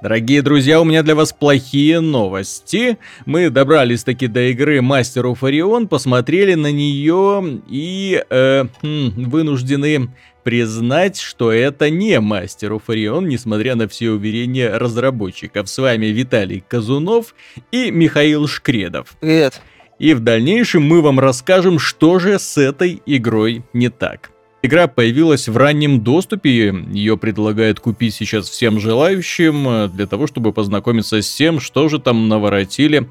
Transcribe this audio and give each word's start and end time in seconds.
Дорогие 0.00 0.42
друзья, 0.42 0.80
у 0.80 0.84
меня 0.84 1.02
для 1.02 1.16
вас 1.16 1.32
плохие 1.32 1.98
новости. 1.98 2.98
Мы 3.26 3.50
добрались 3.50 4.04
таки 4.04 4.28
до 4.28 4.42
игры 4.50 4.78
Master 4.78 5.24
of 5.24 5.40
Orion, 5.40 5.88
посмотрели 5.88 6.54
на 6.54 6.70
нее 6.70 7.60
и 7.68 8.22
э, 8.30 8.64
хм, 8.80 9.24
вынуждены 9.24 10.10
признать, 10.44 11.18
что 11.18 11.50
это 11.50 11.90
не 11.90 12.12
Master 12.20 12.78
of 12.78 12.82
Orion, 12.86 13.26
несмотря 13.26 13.74
на 13.74 13.88
все 13.88 14.10
уверения 14.10 14.78
разработчиков. 14.78 15.68
С 15.68 15.78
вами 15.78 16.06
Виталий 16.06 16.62
Казунов 16.66 17.34
и 17.72 17.90
Михаил 17.90 18.46
Шкредов. 18.46 19.16
Привет. 19.18 19.60
И 19.98 20.14
в 20.14 20.20
дальнейшем 20.20 20.84
мы 20.84 21.02
вам 21.02 21.18
расскажем, 21.18 21.80
что 21.80 22.20
же 22.20 22.38
с 22.38 22.56
этой 22.56 23.02
игрой 23.04 23.64
не 23.72 23.88
так. 23.88 24.30
Игра 24.60 24.88
появилась 24.88 25.46
в 25.46 25.56
раннем 25.56 26.00
доступе, 26.00 26.74
ее 26.90 27.16
предлагают 27.16 27.78
купить 27.78 28.14
сейчас 28.14 28.48
всем 28.48 28.80
желающим, 28.80 29.68
э, 29.68 29.88
для 29.88 30.08
того, 30.08 30.26
чтобы 30.26 30.52
познакомиться 30.52 31.22
с 31.22 31.32
тем, 31.32 31.60
что 31.60 31.88
же 31.88 32.00
там 32.00 32.28
наворотили 32.28 33.08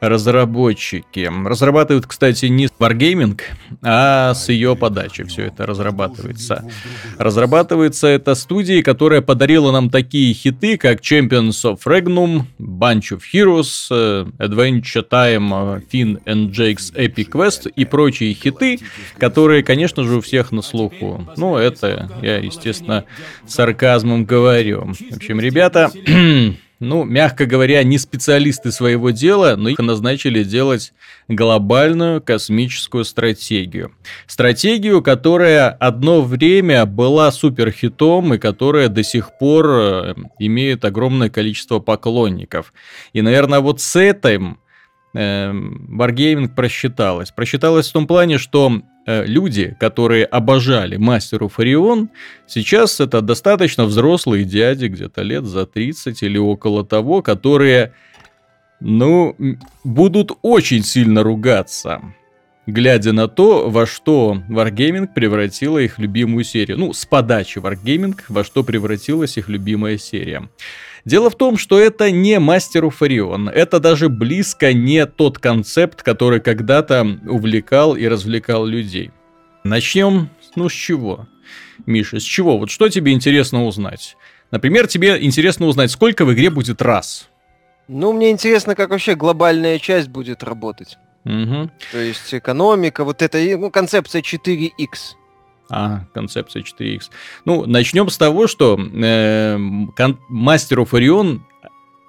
разработчики. 0.00 1.30
Разрабатывают, 1.46 2.06
кстати, 2.06 2.46
не 2.46 2.66
Wargaming, 2.66 3.40
а 3.82 4.34
с 4.34 4.48
ее 4.48 4.76
подачи 4.76 5.24
все 5.24 5.46
это 5.46 5.66
разрабатывается. 5.66 6.68
Разрабатывается 7.18 8.06
это 8.08 8.34
студией, 8.34 8.82
которая 8.82 9.20
подарила 9.20 9.72
нам 9.72 9.90
такие 9.90 10.34
хиты, 10.34 10.76
как 10.76 11.00
Champions 11.00 11.62
of 11.64 11.80
Regnum, 11.86 12.42
Bunch 12.58 13.16
of 13.16 13.22
Heroes, 13.32 13.86
э, 13.90 14.26
Adventure 14.38 15.08
Time, 15.08 15.82
Finn 15.90 16.22
and 16.24 16.50
Jake's 16.50 16.94
Epic 16.94 17.30
Quest 17.30 17.70
и 17.74 17.84
прочие 17.84 18.34
хиты, 18.34 18.78
которые, 19.18 19.62
конечно 19.62 20.04
же, 20.04 20.16
у 20.16 20.20
всех 20.20 20.52
на 20.52 20.62
слуху. 20.62 21.26
Ну, 21.36 21.56
это 21.56 22.10
я, 22.22 22.38
естественно, 22.38 23.04
сарказмом 23.46 24.24
говорю. 24.24 24.92
В 25.10 25.16
общем, 25.16 25.40
ребята, 25.40 25.90
ну, 26.78 27.04
мягко 27.04 27.46
говоря, 27.46 27.82
не 27.84 27.98
специалисты 27.98 28.70
своего 28.70 29.10
дела, 29.10 29.56
но 29.56 29.70
их 29.70 29.78
назначили 29.78 30.44
делать 30.44 30.92
глобальную 31.28 32.20
космическую 32.20 33.04
стратегию. 33.04 33.92
Стратегию, 34.26 35.02
которая 35.02 35.70
одно 35.70 36.22
время 36.22 36.84
была 36.84 37.32
суперхитом 37.32 38.34
и 38.34 38.38
которая 38.38 38.88
до 38.88 39.02
сих 39.02 39.38
пор 39.38 39.66
э, 39.68 40.14
имеет 40.38 40.84
огромное 40.84 41.30
количество 41.30 41.78
поклонников. 41.78 42.72
И, 43.12 43.22
наверное, 43.22 43.60
вот 43.60 43.80
с 43.80 43.96
этим 43.96 44.58
Wargaming 45.14 46.48
просчиталась. 46.54 47.30
Просчиталась 47.30 47.88
в 47.88 47.92
том 47.92 48.06
плане, 48.06 48.38
что 48.38 48.82
Э, 49.06 49.24
люди, 49.24 49.76
которые 49.78 50.24
обожали 50.24 50.96
мастеру 50.96 51.48
Фарион, 51.48 52.10
сейчас 52.48 52.98
это 52.98 53.20
достаточно 53.20 53.84
взрослые 53.84 54.44
дяди, 54.44 54.86
где-то 54.86 55.22
лет 55.22 55.44
за 55.44 55.64
30 55.64 56.24
или 56.24 56.38
около 56.38 56.84
того, 56.84 57.22
которые, 57.22 57.92
ну, 58.80 59.36
будут 59.84 60.32
очень 60.42 60.82
сильно 60.82 61.22
ругаться, 61.22 62.02
глядя 62.66 63.12
на 63.12 63.28
то, 63.28 63.70
во 63.70 63.86
что 63.86 64.42
Wargaming 64.48 65.06
превратила 65.14 65.78
их 65.78 66.00
любимую 66.00 66.42
серию. 66.42 66.76
Ну, 66.76 66.92
с 66.92 67.06
подачи 67.06 67.58
Wargaming, 67.58 68.18
во 68.28 68.42
что 68.42 68.64
превратилась 68.64 69.38
их 69.38 69.48
любимая 69.48 69.98
серия. 69.98 70.48
Дело 71.06 71.30
в 71.30 71.36
том, 71.36 71.56
что 71.56 71.78
это 71.78 72.10
не 72.10 72.40
мастеру 72.40 72.90
Фарион. 72.90 73.48
Это 73.48 73.78
даже 73.78 74.08
близко 74.08 74.72
не 74.72 75.06
тот 75.06 75.38
концепт, 75.38 76.02
который 76.02 76.40
когда-то 76.40 77.06
увлекал 77.28 77.94
и 77.94 78.08
развлекал 78.08 78.66
людей. 78.66 79.12
Начнем, 79.62 80.30
ну, 80.56 80.68
с 80.68 80.72
чего? 80.72 81.28
Миша, 81.86 82.18
с 82.18 82.24
чего? 82.24 82.58
Вот 82.58 82.70
что 82.70 82.88
тебе 82.88 83.12
интересно 83.12 83.66
узнать? 83.66 84.16
Например, 84.50 84.88
тебе 84.88 85.24
интересно 85.24 85.66
узнать, 85.66 85.92
сколько 85.92 86.24
в 86.24 86.34
игре 86.34 86.50
будет 86.50 86.82
раз. 86.82 87.28
Ну, 87.86 88.12
мне 88.12 88.32
интересно, 88.32 88.74
как 88.74 88.90
вообще 88.90 89.14
глобальная 89.14 89.78
часть 89.78 90.08
будет 90.08 90.42
работать. 90.42 90.98
Угу. 91.24 91.70
То 91.92 91.98
есть 91.98 92.34
экономика, 92.34 93.04
вот 93.04 93.22
это, 93.22 93.38
ну, 93.56 93.70
концепция 93.70 94.22
4X. 94.22 95.14
А, 95.68 96.04
концепция 96.14 96.62
4X. 96.62 97.10
Ну, 97.44 97.66
начнем 97.66 98.08
с 98.08 98.16
того, 98.16 98.46
что 98.46 98.78
э, 98.78 99.56
Master 99.56 101.38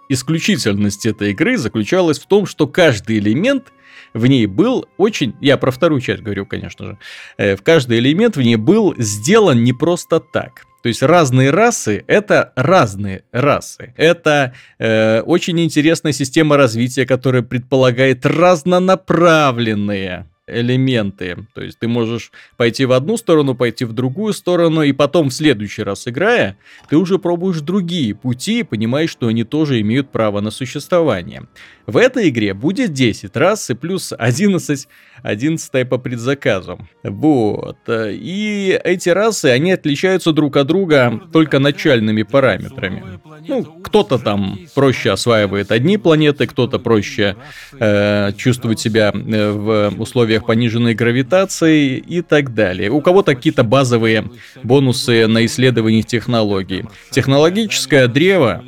исключительность 0.09 1.06
этой 1.06 1.31
игры 1.31 1.57
заключалась 1.57 2.19
в 2.19 2.28
том, 2.28 2.46
что 2.46 2.67
каждый 2.67 3.17
элемент 3.17 3.73
в 4.13 4.28
ней 4.28 4.46
был 4.46 4.85
очень, 4.97 5.35
я 5.41 5.57
про 5.57 5.72
вторую 5.72 6.01
часть 6.01 6.22
говорю, 6.22 6.46
конечно 6.46 6.85
же, 6.85 7.00
э, 7.38 7.56
в 7.56 7.63
каждый 7.63 8.00
элемент 8.00 8.38
в 8.38 8.41
ней 8.41 8.56
был 8.56 8.94
сделан 8.97 9.63
не 9.63 9.73
просто 9.73 10.19
так. 10.19 10.66
То 10.84 10.90
есть 10.90 11.01
разные 11.01 11.50
расы 11.50 12.03
это 12.07 12.53
разные 12.56 13.23
расы. 13.31 13.94
Это 13.97 14.53
э, 14.78 15.22
очень 15.22 15.59
интересная 15.59 16.13
система 16.13 16.56
развития, 16.56 17.06
которая 17.06 17.41
предполагает 17.41 18.25
разнонаправленные 18.25 20.28
элементы. 20.47 21.38
То 21.53 21.62
есть 21.62 21.80
ты 21.80 21.88
можешь 21.88 22.31
пойти 22.56 22.85
в 22.85 22.94
одну 22.94 23.18
сторону, 23.18 23.56
пойти 23.56 23.85
в 23.85 23.94
другую 23.94 24.34
сторону, 24.34 24.81
и 24.81 24.91
потом 24.94 25.30
в 25.30 25.34
следующий 25.34 25.84
раз 25.84 26.08
играя, 26.08 26.58
ты 26.90 26.97
уже 26.97 27.19
пробуешь 27.19 27.62
другие 27.62 28.16
пути 28.16 28.59
и 28.59 28.63
понимаешь, 28.63 29.09
что 29.09 29.28
они 29.28 29.44
тоже 29.44 29.81
имеют 29.81 30.12
право 30.12 30.40
на 30.41 30.52
существование. 30.52 31.44
В 31.85 31.96
этой 31.96 32.28
игре 32.28 32.53
будет 32.53 32.91
10 32.91 33.35
раз 33.38 33.69
и 33.69 33.74
плюс 33.74 34.13
11, 34.18 34.88
11 35.24 35.90
по 35.90 35.97
предзаказу. 35.97 36.79
Вот. 37.03 37.78
И 37.88 38.79
эти 38.84 39.08
расы, 39.08 39.46
они 39.46 39.72
отличаются 39.72 40.34
друг 40.34 40.58
от 40.58 40.68
друга 40.68 41.22
только 41.31 41.59
начальными 41.59 42.24
параметрами. 42.24 43.19
Ну, 43.47 43.64
кто-то 43.64 44.18
там 44.18 44.59
проще 44.75 45.12
осваивает 45.12 45.72
одни 45.72 45.97
планеты, 45.97 46.46
кто-то 46.47 46.78
проще 46.78 47.38
э, 47.79 48.34
чувствует 48.35 48.79
себя 48.79 49.14
э, 49.14 49.52
в 49.52 49.94
условиях 49.97 50.36
пониженной 50.45 50.93
гравитации 50.93 51.97
и 51.97 52.21
так 52.21 52.53
далее. 52.53 52.89
У 52.89 53.01
кого-то 53.01 53.35
какие-то 53.35 53.63
базовые 53.63 54.29
бонусы 54.63 55.27
на 55.27 55.45
исследование 55.45 56.03
технологий. 56.03 56.85
Технологическое 57.11 58.07
древо 58.07 58.63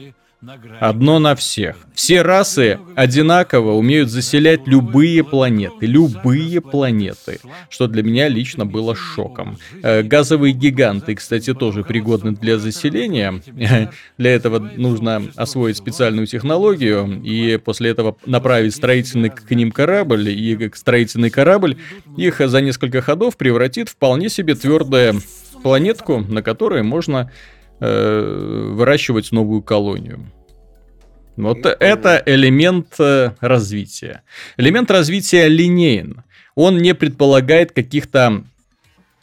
Одно 0.79 1.19
на 1.19 1.35
всех. 1.35 1.75
Все 1.93 2.21
расы 2.21 2.79
одинаково 2.95 3.73
умеют 3.73 4.09
заселять 4.09 4.67
любые 4.67 5.23
планеты. 5.23 5.85
Любые 5.85 6.61
планеты. 6.61 7.39
Что 7.69 7.87
для 7.87 8.03
меня 8.03 8.29
лично 8.29 8.65
было 8.65 8.95
шоком. 8.95 9.57
Э, 9.83 10.01
газовые 10.01 10.53
гиганты, 10.53 11.15
кстати, 11.15 11.53
тоже 11.53 11.83
пригодны 11.83 12.31
для 12.31 12.57
заселения. 12.57 13.41
Для 14.17 14.31
этого 14.33 14.59
нужно 14.59 15.23
освоить 15.35 15.77
специальную 15.77 16.25
технологию 16.25 17.21
и 17.21 17.57
после 17.57 17.89
этого 17.89 18.17
направить 18.25 18.75
строительный 18.75 19.29
к 19.29 19.49
ним 19.51 19.71
корабль. 19.71 20.29
И 20.29 20.71
строительный 20.73 21.29
корабль 21.29 21.77
их 22.15 22.39
за 22.39 22.61
несколько 22.61 23.01
ходов 23.01 23.35
превратит 23.35 23.89
в 23.89 23.99
вполне 23.99 24.29
себе 24.29 24.55
твердую 24.55 25.21
планетку, 25.61 26.19
на 26.19 26.41
которой 26.41 26.83
можно 26.83 27.29
э, 27.79 28.71
выращивать 28.73 29.31
новую 29.31 29.61
колонию. 29.61 30.31
Вот 31.35 31.65
это 31.65 32.21
элемент 32.25 32.99
э, 32.99 33.31
развития. 33.39 34.23
Элемент 34.57 34.91
развития 34.91 35.47
линейен. 35.47 36.23
Он 36.55 36.77
не 36.77 36.93
предполагает 36.93 37.71
каких-то 37.71 38.43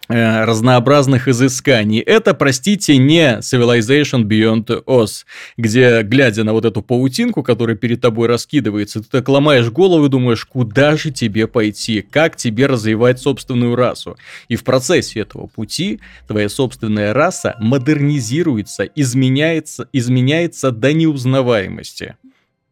разнообразных 0.09 1.29
изысканий. 1.29 2.01
Это, 2.01 2.35
простите, 2.35 2.97
не 2.97 3.39
Civilization 3.39 4.23
Beyond 4.23 4.85
Oz, 4.85 5.25
где, 5.57 6.03
глядя 6.03 6.45
на 6.45 6.53
вот 6.53 6.65
эту 6.65 6.83
паутинку, 6.83 7.43
которая 7.43 7.77
перед 7.77 8.01
тобой 8.01 8.29
раскидывается, 8.29 9.03
ты 9.03 9.09
так 9.11 9.29
ломаешь 9.29 9.71
голову 9.71 10.07
и 10.07 10.09
думаешь, 10.09 10.45
куда 10.45 10.97
же 10.97 11.11
тебе 11.11 11.47
пойти, 11.47 12.03
как 12.03 12.37
тебе 12.37 12.67
развивать 12.67 13.21
собственную 13.21 13.75
расу. 13.75 14.17
И 14.49 14.57
в 14.57 14.65
процессе 14.65 15.21
этого 15.21 15.47
пути 15.47 16.01
твоя 16.27 16.49
собственная 16.49 17.13
раса 17.13 17.57
модернизируется, 17.59 18.85
изменяется, 18.85 19.89
изменяется 19.93 20.71
до 20.71 20.93
неузнаваемости. 20.93 22.17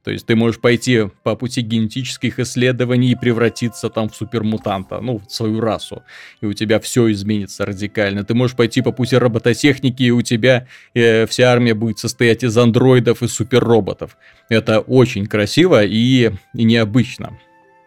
То 0.05 0.11
есть 0.11 0.27
ты 0.27 0.37
можешь 0.37 0.61
пойти 0.61 1.09
по 1.23 1.35
пути 1.35 1.63
генетических 1.63 2.39
исследований 2.39 3.13
и 3.13 3.15
превратиться 3.15 3.89
там 3.89 4.11
в 4.11 4.15
супермутанта, 4.15 5.01
ну, 5.01 5.23
в 5.27 5.33
свою 5.33 5.61
расу, 5.61 6.03
и 6.43 6.47
у 6.47 6.53
тебя 6.53 6.79
все 6.79 7.11
изменится 7.11 7.65
радикально. 7.65 8.23
Ты 8.23 8.35
можешь 8.35 8.55
пойти 8.55 8.83
по 8.83 8.93
пути 8.93 9.17
робототехники, 9.17 10.03
и 10.03 10.11
у 10.11 10.21
тебя 10.21 10.67
э, 10.93 11.27
вся 11.27 11.51
армия 11.51 11.73
будет 11.73 11.99
состоять 11.99 12.45
из 12.45 12.57
андроидов 12.59 13.23
и 13.23 13.29
суперроботов. 13.29 14.19
Это 14.51 14.81
очень 14.81 15.27
красиво 15.27 15.83
и, 15.83 16.31
и 16.55 16.65
необычно. 16.65 17.39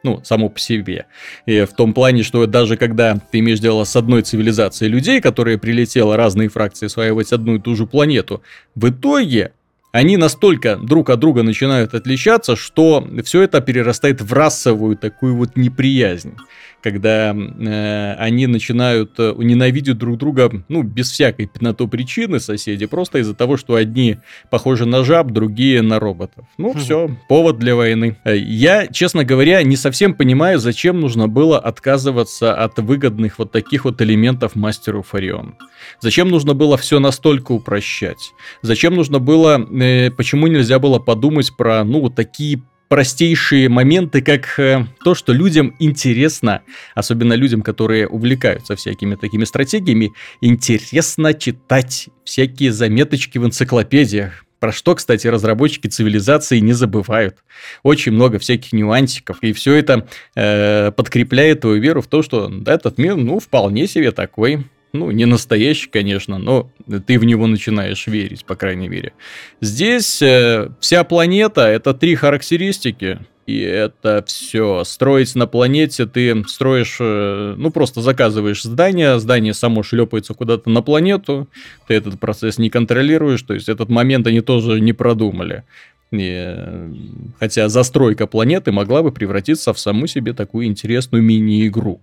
Ну, 0.03 0.21
само 0.23 0.49
по 0.49 0.59
себе. 0.59 1.05
И 1.45 1.65
в 1.65 1.73
том 1.73 1.93
плане, 1.93 2.23
что 2.23 2.45
даже 2.45 2.77
когда 2.77 3.19
ты 3.31 3.39
имеешь 3.39 3.59
дело 3.59 3.83
с 3.83 3.95
одной 3.95 4.21
цивилизацией 4.21 4.89
людей, 4.89 5.21
которая 5.21 5.57
прилетела 5.57 6.15
разные 6.17 6.49
фракции 6.49 6.85
осваивать 6.85 7.33
одну 7.33 7.55
и 7.55 7.59
ту 7.59 7.75
же 7.75 7.85
планету, 7.85 8.41
в 8.73 8.89
итоге 8.89 9.51
они 9.97 10.15
настолько 10.15 10.75
друг 10.75 11.09
от 11.09 11.19
друга 11.19 11.41
начинают 11.41 11.95
отличаться, 11.95 12.55
что 12.55 13.07
все 13.23 13.41
это 13.41 13.61
перерастает 13.61 14.21
в 14.21 14.31
расовую 14.31 14.95
такую 14.95 15.35
вот 15.35 15.55
неприязнь 15.55 16.35
когда 16.81 17.33
э, 17.33 18.13
они 18.17 18.47
начинают 18.47 19.13
э, 19.17 19.33
ненавидеть 19.37 19.97
друг 19.97 20.17
друга, 20.17 20.51
ну, 20.69 20.83
без 20.83 21.11
всякой 21.11 21.49
на 21.59 21.73
то 21.73 21.87
причины 21.87 22.39
соседи, 22.39 22.85
просто 22.85 23.19
из-за 23.19 23.33
того, 23.33 23.57
что 23.57 23.75
одни 23.75 24.17
похожи 24.49 24.85
на 24.85 25.03
жаб, 25.03 25.31
другие 25.31 25.81
на 25.81 25.99
роботов. 25.99 26.45
Ну, 26.57 26.73
хм. 26.73 26.79
все, 26.79 27.09
повод 27.27 27.57
для 27.57 27.75
войны. 27.75 28.17
Э, 28.23 28.37
я, 28.37 28.87
честно 28.87 29.23
говоря, 29.23 29.63
не 29.63 29.75
совсем 29.75 30.13
понимаю, 30.13 30.59
зачем 30.59 30.99
нужно 30.99 31.27
было 31.27 31.59
отказываться 31.59 32.53
от 32.53 32.77
выгодных 32.79 33.39
вот 33.39 33.51
таких 33.51 33.85
вот 33.85 34.01
элементов 34.01 34.55
мастеру 34.55 35.01
Фарион. 35.01 35.55
Зачем 35.99 36.29
нужно 36.29 36.53
было 36.53 36.77
все 36.77 36.99
настолько 36.99 37.51
упрощать? 37.51 38.33
Зачем 38.61 38.95
нужно 38.95 39.19
было, 39.19 39.59
э, 39.59 40.11
почему 40.11 40.47
нельзя 40.47 40.79
было 40.79 40.99
подумать 40.99 41.55
про, 41.55 41.83
ну, 41.83 42.09
такие 42.09 42.61
простейшие 42.87 43.69
моменты, 43.69 44.21
как 44.21 44.59
э, 44.59 44.85
то, 45.03 45.15
что 45.15 45.33
людям 45.33 45.75
интересно, 45.79 46.61
особенно 46.95 47.33
людям, 47.33 47.61
которые 47.61 48.07
увлекаются 48.07 48.75
всякими 48.75 49.15
такими 49.15 49.43
стратегиями, 49.43 50.13
интересно 50.41 51.33
читать 51.33 52.09
всякие 52.23 52.71
заметочки 52.71 53.37
в 53.37 53.45
энциклопедиях. 53.45 54.45
Про 54.59 54.71
что, 54.71 54.95
кстати, 54.95 55.27
разработчики 55.27 55.87
цивилизации 55.87 56.57
не 56.59 56.73
забывают. 56.73 57.37
Очень 57.83 58.13
много 58.13 58.39
всяких 58.39 58.73
нюансиков, 58.73 59.37
и 59.41 59.53
все 59.53 59.75
это 59.75 60.07
э, 60.35 60.91
подкрепляет 60.91 61.61
твою 61.61 61.79
веру 61.79 62.01
в 62.01 62.07
то, 62.07 62.23
что 62.23 62.51
этот 62.65 62.97
мир, 62.97 63.15
ну, 63.15 63.39
вполне 63.39 63.87
себе 63.87 64.11
такой 64.11 64.65
ну, 64.93 65.11
не 65.11 65.25
настоящий, 65.25 65.89
конечно, 65.89 66.37
но 66.37 66.69
ты 67.05 67.19
в 67.19 67.25
него 67.25 67.47
начинаешь 67.47 68.07
верить, 68.07 68.45
по 68.45 68.55
крайней 68.55 68.87
мере. 68.87 69.13
Здесь 69.61 70.21
э, 70.21 70.69
вся 70.79 71.03
планета 71.03 71.61
это 71.61 71.93
три 71.93 72.15
характеристики. 72.15 73.19
И 73.47 73.61
это 73.61 74.25
все. 74.27 74.83
Строить 74.83 75.33
на 75.35 75.47
планете 75.47 76.05
ты 76.05 76.43
строишь, 76.47 76.97
э, 76.99 77.55
ну 77.57 77.71
просто 77.71 78.01
заказываешь 78.01 78.61
здание, 78.61 79.19
здание 79.19 79.53
само 79.53 79.83
шлепается 79.83 80.33
куда-то 80.33 80.69
на 80.69 80.81
планету, 80.81 81.47
ты 81.87 81.93
этот 81.93 82.19
процесс 82.19 82.57
не 82.57 82.69
контролируешь, 82.69 83.41
то 83.41 83.53
есть 83.53 83.69
этот 83.69 83.87
момент 83.87 84.27
они 84.27 84.41
тоже 84.41 84.81
не 84.81 84.91
продумали. 84.91 85.63
И, 86.11 86.29
э, 86.35 86.91
хотя 87.39 87.69
застройка 87.69 88.27
планеты 88.27 88.73
могла 88.73 89.01
бы 89.01 89.13
превратиться 89.13 89.73
в 89.73 89.79
саму 89.79 90.07
себе 90.07 90.33
такую 90.33 90.67
интересную 90.67 91.23
мини-игру 91.23 92.01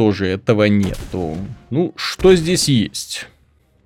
тоже 0.00 0.28
этого 0.28 0.64
нету. 0.64 1.36
Ну, 1.68 1.92
что 1.94 2.34
здесь 2.34 2.68
есть? 2.70 3.26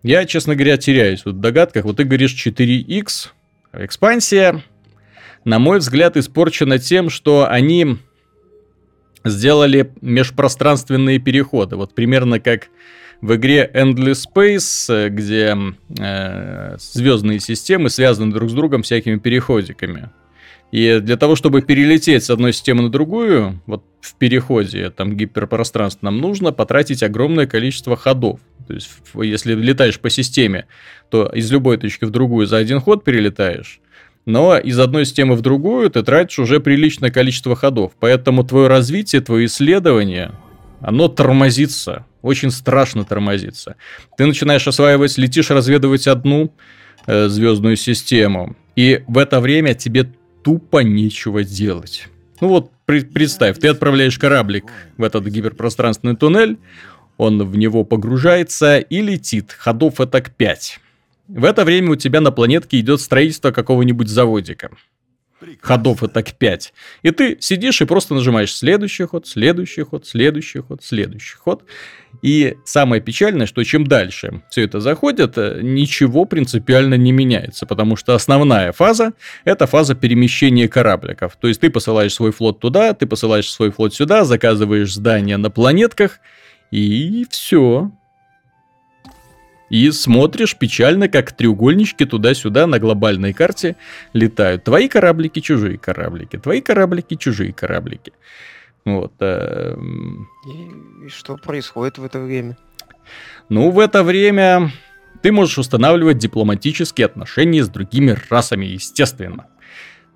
Я, 0.05 0.27
честно 0.27 0.55
говоря, 0.55 0.77
теряюсь 0.77 1.25
в 1.25 1.33
догадках. 1.33 1.85
Вот 1.85 1.97
ты 1.97 2.05
говоришь 2.05 2.37
4X, 2.37 3.31
экспансия, 3.73 4.63
на 5.45 5.59
мой 5.59 5.81
взгляд, 5.81 6.17
испорчена 6.17 6.79
тем, 6.79 7.11
что 7.11 7.51
они 7.51 7.99
сделали 9.25 9.93
межпространственные 10.03 11.19
переходы. 11.19 11.75
Вот 11.75 11.97
примерно 11.97 12.39
как 12.39 12.69
в 13.21 13.35
игре 13.35 13.69
Endless 13.75 14.25
Space, 14.33 15.09
где 15.09 15.57
э, 15.99 16.77
звездные 16.79 17.41
системы 17.41 17.91
связаны 17.91 18.33
друг 18.33 18.51
с 18.51 18.53
другом 18.53 18.85
всякими 18.85 19.19
переходиками. 19.19 20.11
И 20.75 20.99
для 20.99 21.17
того, 21.17 21.37
чтобы 21.37 21.63
перелететь 21.63 22.25
с 22.25 22.31
одной 22.31 22.53
системы 22.53 22.83
на 22.83 22.91
другую, 22.91 23.61
вот 23.67 23.85
в 24.01 24.17
переходе, 24.17 24.91
там 24.91 25.17
гиперпространство, 25.17 26.07
нам 26.07 26.19
нужно 26.19 26.51
потратить 26.51 27.05
огромное 27.05 27.47
количество 27.47 27.97
ходов. 27.97 28.41
То 28.67 28.75
есть, 28.75 28.91
если 29.15 29.55
летаешь 29.55 30.01
по 30.01 30.11
системе, 30.11 30.67
то 31.11 31.27
из 31.27 31.49
любой 31.53 31.77
точки 31.79 32.07
в 32.07 32.11
другую 32.11 32.49
за 32.49 32.57
один 32.57 32.81
ход 32.81 33.05
перелетаешь. 33.05 33.79
Но 34.27 34.59
из 34.59 34.77
одной 34.81 35.05
системы 35.05 35.37
в 35.37 35.43
другую 35.43 35.91
ты 35.91 36.03
тратишь 36.03 36.41
уже 36.41 36.59
приличное 36.59 37.13
количество 37.13 37.55
ходов. 37.55 37.93
Поэтому 38.01 38.43
твое 38.43 38.67
развитие, 38.67 39.23
твое 39.23 39.47
исследование, 39.47 40.33
оно 40.81 41.07
тормозится. 41.07 42.05
Очень 42.21 42.51
страшно 42.51 43.05
тормозится. 43.05 43.77
Ты 44.19 44.27
начинаешь 44.27 44.67
осваивать, 44.67 45.19
летишь 45.19 45.51
разведывать 45.51 46.09
одну 46.09 46.53
э, 47.07 47.29
звездную 47.29 47.77
систему. 47.77 48.57
И 48.75 49.05
в 49.07 49.19
это 49.19 49.41
время 49.41 49.75
тебе 49.75 50.11
тупо 50.45 50.81
нечего 50.81 51.43
делать. 51.43 52.09
Ну 52.41 52.49
вот, 52.49 52.71
представь, 52.87 53.59
ты 53.59 53.69
отправляешь 53.69 54.19
кораблик 54.19 54.67
в 54.97 55.03
этот 55.03 55.25
гиперпространственный 55.27 56.17
туннель, 56.17 56.59
он 57.17 57.43
в 57.43 57.57
него 57.57 57.85
погружается 57.85 58.79
и 58.79 59.01
летит, 59.01 59.53
ходов 59.53 60.01
это 60.01 60.21
к 60.21 60.35
5. 60.35 60.81
В 61.29 61.45
это 61.45 61.65
время 61.65 61.93
у 61.93 61.97
тебя 61.97 62.21
на 62.21 62.31
планетке 62.33 62.79
идет 62.81 63.01
строительство 63.01 63.51
какого-нибудь 63.51 64.09
заводика 64.09 64.71
ходов 65.61 66.03
и 66.03 66.09
так 66.09 66.33
5. 66.33 66.75
И 67.03 67.11
ты 67.11 67.37
сидишь 67.41 67.81
и 67.81 67.85
просто 67.85 68.15
нажимаешь 68.15 68.55
следующий 68.55 69.05
ход, 69.05 69.27
следующий 69.27 69.83
ход, 69.83 70.07
следующий 70.07 70.61
ход, 70.61 70.83
следующий 70.83 71.37
ход. 71.37 71.65
И 72.23 72.57
самое 72.65 73.03
печальное, 73.03 73.47
что 73.47 73.63
чем 73.65 73.87
дальше 73.87 74.43
все 74.51 74.63
это 74.63 74.81
заходит, 74.81 75.37
э, 75.37 75.61
ничего 75.63 76.25
принципиально 76.25 76.95
не 76.95 77.13
меняется, 77.13 77.67
потому 77.67 77.97
что 77.97 78.15
основная 78.15 78.73
фаза– 78.73 79.13
это 79.45 79.67
фаза 79.67 79.95
перемещения 79.95 80.69
корабликов. 80.69 81.37
То 81.41 81.49
есть 81.49 81.61
ты 81.61 81.71
посылаешь 81.71 82.15
свой 82.15 82.33
флот 82.33 82.61
туда, 82.61 82.93
ты 82.95 83.07
посылаешь 83.07 83.51
свой 83.51 83.71
флот 83.71 83.95
сюда, 83.95 84.25
заказываешь 84.25 84.95
здания 84.95 85.37
на 85.37 85.51
планетках, 85.51 86.21
и 86.71 87.27
все 87.31 87.91
и 89.71 89.91
смотришь 89.91 90.57
печально, 90.57 91.09
как 91.09 91.33
треугольнички 91.33 92.05
туда-сюда 92.05 92.67
на 92.67 92.79
глобальной 92.79 93.33
карте 93.33 93.77
летают. 94.13 94.65
Твои 94.65 94.89
кораблики, 94.89 95.41
чужие 95.41 95.79
кораблики, 95.79 96.39
твои 96.39 96.61
кораблики, 96.61 97.15
чужие 97.15 97.53
кораблики. 97.53 98.13
Вот. 98.85 99.13
Э... 99.21 99.77
И, 100.47 101.07
и 101.07 101.09
что 101.09 101.37
происходит 101.37 101.99
в 101.99 102.05
это 102.05 102.21
время? 102.21 102.57
Ну, 103.49 103.71
в 103.71 103.79
это 103.79 104.03
время 104.03 104.71
ты 105.23 105.33
можешь 105.33 105.59
устанавливать 105.59 106.19
дипломатические 106.19 107.07
отношения 107.07 107.65
с 107.65 107.69
другими 107.69 108.17
расами, 108.29 108.67
естественно 108.67 109.47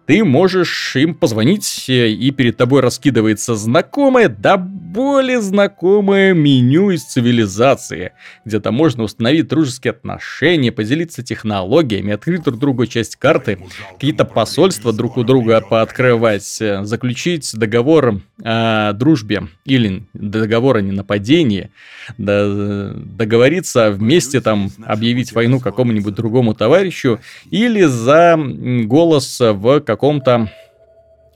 ты 0.08 0.24
можешь 0.24 0.96
им 0.96 1.14
позвонить, 1.14 1.84
э, 1.86 2.08
и 2.08 2.30
перед 2.30 2.56
тобой 2.56 2.80
раскидывается 2.80 3.54
знакомое, 3.54 4.30
да 4.30 4.56
более 4.56 5.42
знакомое 5.42 6.32
меню 6.32 6.88
из 6.90 7.04
цивилизации, 7.04 8.12
где-то 8.46 8.72
можно 8.72 9.02
установить 9.02 9.48
дружеские 9.48 9.90
отношения, 9.90 10.72
поделиться 10.72 11.22
технологиями, 11.22 12.14
открыть 12.14 12.42
друг 12.42 12.58
другу 12.58 12.86
часть 12.86 13.16
карты, 13.16 13.58
какие-то 13.92 14.24
посольства 14.24 14.94
друг 14.94 15.18
у 15.18 15.24
друга 15.24 15.60
пооткрывать, 15.60 16.56
э, 16.62 16.84
заключить 16.84 17.50
договор 17.52 18.22
о 18.42 18.94
дружбе 18.94 19.48
или 19.66 20.04
договор 20.14 20.78
о 20.78 20.80
ненападении, 20.80 21.70
договориться 22.16 23.90
вместе 23.90 24.40
там 24.40 24.70
объявить 24.86 25.32
войну 25.32 25.60
какому-нибудь 25.60 26.14
другому 26.14 26.54
товарищу 26.54 27.20
или 27.50 27.82
за 27.82 28.38
голос 28.38 29.38
в 29.38 29.80
каком 29.80 29.97
каком-то 29.98 30.48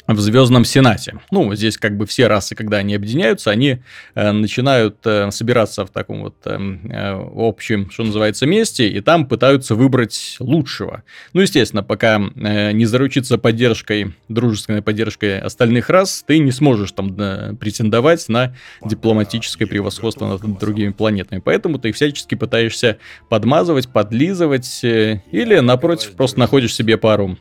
в 0.07 0.21
Звездном 0.21 0.64
Сенате. 0.64 1.19
Ну, 1.31 1.52
здесь 1.54 1.78
как 1.78 1.97
бы 1.97 2.07
все 2.07 2.26
расы, 2.26 2.54
когда 2.54 2.78
они 2.78 2.95
объединяются, 2.95 3.50
они 3.50 3.78
э, 4.14 4.33
начинают 4.33 4.99
э, 5.04 5.31
собираться 5.31 5.85
в 5.85 5.90
таком 5.90 6.23
вот 6.23 6.37
э, 6.45 6.59
э, 6.59 7.25
общем, 7.35 7.90
что 7.90 8.04
называется, 8.04 8.47
месте, 8.47 8.88
и 8.88 9.00
там 9.00 9.26
пытаются 9.26 9.75
выбрать 9.75 10.37
лучшего. 10.38 11.02
Ну, 11.33 11.40
естественно, 11.40 11.83
пока 11.83 12.21
э, 12.21 12.73
не 12.73 12.85
заручиться 12.85 13.38
поддержкой, 13.38 14.14
дружественной 14.28 14.83
поддержкой 14.83 15.40
остальных 15.40 15.88
рас, 15.88 16.25
ты 16.26 16.38
не 16.38 16.52
сможешь 16.52 16.92
там 16.92 17.16
э, 17.19 17.54
претендовать 17.54 18.28
на 18.28 18.54
дипломатическое 18.85 19.66
превосходство 19.66 20.26
над 20.26 20.59
другими 20.59 20.90
планетами. 20.90 21.40
Поэтому 21.45 21.78
ты 21.78 21.92
всячески 21.92 22.35
пытаешься 22.35 22.99
подмазывать, 23.28 23.88
подлизывать, 23.88 24.85
э, 24.85 25.23
или, 25.31 25.59
напротив, 25.61 26.12
просто 26.12 26.38
находишь 26.38 26.75
себе 26.75 26.97
пару 26.97 27.38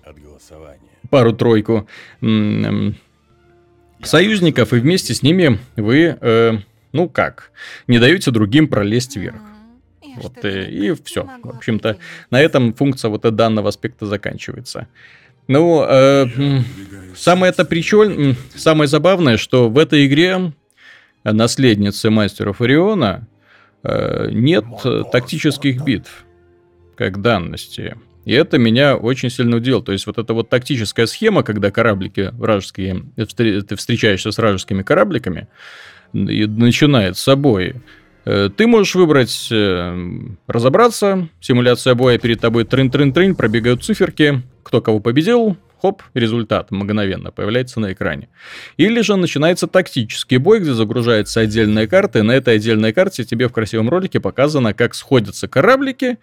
пару-тройку 1.12 1.88
союзников, 4.04 4.74
и 4.74 4.78
вместе 4.78 5.14
с 5.14 5.22
ними 5.22 5.60
вы, 5.76 6.18
э, 6.20 6.58
ну 6.92 7.08
как, 7.08 7.52
не 7.88 8.00
даете 8.00 8.32
другим 8.32 8.68
пролезть 8.68 9.16
вверх. 9.16 9.42
Вот 10.18 10.44
э, 10.44 10.70
и, 10.70 10.88
и 10.88 10.96
все. 11.04 11.30
В 11.44 11.50
общем-то, 11.50 11.98
на 12.30 12.42
этом 12.42 12.74
функция 12.74 13.10
вот 13.10 13.22
этого 13.22 13.36
данного 13.36 13.70
аспекта 13.70 14.06
заканчивается. 14.06 14.88
Ну, 15.48 15.84
э, 15.84 16.26
самое 17.16 17.52
это 17.52 17.66
причем, 17.66 18.36
самое 18.56 18.88
забавное, 18.88 19.38
что 19.38 19.70
в 19.70 19.78
этой 19.78 20.06
игре 20.06 20.54
наследницы 21.24 22.10
мастеров 22.10 22.62
Ориона 22.62 23.28
э, 23.84 24.30
нет 24.32 24.66
тактических 25.12 25.84
битв 25.84 26.26
как 26.96 27.22
данности. 27.22 27.98
И 28.26 28.34
это 28.34 28.58
меня 28.58 28.96
очень 28.96 29.30
сильно 29.30 29.58
удивило. 29.58 29.84
То 29.84 29.92
есть, 29.92 30.06
вот 30.06 30.18
эта 30.18 30.34
вот 30.34 30.50
тактическая 30.50 31.06
схема, 31.06 31.44
когда 31.44 31.72
кораблики 31.72 32.30
вражеские, 32.34 33.04
ты 33.36 33.76
встречаешься 33.76 34.32
с 34.32 34.38
вражескими 34.38 34.84
корабликами, 34.84 35.48
и 36.14 36.46
начинает 36.46 37.18
с 37.18 37.24
собой. 37.24 37.76
Э, 38.26 38.50
ты 38.56 38.68
можешь 38.68 38.96
выбрать 38.96 39.48
э, 39.52 40.10
разобраться, 40.48 41.30
симуляция 41.40 41.96
боя 41.96 42.18
перед 42.18 42.40
тобой 42.40 42.66
трын-трын-трын, 42.66 43.36
пробегают 43.36 43.84
циферки, 43.84 44.44
кто 44.64 44.82
кого 44.82 45.00
победил, 45.00 45.58
хоп, 45.82 46.04
результат 46.14 46.70
мгновенно 46.72 47.32
появляется 47.32 47.80
на 47.80 47.94
экране. 47.94 48.30
Или 48.78 49.02
же 49.02 49.16
начинается 49.16 49.68
тактический 49.68 50.38
бой, 50.38 50.60
где 50.60 50.74
загружается 50.74 51.40
отдельная 51.42 51.88
карта, 51.88 52.20
и 52.20 52.22
на 52.22 52.34
этой 52.34 52.56
отдельной 52.56 52.94
карте 52.94 53.24
тебе 53.24 53.48
в 53.48 53.54
красивом 53.54 53.90
ролике 53.90 54.20
показано, 54.20 54.74
как 54.74 54.94
сходятся 54.94 55.48
кораблики, 55.48 56.18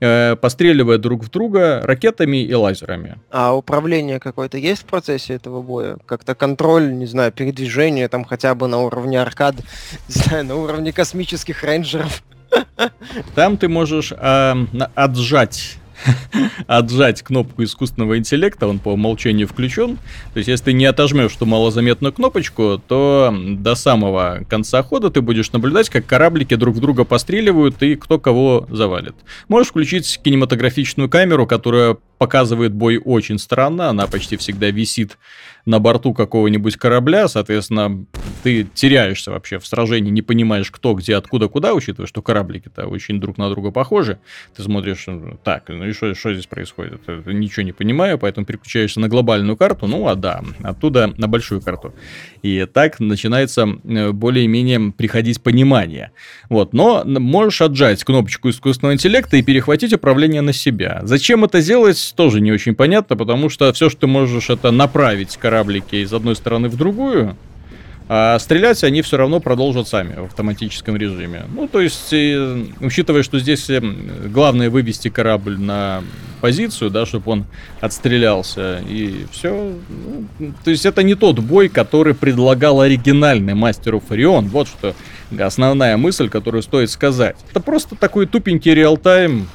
э, 0.00 0.36
постреливая 0.36 0.98
друг 0.98 1.24
в 1.24 1.30
друга 1.30 1.80
ракетами 1.82 2.42
и 2.42 2.54
лазерами. 2.54 3.18
А 3.30 3.54
управление 3.54 4.20
какое-то 4.20 4.58
есть 4.58 4.82
в 4.82 4.84
процессе 4.86 5.34
этого 5.34 5.62
боя? 5.62 5.98
Как-то 6.06 6.34
контроль, 6.34 6.92
не 6.92 7.06
знаю, 7.06 7.32
передвижение 7.32 8.08
там 8.08 8.24
хотя 8.24 8.54
бы 8.54 8.66
на 8.66 8.78
уровне 8.78 9.20
аркад, 9.20 9.56
не 10.08 10.14
знаю, 10.14 10.44
на 10.44 10.56
уровне 10.56 10.92
космических 10.92 11.62
рейнджеров? 11.64 12.22
Там 13.34 13.56
ты 13.56 13.68
можешь 13.68 14.12
э, 14.12 14.54
отжать 14.94 15.76
отжать 16.66 17.22
кнопку 17.22 17.62
искусственного 17.64 18.18
интеллекта, 18.18 18.66
он 18.66 18.78
по 18.78 18.90
умолчанию 18.90 19.46
включен. 19.46 19.96
То 20.32 20.38
есть, 20.38 20.48
если 20.48 20.66
ты 20.66 20.72
не 20.72 20.84
отожмешь 20.86 21.34
ту 21.34 21.46
малозаметную 21.46 22.12
кнопочку, 22.12 22.80
то 22.86 23.34
до 23.34 23.74
самого 23.74 24.40
конца 24.48 24.82
хода 24.82 25.10
ты 25.10 25.20
будешь 25.20 25.52
наблюдать, 25.52 25.88
как 25.88 26.06
кораблики 26.06 26.54
друг 26.54 26.76
в 26.76 26.80
друга 26.80 27.04
постреливают 27.04 27.82
и 27.82 27.96
кто 27.96 28.18
кого 28.18 28.66
завалит. 28.70 29.14
Можешь 29.48 29.70
включить 29.70 30.20
кинематографичную 30.22 31.08
камеру, 31.08 31.46
которая 31.46 31.96
показывает 32.18 32.72
бой 32.72 33.00
очень 33.02 33.38
странно, 33.38 33.88
она 33.88 34.06
почти 34.06 34.36
всегда 34.36 34.70
висит 34.70 35.16
на 35.66 35.78
борту 35.78 36.14
какого-нибудь 36.14 36.76
корабля, 36.76 37.28
соответственно, 37.28 38.04
ты 38.42 38.64
теряешься 38.64 39.30
вообще 39.30 39.58
в 39.58 39.66
сражении, 39.66 40.10
не 40.10 40.22
понимаешь, 40.22 40.70
кто, 40.70 40.94
где, 40.94 41.16
откуда, 41.16 41.48
куда, 41.48 41.74
учитывая, 41.74 42.06
что 42.06 42.22
кораблики-то 42.22 42.86
очень 42.86 43.20
друг 43.20 43.38
на 43.38 43.50
друга 43.50 43.70
похожи. 43.70 44.18
Ты 44.56 44.62
смотришь, 44.62 45.06
так, 45.44 45.68
ну 45.68 45.86
и 45.86 45.92
что, 45.92 46.14
здесь 46.14 46.46
происходит? 46.46 47.00
Ничего 47.26 47.62
не 47.62 47.72
понимаю, 47.72 48.18
поэтому 48.18 48.46
переключаешься 48.46 49.00
на 49.00 49.08
глобальную 49.08 49.56
карту, 49.56 49.86
ну 49.86 50.06
а 50.08 50.14
да, 50.14 50.42
оттуда 50.62 51.12
на 51.16 51.28
большую 51.28 51.60
карту. 51.60 51.94
И 52.42 52.66
так 52.72 53.00
начинается 53.00 53.66
э, 53.84 54.12
более-менее 54.12 54.92
приходить 54.92 55.42
понимание. 55.42 56.12
Вот, 56.48 56.72
но 56.72 57.04
можешь 57.04 57.60
отжать 57.60 58.02
кнопочку 58.04 58.48
искусственного 58.50 58.94
интеллекта 58.94 59.36
и 59.36 59.42
перехватить 59.42 59.92
управление 59.92 60.40
на 60.40 60.52
себя. 60.52 61.00
Зачем 61.02 61.44
это 61.44 61.62
делать, 61.62 62.14
тоже 62.16 62.40
не 62.40 62.52
очень 62.52 62.74
понятно, 62.74 63.16
потому 63.16 63.50
что 63.50 63.72
все, 63.72 63.90
что 63.90 64.00
ты 64.00 64.06
можешь, 64.06 64.50
это 64.50 64.70
направить 64.70 65.36
кораблики 65.50 65.96
из 65.96 66.12
одной 66.12 66.36
стороны 66.36 66.68
в 66.68 66.76
другую, 66.76 67.36
а 68.08 68.38
стрелять 68.38 68.84
они 68.84 69.02
все 69.02 69.16
равно 69.16 69.40
продолжат 69.40 69.88
сами 69.88 70.14
в 70.14 70.24
автоматическом 70.26 70.96
режиме. 70.96 71.42
Ну, 71.52 71.66
то 71.66 71.80
есть, 71.80 72.12
и, 72.12 72.72
учитывая, 72.80 73.24
что 73.24 73.40
здесь 73.40 73.68
э, 73.68 73.80
главное 73.80 74.70
вывести 74.70 75.10
корабль 75.10 75.58
на 75.58 76.04
позицию, 76.40 76.90
да, 76.90 77.04
чтобы 77.04 77.32
он 77.32 77.44
отстрелялся, 77.80 78.80
и 78.88 79.26
все. 79.32 79.74
Ну, 80.38 80.52
то 80.64 80.70
есть, 80.70 80.86
это 80.86 81.02
не 81.02 81.16
тот 81.16 81.40
бой, 81.40 81.68
который 81.68 82.14
предлагал 82.14 82.80
оригинальный 82.80 83.54
мастеру 83.54 84.00
Фарион. 84.00 84.46
Вот 84.46 84.68
что 84.68 84.94
основная 85.36 85.96
мысль, 85.96 86.28
которую 86.28 86.62
стоит 86.62 86.90
сказать. 86.90 87.36
Это 87.50 87.60
просто 87.60 87.96
такой 87.96 88.26
тупенький 88.26 88.72
реал-тайм, 88.72 89.48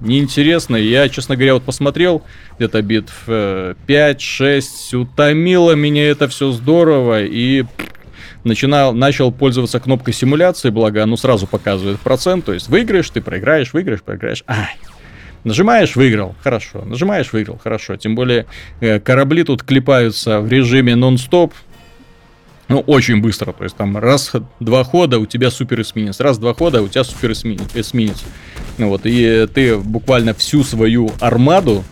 неинтересно. 0.00 0.76
Я, 0.76 1.08
честно 1.08 1.36
говоря, 1.36 1.54
вот 1.54 1.62
посмотрел 1.62 2.22
где-то 2.56 2.82
битв 2.82 3.28
5-6, 3.28 4.96
утомило 4.96 5.72
меня 5.72 6.08
это 6.08 6.28
все 6.28 6.50
здорово, 6.52 7.24
и 7.24 7.64
начинал, 8.44 8.92
начал 8.92 9.32
пользоваться 9.32 9.80
кнопкой 9.80 10.14
симуляции, 10.14 10.70
благо 10.70 11.02
оно 11.02 11.16
сразу 11.16 11.46
показывает 11.46 12.00
процент, 12.00 12.44
то 12.44 12.52
есть 12.52 12.68
выиграешь, 12.68 13.10
ты 13.10 13.20
проиграешь, 13.20 13.72
выиграешь, 13.72 14.02
проиграешь. 14.02 14.44
Ай, 14.46 14.76
Нажимаешь, 15.44 15.96
выиграл, 15.96 16.34
хорошо. 16.42 16.82
Нажимаешь, 16.84 17.32
выиграл, 17.32 17.58
хорошо. 17.62 17.96
Тем 17.96 18.14
более 18.14 18.44
э, 18.80 19.00
корабли 19.00 19.42
тут 19.42 19.62
клепаются 19.62 20.40
в 20.40 20.50
режиме 20.50 20.96
нон-стоп. 20.96 21.54
Ну, 22.70 22.78
очень 22.86 23.20
быстро. 23.20 23.52
То 23.52 23.64
есть 23.64 23.76
там 23.76 23.98
раз, 23.98 24.32
два 24.60 24.84
хода, 24.84 25.18
у 25.18 25.26
тебя 25.26 25.50
супер 25.50 25.80
эсминец. 25.82 26.20
Раз, 26.20 26.38
два 26.38 26.54
хода, 26.54 26.80
у 26.82 26.88
тебя 26.88 27.02
супер 27.02 27.32
эсминец. 27.32 28.24
Ну 28.78 28.88
вот, 28.88 29.02
и 29.04 29.48
ты 29.52 29.76
буквально 29.76 30.34
всю 30.34 30.62
свою 30.62 31.10
армаду, 31.18 31.82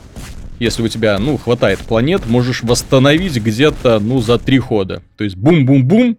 если 0.61 0.83
у 0.83 0.89
тебя, 0.89 1.19
ну, 1.19 1.37
хватает 1.37 1.81
планет, 1.81 2.27
можешь 2.27 2.63
восстановить 2.63 3.37
где-то, 3.37 3.99
ну, 3.99 4.21
за 4.21 4.39
три 4.39 4.59
хода. 4.59 5.03
То 5.17 5.25
есть 5.25 5.37
бум-бум-бум, 5.37 6.17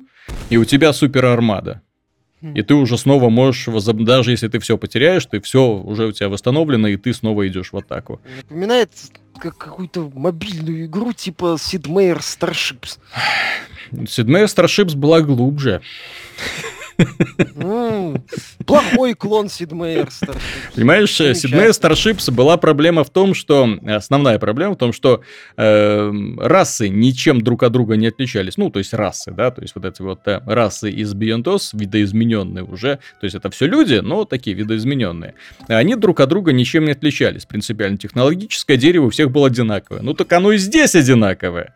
и 0.49 0.57
у 0.57 0.65
тебя 0.65 0.91
супер 0.91 1.25
армада. 1.25 1.81
И 2.41 2.61
ты 2.61 2.73
уже 2.73 2.97
снова 2.97 3.29
можешь, 3.29 3.67
даже 3.83 4.31
если 4.31 4.47
ты 4.47 4.59
все 4.59 4.77
потеряешь, 4.77 5.25
ты 5.25 5.41
все 5.41 5.73
уже 5.73 6.07
у 6.07 6.11
тебя 6.11 6.29
восстановлено, 6.29 6.87
и 6.87 6.95
ты 6.95 7.13
снова 7.13 7.47
идешь 7.47 7.73
в 7.73 7.77
атаку. 7.77 8.21
Напоминает 8.43 8.91
как 9.39 9.57
какую-то 9.57 10.11
мобильную 10.13 10.85
игру 10.85 11.13
типа 11.13 11.57
Sid 11.57 11.83
Meier 11.83 12.19
Starships. 12.19 12.97
Sid 13.91 14.25
Meier 14.25 14.45
Starships 14.45 14.95
была 14.95 15.21
глубже. 15.21 15.81
Плохой 18.65 19.13
клон 19.13 19.49
Сидмейер 19.49 20.09
Понимаешь, 20.75 21.13
Сидмейер 21.13 21.73
Старшипс 21.73 22.29
была 22.29 22.57
проблема 22.57 23.03
в 23.03 23.09
том, 23.09 23.33
что... 23.33 23.77
Основная 23.85 24.39
проблема 24.39 24.73
в 24.73 24.77
том, 24.77 24.93
что 24.93 25.21
э, 25.57 26.11
расы 26.37 26.89
ничем 26.89 27.41
друг 27.41 27.63
от 27.63 27.71
друга 27.71 27.95
не 27.95 28.07
отличались. 28.07 28.57
Ну, 28.57 28.69
то 28.69 28.79
есть 28.79 28.93
расы, 28.93 29.31
да, 29.31 29.51
то 29.51 29.61
есть 29.61 29.75
вот 29.75 29.85
эти 29.85 30.01
вот 30.01 30.27
э, 30.27 30.41
расы 30.45 30.89
из 30.89 31.13
Oz, 31.13 31.71
видоизмененные 31.73 32.63
уже. 32.63 32.99
То 33.19 33.25
есть 33.25 33.35
это 33.35 33.49
все 33.49 33.67
люди, 33.67 33.95
но 33.95 34.25
такие 34.25 34.55
видоизмененные. 34.55 35.35
Они 35.67 35.95
друг 35.95 36.19
от 36.19 36.29
друга 36.29 36.51
ничем 36.51 36.85
не 36.85 36.91
отличались. 36.91 37.45
Принципиально 37.45 37.97
технологическое 37.97 38.77
дерево 38.77 39.05
у 39.05 39.09
всех 39.09 39.31
было 39.31 39.47
одинаковое. 39.47 40.01
Ну, 40.01 40.13
так 40.13 40.31
оно 40.33 40.51
и 40.51 40.57
здесь 40.57 40.95
одинаковое. 40.95 41.73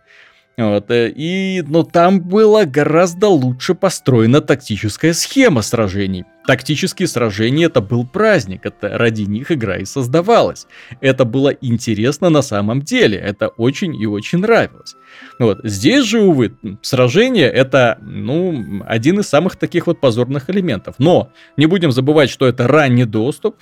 Вот, 0.56 0.92
э, 0.92 1.12
и, 1.16 1.64
но 1.68 1.84
там 1.84 2.22
была 2.22 2.66
гораздо 2.66 3.28
лучше 3.28 3.74
построена 3.74 4.40
тактическая 4.40 5.14
схема 5.14 5.64
сражений. 5.64 6.26
Тактические 6.46 7.08
сражения 7.08 7.66
это 7.66 7.82
был 7.82 8.06
праздник, 8.06 8.66
это 8.66 8.96
ради 8.98 9.24
них 9.24 9.52
игра 9.52 9.78
и 9.78 9.86
создавалась. 9.86 10.68
Это 11.02 11.26
было 11.26 11.50
интересно 11.50 12.30
на 12.30 12.44
самом 12.44 12.84
деле, 12.84 13.18
это 13.18 13.48
очень 13.48 13.96
и 13.96 14.06
очень 14.06 14.40
нравилось. 14.40 14.96
Вот. 15.40 15.60
Здесь 15.64 16.06
же, 16.06 16.22
увы, 16.22 16.56
сражение 16.84 17.48
это, 17.48 17.98
ну, 18.02 18.84
один 18.86 19.22
из 19.22 19.28
самых 19.28 19.56
таких 19.56 19.88
вот 19.88 20.00
позорных 20.00 20.52
элементов. 20.52 20.96
Но 21.00 21.32
не 21.58 21.66
будем 21.66 21.92
забывать, 21.92 22.30
что 22.30 22.46
это 22.46 22.68
ранний 22.68 23.06
доступ. 23.06 23.56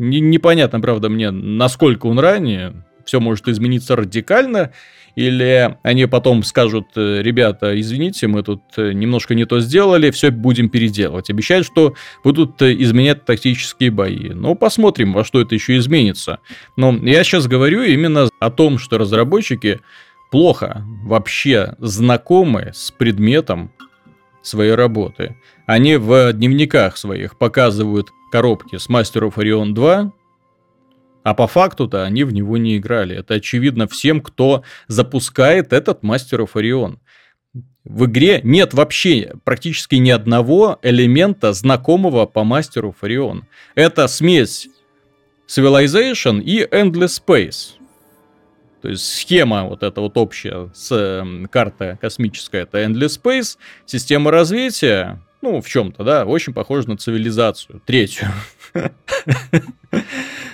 Н- 0.00 0.30
непонятно, 0.30 0.80
правда, 0.80 1.08
мне, 1.08 1.30
насколько 1.30 2.06
он 2.06 2.18
ранний. 2.18 2.72
Все 3.04 3.20
может 3.20 3.46
измениться 3.48 3.96
радикально. 3.96 4.72
Или 5.16 5.76
они 5.82 6.06
потом 6.06 6.42
скажут, 6.42 6.88
э, 6.96 7.22
ребята, 7.22 7.78
извините, 7.80 8.26
мы 8.26 8.42
тут 8.42 8.62
э, 8.76 8.92
немножко 8.92 9.34
не 9.34 9.44
то 9.44 9.60
сделали, 9.60 10.10
все 10.10 10.30
будем 10.30 10.68
переделывать. 10.68 11.30
Обещают, 11.30 11.66
что 11.66 11.94
будут 12.24 12.60
э, 12.62 12.74
изменять 12.82 13.24
тактические 13.24 13.90
бои. 13.90 14.30
Ну, 14.30 14.54
посмотрим, 14.56 15.12
во 15.12 15.24
что 15.24 15.40
это 15.40 15.54
еще 15.54 15.76
изменится. 15.76 16.40
Но 16.76 16.92
я 16.96 17.22
сейчас 17.22 17.46
говорю 17.46 17.82
именно 17.82 18.28
о 18.40 18.50
том, 18.50 18.78
что 18.78 18.98
разработчики 18.98 19.80
плохо 20.30 20.84
вообще 21.04 21.74
знакомы 21.78 22.72
с 22.74 22.90
предметом 22.90 23.70
своей 24.42 24.74
работы. 24.74 25.36
Они 25.66 25.96
в 25.96 26.32
дневниках 26.32 26.96
своих 26.96 27.38
показывают 27.38 28.10
коробки 28.32 28.78
с 28.78 28.88
Master 28.88 29.30
of 29.30 29.34
Orion 29.36 29.72
2, 29.72 30.12
а 31.24 31.34
по 31.34 31.48
факту-то 31.48 32.04
они 32.04 32.22
в 32.22 32.32
него 32.32 32.56
не 32.58 32.76
играли. 32.76 33.16
Это 33.16 33.34
очевидно 33.34 33.88
всем, 33.88 34.20
кто 34.20 34.62
запускает 34.86 35.72
этот 35.72 36.04
Мастер 36.04 36.42
of 36.42 36.50
Orion. 36.54 36.98
В 37.84 38.06
игре 38.06 38.40
нет 38.44 38.74
вообще 38.74 39.32
практически 39.44 39.96
ни 39.96 40.10
одного 40.10 40.78
элемента, 40.82 41.52
знакомого 41.52 42.26
по 42.26 42.44
Мастеру 42.44 42.94
Фарион. 42.98 43.44
Это 43.74 44.06
смесь 44.06 44.68
Civilization 45.48 46.42
и 46.42 46.64
Endless 46.64 47.20
Space. 47.22 47.72
То 48.80 48.88
есть 48.88 49.04
схема 49.04 49.64
вот 49.64 49.82
эта 49.82 50.00
вот 50.00 50.16
общая 50.16 50.70
с 50.74 50.92
э, 50.92 51.46
карта 51.50 51.98
космическая, 52.00 52.62
это 52.62 52.82
Endless 52.82 53.20
Space, 53.22 53.56
система 53.86 54.30
развития, 54.30 55.22
ну, 55.40 55.60
в 55.60 55.68
чем-то, 55.68 56.04
да, 56.04 56.24
очень 56.24 56.52
похожа 56.52 56.88
на 56.88 56.96
цивилизацию, 56.96 57.80
третью. 57.86 58.28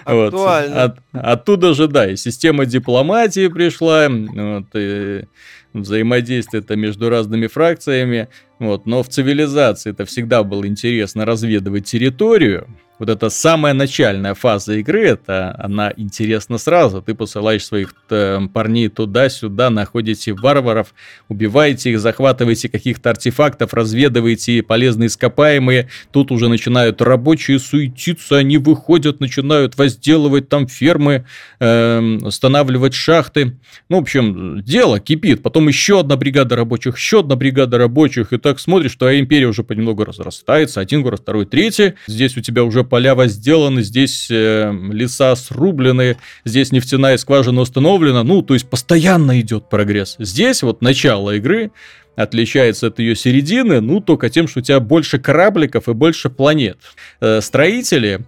Вот. 0.07 0.35
От, 0.35 0.99
оттуда 1.13 1.75
же, 1.75 1.87
да, 1.87 2.11
и 2.11 2.17
система 2.17 2.67
дипломатии 2.67 3.49
пришла, 3.49 4.09
вот, 4.09 4.67
и 4.75 5.25
взаимодействие 5.73 6.63
это 6.63 6.75
между 6.75 7.11
разными 7.11 7.47
фракциями. 7.47 8.29
Вот, 8.59 8.87
но 8.87 9.03
в 9.03 9.09
цивилизации 9.09 9.91
это 9.91 10.05
всегда 10.05 10.43
было 10.43 10.67
интересно 10.67 11.25
разведывать 11.25 11.87
территорию 11.87 12.67
вот 13.01 13.09
эта 13.09 13.31
самая 13.31 13.73
начальная 13.73 14.35
фаза 14.35 14.75
игры, 14.75 15.07
это 15.07 15.57
она 15.59 15.91
интересна 15.97 16.59
сразу. 16.59 17.01
Ты 17.01 17.15
посылаешь 17.15 17.65
своих 17.65 17.95
э, 18.11 18.41
парней 18.53 18.89
туда-сюда, 18.89 19.71
находите 19.71 20.35
варваров, 20.35 20.95
убиваете 21.29 21.93
их, 21.93 21.99
захватываете 21.99 22.69
каких-то 22.69 23.09
артефактов, 23.09 23.73
разведываете 23.73 24.63
полезные 24.63 25.07
ископаемые. 25.07 25.89
Тут 26.13 26.31
уже 26.31 26.51
начинают 26.51 27.01
рабочие 27.01 27.59
суетиться, 27.59 28.37
они 28.37 28.59
выходят, 28.59 29.19
начинают 29.19 29.79
возделывать 29.79 30.51
там 30.51 30.69
фермы, 30.69 31.25
э, 31.59 32.19
устанавливать 32.21 32.93
шахты. 32.93 33.57
Ну, 33.89 33.97
в 33.97 34.03
общем, 34.03 34.63
дело 34.63 35.01
кипит. 35.01 35.43
Потом 35.43 35.69
еще 35.69 36.01
одна 36.01 36.17
бригада 36.17 36.55
рабочих, 36.55 36.99
еще 36.99 37.21
одна 37.21 37.35
бригада 37.35 37.79
рабочих. 37.79 38.35
И 38.35 38.37
так 38.37 38.61
смотришь, 38.61 38.93
что 38.93 39.19
империя 39.19 39.47
уже 39.47 39.65
понемногу 39.65 40.05
разрастается. 40.05 40.81
Один 40.81 41.01
город, 41.03 41.21
второй, 41.23 41.47
третий. 41.47 41.95
Здесь 42.07 42.37
у 42.37 42.43
тебя 42.43 42.63
уже 42.63 42.90
поля 42.91 43.15
возделаны, 43.15 43.83
здесь 43.83 44.29
э, 44.31 44.71
леса 44.93 45.35
срублены, 45.37 46.19
здесь 46.45 46.73
нефтяная 46.73 47.17
скважина 47.17 47.63
установлена. 47.63 48.23
Ну, 48.25 48.43
то 48.43 48.53
есть 48.53 48.69
постоянно 48.69 49.41
идет 49.41 49.71
прогресс. 49.71 50.17
Здесь 50.19 50.63
вот 50.63 50.83
начало 50.83 51.37
игры 51.37 51.71
отличается 52.17 52.89
от 52.89 52.99
ее 52.99 53.17
середины, 53.17 53.81
ну, 53.81 54.01
только 54.01 54.29
тем, 54.29 54.49
что 54.49 54.61
у 54.61 54.63
тебя 54.63 54.81
больше 54.81 55.19
корабликов 55.19 55.89
и 55.89 55.95
больше 55.95 56.29
планет. 56.29 56.79
Э, 57.21 57.41
строители 57.41 58.21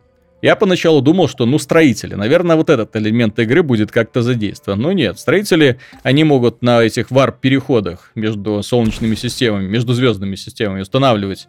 я 0.43 0.57
поначалу 0.57 1.03
думал, 1.03 1.29
что, 1.29 1.47
ну, 1.47 1.57
строители, 1.61 2.15
наверное, 2.15 2.57
вот 2.57 2.69
этот 2.69 2.97
элемент 2.97 3.39
игры 3.39 3.63
будет 3.63 3.93
как-то 3.93 4.23
задействован. 4.23 4.81
Но 4.81 4.91
нет, 4.91 5.21
строители, 5.21 5.79
они 6.03 6.25
могут 6.25 6.63
на 6.63 6.83
этих 6.83 7.13
варп-переходах 7.13 8.11
между 8.17 8.61
солнечными 8.65 9.15
системами, 9.15 9.69
между 9.69 9.95
звездными 9.95 10.35
системами 10.35 10.81
устанавливать 10.81 11.47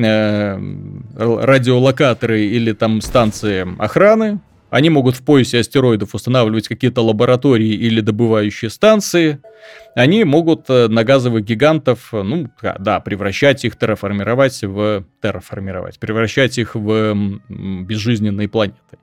Э, 0.00 0.56
радиолокаторы 1.16 2.42
или 2.42 2.72
там 2.72 3.00
станции 3.00 3.66
охраны. 3.82 4.38
Они 4.70 4.90
могут 4.90 5.16
в 5.16 5.24
поясе 5.24 5.58
астероидов 5.58 6.14
устанавливать 6.14 6.68
какие-то 6.68 7.00
лаборатории 7.00 7.72
или 7.72 8.00
добывающие 8.00 8.70
станции. 8.70 9.40
Они 9.96 10.22
могут 10.22 10.66
э, 10.68 10.86
на 10.86 11.02
газовых 11.02 11.44
гигантов, 11.44 12.10
э, 12.12 12.22
ну, 12.22 12.48
да, 12.78 13.00
превращать 13.00 13.64
их, 13.64 13.76
терраформировать 13.76 14.62
в... 14.62 15.04
Терраформировать. 15.20 15.98
Превращать 15.98 16.58
их 16.58 16.76
в 16.76 17.40
безжизненные 17.48 18.48
планеты. 18.48 18.98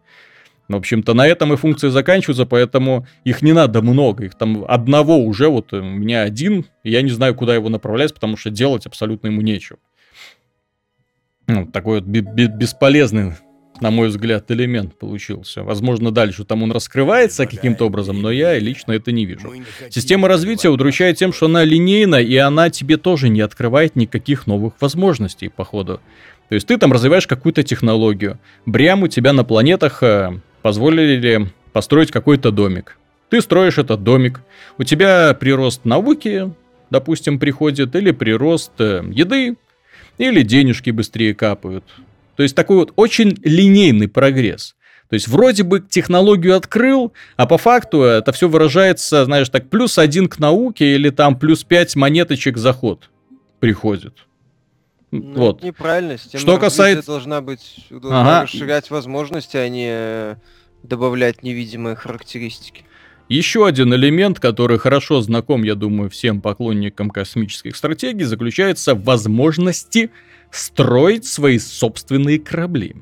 В 0.70 0.78
общем-то, 0.78 1.14
на 1.14 1.28
этом 1.28 1.52
и 1.52 1.58
функции 1.58 1.90
заканчиваются, 1.90 2.46
поэтому 2.46 3.06
их 3.26 3.42
не 3.42 3.52
надо 3.52 3.82
много. 3.82 4.26
Их 4.26 4.36
там 4.36 4.64
одного 4.66 5.18
уже, 5.18 5.50
вот 5.50 5.74
у 5.74 5.82
меня 5.82 6.22
один, 6.22 6.66
я 6.84 7.02
не 7.02 7.12
знаю, 7.12 7.36
куда 7.36 7.54
его 7.54 7.68
направлять, 7.68 8.14
потому 8.14 8.38
что 8.38 8.50
делать 8.50 8.86
абсолютно 8.86 9.28
ему 9.28 9.42
нечего. 9.42 9.78
Ну, 11.48 11.66
такой 11.68 12.02
вот 12.02 12.08
бесполезный, 12.08 13.34
на 13.82 13.92
мой 13.92 14.08
взгляд, 14.08 14.50
элемент 14.52 14.98
получился. 14.98 15.64
Возможно, 15.64 16.12
дальше 16.12 16.44
там 16.46 16.64
он 16.64 16.72
раскрывается 16.72 17.46
каким-то 17.46 17.86
образом, 17.86 18.22
но 18.22 18.32
я 18.32 18.58
лично 18.58 18.94
это 18.94 19.12
не 19.12 19.26
вижу. 19.26 19.54
Система 19.90 20.28
развития 20.28 20.70
удручает 20.70 21.18
тем, 21.18 21.34
что 21.34 21.48
она 21.48 21.64
линейна, 21.64 22.16
и 22.16 22.36
она 22.38 22.70
тебе 22.70 22.98
тоже 22.98 23.30
не 23.30 23.42
открывает 23.42 23.96
никаких 23.96 24.48
новых 24.48 24.74
возможностей, 24.80 25.50
походу. 25.50 26.00
То 26.50 26.56
есть 26.56 26.68
ты 26.68 26.78
там 26.78 26.94
развиваешь 26.94 27.28
какую-то 27.28 27.64
технологию. 27.64 28.40
Брям 28.66 29.04
у 29.04 29.08
тебя 29.08 29.34
на 29.34 29.44
планетах 29.44 30.04
э, 30.04 30.40
позволили 30.62 31.50
построить 31.74 32.12
какой-то 32.12 32.52
домик. 32.52 32.98
Ты 33.30 33.42
строишь 33.42 33.80
этот 33.80 34.04
домик. 34.04 34.42
У 34.78 34.84
тебя 34.84 35.34
прирост 35.34 35.86
науки, 35.86 36.54
допустим, 36.92 37.40
приходит, 37.40 37.96
или 37.96 38.12
прирост 38.12 38.72
э, 38.80 39.04
еды, 39.12 39.56
или 40.18 40.42
денежки 40.42 40.90
быстрее 40.90 41.34
капают. 41.34 41.84
То 42.36 42.44
есть 42.44 42.56
такой 42.56 42.78
вот 42.78 42.94
очень 42.96 43.38
линейный 43.44 44.08
прогресс. 44.08 44.76
То 45.10 45.14
есть 45.14 45.28
вроде 45.28 45.64
бы 45.64 45.82
технологию 45.82 46.56
открыл, 46.56 47.14
а 47.38 47.46
по 47.46 47.58
факту 47.58 48.02
это 48.02 48.32
все 48.32 48.50
выражается, 48.50 49.24
знаешь, 49.26 49.50
так, 49.50 49.70
плюс 49.70 49.98
один 49.98 50.28
к 50.28 50.40
науке 50.40 50.96
или 50.96 51.10
там 51.12 51.38
плюс 51.38 51.64
пять 51.64 51.96
монеточек 51.96 52.58
заход 52.58 53.10
приходит. 53.60 54.26
Ну, 55.12 55.34
вот. 55.36 55.64
неправильно. 55.64 56.18
Система 56.18 56.42
Что 56.42 56.58
касается... 56.58 57.06
должна 57.06 57.42
быть, 57.42 57.86
должна 57.90 58.22
ага. 58.22 58.44
расширять 58.44 58.90
возможности, 58.90 59.58
а 59.58 59.70
не 59.70 60.38
добавлять 60.84 61.44
невидимые 61.44 61.96
характеристики. 61.96 62.84
Еще 63.28 63.66
один 63.66 63.94
элемент, 63.94 64.40
который 64.40 64.78
хорошо 64.78 65.22
знаком, 65.22 65.64
я 65.64 65.74
думаю, 65.74 66.10
всем 66.12 66.42
поклонникам 66.42 67.10
космических 67.10 67.76
стратегий, 67.76 68.24
заключается 68.24 68.94
в 68.94 69.04
возможности 69.04 70.12
строить 70.52 71.26
свои 71.26 71.58
собственные 71.58 72.40
корабли. 72.40 72.96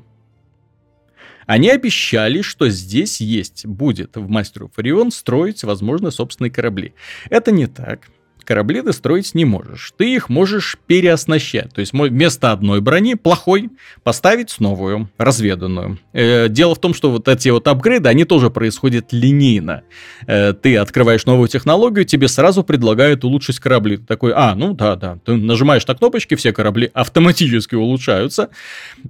Они 1.46 1.68
обещали, 1.68 2.40
что 2.40 2.70
здесь 2.70 3.20
есть, 3.20 3.66
будет 3.66 4.16
в 4.16 4.28
Мастеру 4.28 4.70
Фарион 4.74 5.10
строить, 5.10 5.62
возможно, 5.62 6.10
собственные 6.10 6.50
корабли. 6.50 6.94
Это 7.28 7.52
не 7.52 7.66
так 7.66 8.08
корабли 8.44 8.82
ты 8.82 8.92
строить 8.92 9.34
не 9.34 9.44
можешь. 9.44 9.92
Ты 9.96 10.14
их 10.14 10.28
можешь 10.28 10.76
переоснащать. 10.86 11.72
То 11.74 11.80
есть 11.80 11.92
вместо 11.92 12.52
одной 12.52 12.80
брони, 12.80 13.14
плохой, 13.14 13.70
поставить 14.02 14.60
новую, 14.60 15.08
разведанную. 15.18 15.98
Э, 16.12 16.48
дело 16.48 16.74
в 16.74 16.78
том, 16.78 16.94
что 16.94 17.10
вот 17.10 17.28
эти 17.28 17.48
вот 17.48 17.66
апгрейды, 17.66 18.08
они 18.08 18.24
тоже 18.24 18.50
происходят 18.50 19.12
линейно. 19.12 19.82
Э, 20.26 20.52
ты 20.52 20.76
открываешь 20.76 21.26
новую 21.26 21.48
технологию, 21.48 22.04
тебе 22.04 22.28
сразу 22.28 22.62
предлагают 22.62 23.24
улучшить 23.24 23.58
корабли. 23.58 23.96
Ты 23.96 24.06
такой, 24.06 24.32
а, 24.34 24.54
ну 24.54 24.74
да, 24.74 24.96
да. 24.96 25.18
Ты 25.24 25.34
нажимаешь 25.34 25.86
на 25.86 25.94
кнопочки, 25.94 26.34
все 26.34 26.52
корабли 26.52 26.90
автоматически 26.94 27.74
улучшаются. 27.74 28.50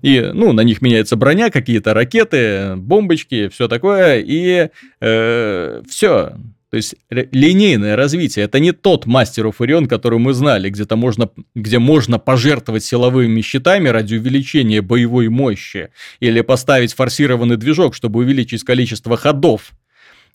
И, 0.03 0.31
ну, 0.33 0.53
на 0.53 0.63
них 0.63 0.83
меняется 0.83 1.17
броня, 1.17 1.51
какие-то 1.51 1.95
ракеты, 1.95 2.77
бомбочки, 2.77 3.49
все 3.49 3.69
такое. 3.69 4.21
И 4.21 4.69
э, 5.01 5.83
все 5.89 6.35
то 6.75 6.79
есть 6.79 6.97
линейное 7.09 7.95
развитие. 7.95 8.47
Это 8.47 8.59
не 8.59 8.73
тот 8.73 9.07
мастер 9.07 9.49
Фурион, 9.53 9.87
который 9.87 10.19
мы 10.19 10.33
знали, 10.33 10.69
где-то 10.71 10.97
можно, 10.97 11.31
где 11.55 11.79
можно 11.79 12.19
пожертвовать 12.19 12.83
силовыми 12.83 13.43
щитами 13.43 13.89
ради 13.91 14.17
увеличения 14.17 14.83
боевой 14.83 15.29
мощи. 15.29 15.91
Или 16.19 16.41
поставить 16.41 16.93
форсированный 16.93 17.59
движок, 17.59 17.95
чтобы 17.95 18.19
увеличить 18.19 18.65
количество 18.65 19.17
ходов. 19.17 19.71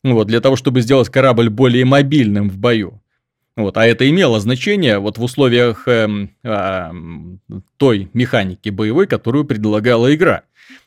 Вот, 0.02 0.28
для 0.28 0.40
того, 0.40 0.56
чтобы 0.56 0.80
сделать 0.80 1.10
корабль 1.10 1.50
более 1.50 1.84
мобильным 1.84 2.50
в 2.50 2.58
бою. 2.58 3.02
Вот, 3.60 3.76
а 3.76 3.86
это 3.86 4.10
имело 4.10 4.40
значение 4.40 5.00
вот 5.00 5.18
в 5.18 5.24
условиях 5.24 5.86
э, 5.86 6.08
э, 6.44 6.92
той 7.76 8.10
механики 8.14 8.70
боевой, 8.70 9.06
которую 9.06 9.44
предлагала 9.44 10.16
игра 10.16 10.44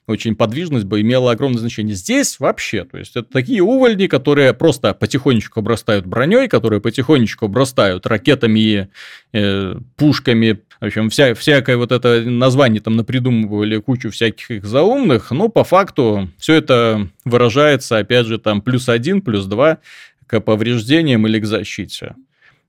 очень 0.07 0.35
подвижность 0.35 0.85
бы 0.87 1.01
имела 1.01 1.33
огромное 1.33 1.61
значение. 1.61 1.95
Здесь 1.95 2.41
вообще, 2.41 2.85
то 2.85 2.99
есть 2.99 3.17
это 3.17 3.31
такие 3.31 3.63
увольни, 3.63 4.07
которые 4.07 4.53
просто 4.53 4.95
потихонечку 4.95 5.61
обрастают 5.61 6.07
броней, 6.07 6.49
которые 6.49 6.81
потихонечку 6.81 7.47
обрастают 7.47 8.07
ракетами 8.07 8.89
э, 9.33 9.75
пушками. 9.97 10.61
В 10.81 10.87
общем, 10.87 11.11
вся, 11.11 11.35
всякое 11.35 11.77
вот 11.77 11.93
это 11.93 12.23
название 12.23 12.81
там 12.81 12.97
напридумывали 12.97 13.79
кучу 13.79 14.11
всяких 14.11 14.51
их 14.51 14.65
заумных, 14.65 15.31
но 15.31 15.49
по 15.49 15.63
факту 15.63 16.31
все 16.39 16.55
это 16.55 17.09
выражается, 17.25 17.99
опять 17.99 18.27
же, 18.27 18.39
там 18.39 18.61
плюс 18.61 18.89
один, 18.89 19.21
плюс 19.21 19.47
два 19.47 19.79
к 20.27 20.41
повреждениям 20.41 21.27
или 21.27 21.39
к 21.39 21.45
защите. 21.45 22.17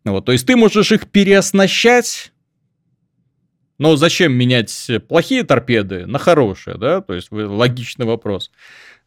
Вот, 0.06 0.26
то 0.26 0.32
есть 0.32 0.46
ты 0.46 0.56
можешь 0.56 0.92
их 0.92 1.08
переоснащать 1.10 2.34
но 3.80 3.96
зачем 3.96 4.34
менять 4.34 4.89
плохие 5.10 5.44
торпеды 5.44 6.06
на 6.06 6.20
хорошие, 6.20 6.78
да? 6.78 7.02
То 7.02 7.13
есть 7.13 7.30
логичный 7.32 8.06
вопрос. 8.06 8.52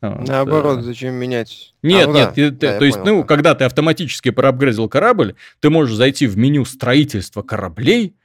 Наоборот, 0.01 0.83
зачем 0.83 1.15
менять? 1.15 1.73
Нет, 1.83 2.09
а, 2.09 2.13
нет, 2.13 2.29
да, 2.29 2.33
ты, 2.33 2.51
да, 2.51 2.79
то 2.79 2.85
есть, 2.85 2.99
понял, 2.99 3.15
ну, 3.15 3.21
да. 3.23 3.27
когда 3.27 3.55
ты 3.55 3.65
автоматически 3.65 4.31
проапгрейдил 4.31 4.89
корабль, 4.89 5.35
ты 5.61 5.71
можешь 5.71 5.97
зайти 5.97 6.27
в 6.27 6.37
меню 6.37 6.65
строительства 6.65 7.43
кораблей, 7.43 8.17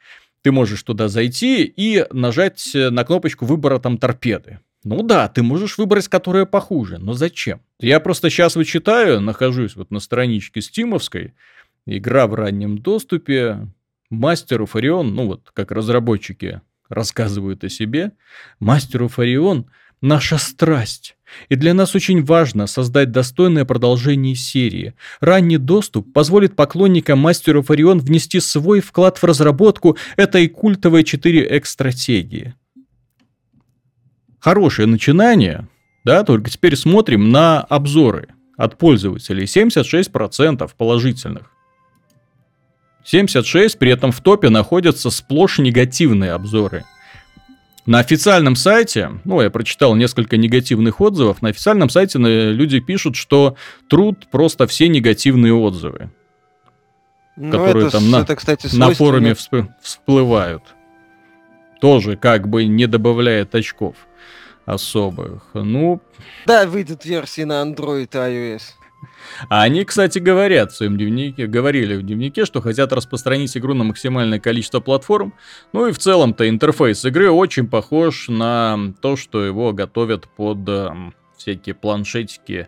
ты 0.41 0.51
можешь 0.51 0.83
туда 0.83 1.07
зайти 1.07 1.63
и 1.63 2.05
нажать 2.11 2.71
на 2.73 3.03
кнопочку 3.05 3.45
выбора 3.45 3.79
там 3.79 3.97
торпеды. 3.97 4.59
Ну 4.83 5.03
да, 5.03 5.27
ты 5.27 5.43
можешь 5.43 5.77
выбрать, 5.77 6.07
которая 6.07 6.45
похуже, 6.45 6.97
но 6.97 7.13
зачем? 7.13 7.61
Я 7.79 7.99
просто 7.99 8.29
сейчас 8.29 8.55
вычитаю, 8.55 9.21
нахожусь 9.21 9.75
вот 9.75 9.91
на 9.91 9.99
страничке 9.99 10.59
стимовской, 10.59 11.35
игра 11.85 12.27
в 12.27 12.33
раннем 12.33 12.77
доступе, 12.77 13.67
Мастеру 14.09 14.65
Фарион, 14.65 15.15
ну 15.15 15.27
вот 15.27 15.51
как 15.53 15.71
разработчики 15.71 16.61
рассказывают 16.89 17.63
о 17.63 17.69
себе, 17.69 18.11
мастеру 18.59 19.07
Фарион– 19.07 19.67
наша 20.01 20.37
страсть. 20.37 21.15
И 21.47 21.55
для 21.55 21.73
нас 21.73 21.95
очень 21.95 22.23
важно 22.23 22.67
создать 22.67 23.11
достойное 23.11 23.63
продолжение 23.63 24.35
серии. 24.35 24.95
Ранний 25.21 25.57
доступ 25.57 26.11
позволит 26.11 26.55
поклонникам 26.55 27.19
мастеру 27.19 27.61
Фарион 27.61 27.99
внести 27.99 28.39
свой 28.39 28.81
вклад 28.81 29.17
в 29.17 29.23
разработку 29.23 29.97
этой 30.17 30.47
культовой 30.49 31.03
4X-стратегии. 31.03 32.55
Хорошее 34.39 34.87
начинание, 34.87 35.69
да, 36.03 36.23
только 36.23 36.49
теперь 36.49 36.75
смотрим 36.75 37.29
на 37.29 37.61
обзоры 37.61 38.29
от 38.57 38.77
пользователей. 38.77 39.45
76% 39.45 40.69
положительных. 40.75 41.51
76, 43.03 43.77
при 43.79 43.91
этом 43.91 44.11
в 44.11 44.21
топе 44.21 44.49
находятся 44.49 45.09
сплошь 45.09 45.59
негативные 45.59 46.31
обзоры. 46.31 46.85
На 47.85 47.99
официальном 47.99 48.55
сайте, 48.55 49.11
ну, 49.23 49.41
я 49.41 49.49
прочитал 49.49 49.95
несколько 49.95 50.37
негативных 50.37 51.01
отзывов, 51.01 51.41
на 51.41 51.49
официальном 51.49 51.89
сайте 51.89 52.19
э, 52.19 52.51
люди 52.51 52.79
пишут, 52.79 53.15
что 53.15 53.55
труд 53.89 54.27
просто 54.29 54.67
все 54.67 54.87
негативные 54.87 55.53
отзывы, 55.53 56.11
ну, 57.35 57.51
которые 57.51 57.87
это, 57.87 57.97
там 57.97 58.11
на, 58.11 58.17
это, 58.17 58.35
кстати, 58.35 58.69
на 58.75 58.91
форуме 58.91 59.31
всп- 59.31 59.67
всплывают. 59.81 60.63
Тоже 61.79 62.15
как 62.17 62.47
бы 62.47 62.65
не 62.65 62.85
добавляет 62.85 63.55
очков 63.55 63.95
особых. 64.65 65.49
Ну... 65.55 65.99
Да, 66.45 66.67
выйдут 66.67 67.03
версии 67.05 67.41
на 67.41 67.63
Android 67.63 68.03
и 68.03 68.55
iOS. 68.55 68.61
А 69.49 69.63
они, 69.63 69.83
кстати, 69.83 70.19
говорят 70.19 70.71
в 70.71 70.75
своем 70.75 70.97
дневнике, 70.97 71.47
говорили 71.47 71.95
в 71.95 72.03
дневнике, 72.03 72.45
что 72.45 72.61
хотят 72.61 72.93
распространить 72.93 73.55
игру 73.57 73.73
на 73.73 73.83
максимальное 73.83 74.39
количество 74.39 74.79
платформ. 74.79 75.33
Ну 75.73 75.87
и 75.87 75.91
в 75.91 75.97
целом-то 75.97 76.47
интерфейс 76.47 77.03
игры 77.05 77.29
очень 77.31 77.67
похож 77.67 78.27
на 78.29 78.93
то, 79.01 79.15
что 79.15 79.43
его 79.43 79.73
готовят 79.73 80.27
под 80.27 80.67
э, 80.67 80.89
всякие 81.37 81.75
планшетики 81.75 82.67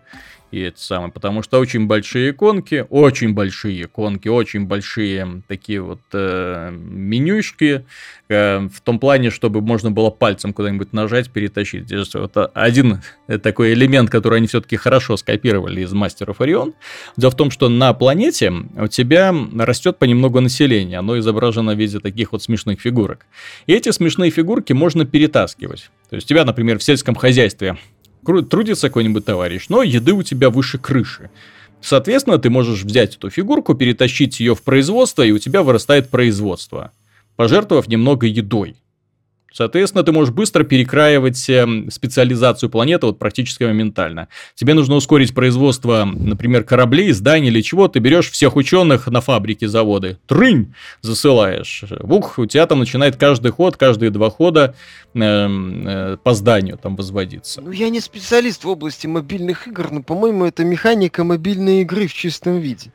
и 0.54 0.60
это 0.60 0.80
самое, 0.80 1.12
потому 1.12 1.42
что 1.42 1.58
очень 1.58 1.88
большие 1.88 2.30
иконки, 2.30 2.86
очень 2.92 3.34
большие 3.34 3.86
иконки, 3.86 4.28
очень 4.28 4.68
большие 4.68 5.42
такие 5.48 5.82
вот 5.82 6.02
э, 6.14 6.70
менюшки, 6.72 7.86
э, 8.30 8.60
в 8.60 8.82
том 8.82 9.00
плане, 9.00 9.32
чтобы 9.32 9.62
можно 9.62 9.90
было 9.90 10.12
пальцем 10.12 10.54
куда-нибудь 10.54 10.94
нажать, 10.94 11.32
перетащить. 11.32 11.86
Здесь 11.86 12.14
вот 12.14 12.38
один 12.54 13.02
такой 13.42 13.74
элемент, 13.74 14.12
который 14.12 14.38
они 14.38 14.46
все-таки 14.46 14.76
хорошо 14.76 15.18
скопировали 15.18 15.82
из 15.82 15.92
мастеров 15.92 16.40
Орион. 16.40 16.76
Дело 17.18 17.32
в 17.32 17.36
том, 17.36 17.50
что 17.50 17.68
на 17.68 17.92
планете 17.96 18.54
у 18.78 18.88
тебя 18.88 19.34
растет 19.58 19.98
понемногу 19.98 20.40
население, 20.40 21.00
оно 21.00 21.18
изображено 21.18 21.74
в 21.74 21.80
виде 21.80 21.98
таких 21.98 22.32
вот 22.32 22.44
смешных 22.44 22.80
фигурок. 22.80 23.26
И 23.66 23.74
эти 23.74 23.90
смешные 23.90 24.30
фигурки 24.30 24.74
можно 24.74 25.04
перетаскивать. 25.04 25.90
То 26.12 26.16
есть 26.18 26.28
у 26.28 26.30
тебя, 26.30 26.46
например, 26.46 26.78
в 26.78 26.84
сельском 26.84 27.16
хозяйстве 27.16 27.76
трудится 28.24 28.88
какой-нибудь 28.88 29.26
товарищ, 29.26 29.68
но 29.70 29.84
еды 29.84 30.14
у 30.14 30.24
тебя 30.24 30.50
выше 30.50 30.78
крыши. 30.78 31.30
Соответственно, 31.82 32.38
ты 32.38 32.50
можешь 32.50 32.84
взять 32.84 33.16
эту 33.18 33.30
фигурку, 33.30 33.74
перетащить 33.74 34.40
ее 34.40 34.56
в 34.56 34.62
производство, 34.62 35.22
и 35.22 35.32
у 35.32 35.38
тебя 35.38 35.64
вырастает 35.64 36.10
производство, 36.10 36.92
пожертвовав 37.36 37.88
немного 37.88 38.26
едой. 38.26 38.76
Соответственно, 39.54 40.04
ты 40.04 40.12
можешь 40.12 40.34
быстро 40.34 40.64
перекраивать 40.64 41.48
эм, 41.48 41.92
специализацию 41.92 42.70
планеты 42.72 43.06
вот 43.06 43.20
практически 43.20 43.64
моментально. 43.64 44.28
Тебе 44.56 44.74
нужно 44.74 44.96
ускорить 44.96 45.34
производство, 45.36 46.06
например, 46.06 46.64
кораблей, 46.64 47.12
зданий 47.12 47.50
или 47.50 47.62
чего. 47.62 47.88
Ты 47.88 48.00
берешь 48.00 48.32
всех 48.32 48.56
ученых 48.56 49.08
на 49.08 49.22
фабрике, 49.22 49.68
заводы, 49.68 50.18
трынь, 50.26 50.74
засылаешь. 51.02 51.84
Бух, 52.02 52.40
у 52.40 52.48
тебя 52.48 52.66
там 52.66 52.80
начинает 52.80 53.16
каждый 53.16 53.52
ход, 53.52 53.78
каждые 53.78 54.10
два 54.10 54.32
хода 54.32 54.76
э, 55.14 55.20
э, 55.20 56.18
по 56.24 56.34
зданию 56.34 56.78
там 56.78 56.96
возводиться. 56.96 57.62
Ну, 57.62 57.72
я 57.72 57.90
не 57.90 58.00
специалист 58.00 58.64
в 58.64 58.70
области 58.70 59.06
мобильных 59.06 59.68
игр, 59.68 59.92
но, 59.92 60.02
по-моему, 60.02 60.46
это 60.46 60.64
механика 60.64 61.24
мобильной 61.24 61.82
игры 61.82 62.08
в 62.08 62.14
чистом 62.14 62.58
виде. 62.58 62.92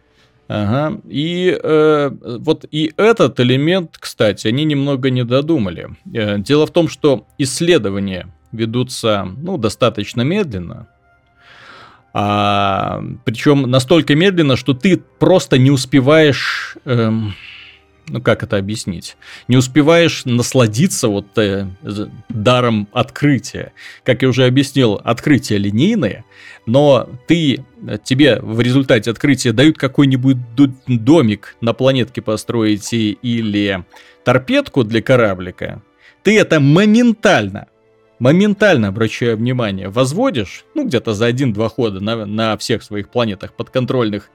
Ага. 0.49 0.99
И 1.07 1.59
э, 1.63 2.11
вот 2.41 2.65
и 2.71 2.93
этот 2.97 3.39
элемент, 3.39 3.97
кстати, 3.99 4.49
они 4.49 4.65
немного 4.65 5.11
не 5.11 5.23
додумали. 5.23 5.91
Э, 6.13 6.39
дело 6.39 6.67
в 6.67 6.71
том, 6.71 6.89
что 6.89 7.27
исследования 7.37 8.29
ведутся 8.51 9.29
ну, 9.37 9.59
достаточно 9.59 10.23
медленно. 10.23 10.89
А, 12.15 13.03
причем 13.25 13.63
настолько 13.63 14.15
медленно, 14.15 14.57
что 14.57 14.73
ты 14.73 14.97
просто 14.97 15.59
не 15.59 15.71
успеваешь. 15.71 16.77
Эм, 16.87 17.35
ну 18.09 18.21
как 18.21 18.43
это 18.43 18.57
объяснить, 18.57 19.17
не 19.49 19.57
успеваешь 19.57 20.25
насладиться 20.25 21.09
вот 21.09 21.37
э, 21.39 21.67
даром 22.29 22.89
открытия. 22.93 23.73
Как 24.05 24.23
я 24.23 24.29
уже 24.29 24.47
объяснил, 24.47 25.01
открытие 25.05 25.59
линейное, 25.59 26.25
но 26.67 27.09
ты, 27.27 27.65
тебе 28.05 28.41
в 28.41 28.61
результате 28.61 29.11
открытия 29.11 29.53
дают 29.53 29.79
какой-нибудь 29.79 30.37
домик 30.87 31.57
на 31.61 31.73
планетке 31.73 32.23
построить 32.23 32.93
или 32.93 33.85
торпедку 34.25 34.85
для 34.85 35.03
кораблика, 35.03 35.83
ты 36.23 36.39
это 36.39 36.61
моментально 36.61 37.69
моментально, 38.19 38.89
обращаю 38.89 39.37
внимание, 39.37 39.89
возводишь, 39.89 40.65
ну, 40.75 40.87
где-то 40.87 41.15
за 41.15 41.27
один-два 41.27 41.69
хода 41.69 42.01
на, 42.01 42.27
на 42.27 42.57
всех 42.57 42.83
своих 42.83 43.11
планетах 43.11 43.55
подконтрольных, 43.55 44.31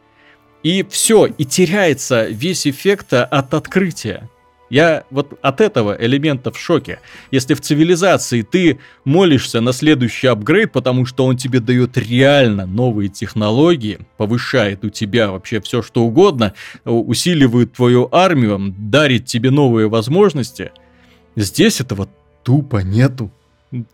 и 0.63 0.84
все, 0.89 1.26
и 1.26 1.45
теряется 1.45 2.26
весь 2.28 2.65
эффект 2.65 3.13
от 3.13 3.54
открытия. 3.54 4.30
Я 4.69 5.04
вот 5.12 5.38
от 5.43 5.62
этого 5.62 5.95
элемента 5.99 6.52
в 6.52 6.58
шоке. 6.58 6.99
Если 7.30 7.54
в 7.54 7.62
цивилизации 7.62 8.41
ты 8.41 8.80
молишься 9.06 9.62
на 9.62 9.71
следующий 9.71 10.26
апгрейд, 10.26 10.71
потому 10.71 11.06
что 11.06 11.26
он 11.26 11.38
тебе 11.38 11.60
дает 11.60 11.95
реально 11.95 12.65
новые 12.65 13.10
технологии, 13.10 13.99
повышает 14.17 14.84
у 14.84 14.89
тебя 14.89 15.30
вообще 15.30 15.62
все 15.62 15.84
что 15.84 16.04
угодно, 16.04 16.54
усиливает 16.86 17.73
твою 17.73 18.10
армию, 18.12 18.73
дарит 18.76 19.26
тебе 19.26 19.52
новые 19.52 19.89
возможности, 19.89 20.71
здесь 21.36 21.80
этого 21.80 22.10
тупо 22.43 22.78
нету 22.78 23.32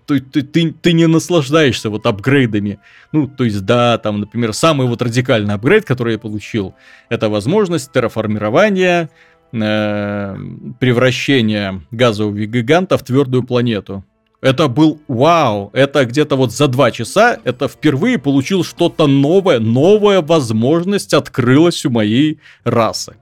ты, 0.05 0.19
ты, 0.19 0.41
ты, 0.41 0.71
ты 0.71 0.93
не 0.93 1.07
наслаждаешься 1.07 1.89
вот 1.89 2.05
апгрейдами. 2.05 2.79
Ну, 3.11 3.27
то 3.27 3.43
есть, 3.43 3.65
да, 3.65 3.97
там, 3.97 4.19
например, 4.19 4.53
самый 4.53 4.87
вот 4.87 5.01
радикальный 5.01 5.53
апгрейд, 5.53 5.85
который 5.85 6.13
я 6.13 6.19
получил, 6.19 6.73
это 7.09 7.29
возможность 7.29 7.91
терраформирования, 7.91 9.09
э, 9.53 10.35
превращения 10.79 11.81
газового 11.91 12.45
гиганта 12.45 12.97
в 12.97 13.03
твердую 13.03 13.43
планету. 13.43 14.03
Это 14.41 14.69
был 14.69 15.01
вау, 15.07 15.69
это 15.73 16.05
где-то 16.05 16.37
вот 16.37 16.53
за 16.53 16.67
два 16.67 16.91
часа, 16.91 17.37
это 17.43 17.67
впервые 17.67 18.17
получил 18.17 18.63
что-то 18.63 19.05
новое, 19.05 19.59
новая 19.59 20.21
возможность 20.21 21.13
открылась 21.13 21.85
у 21.85 21.89
моей 21.89 22.39
расы. 22.63 23.15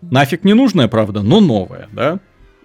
Нафиг 0.00 0.44
не 0.44 0.54
нужная, 0.54 0.88
правда, 0.88 1.22
но 1.22 1.40
новая, 1.40 1.88
да? 1.92 2.18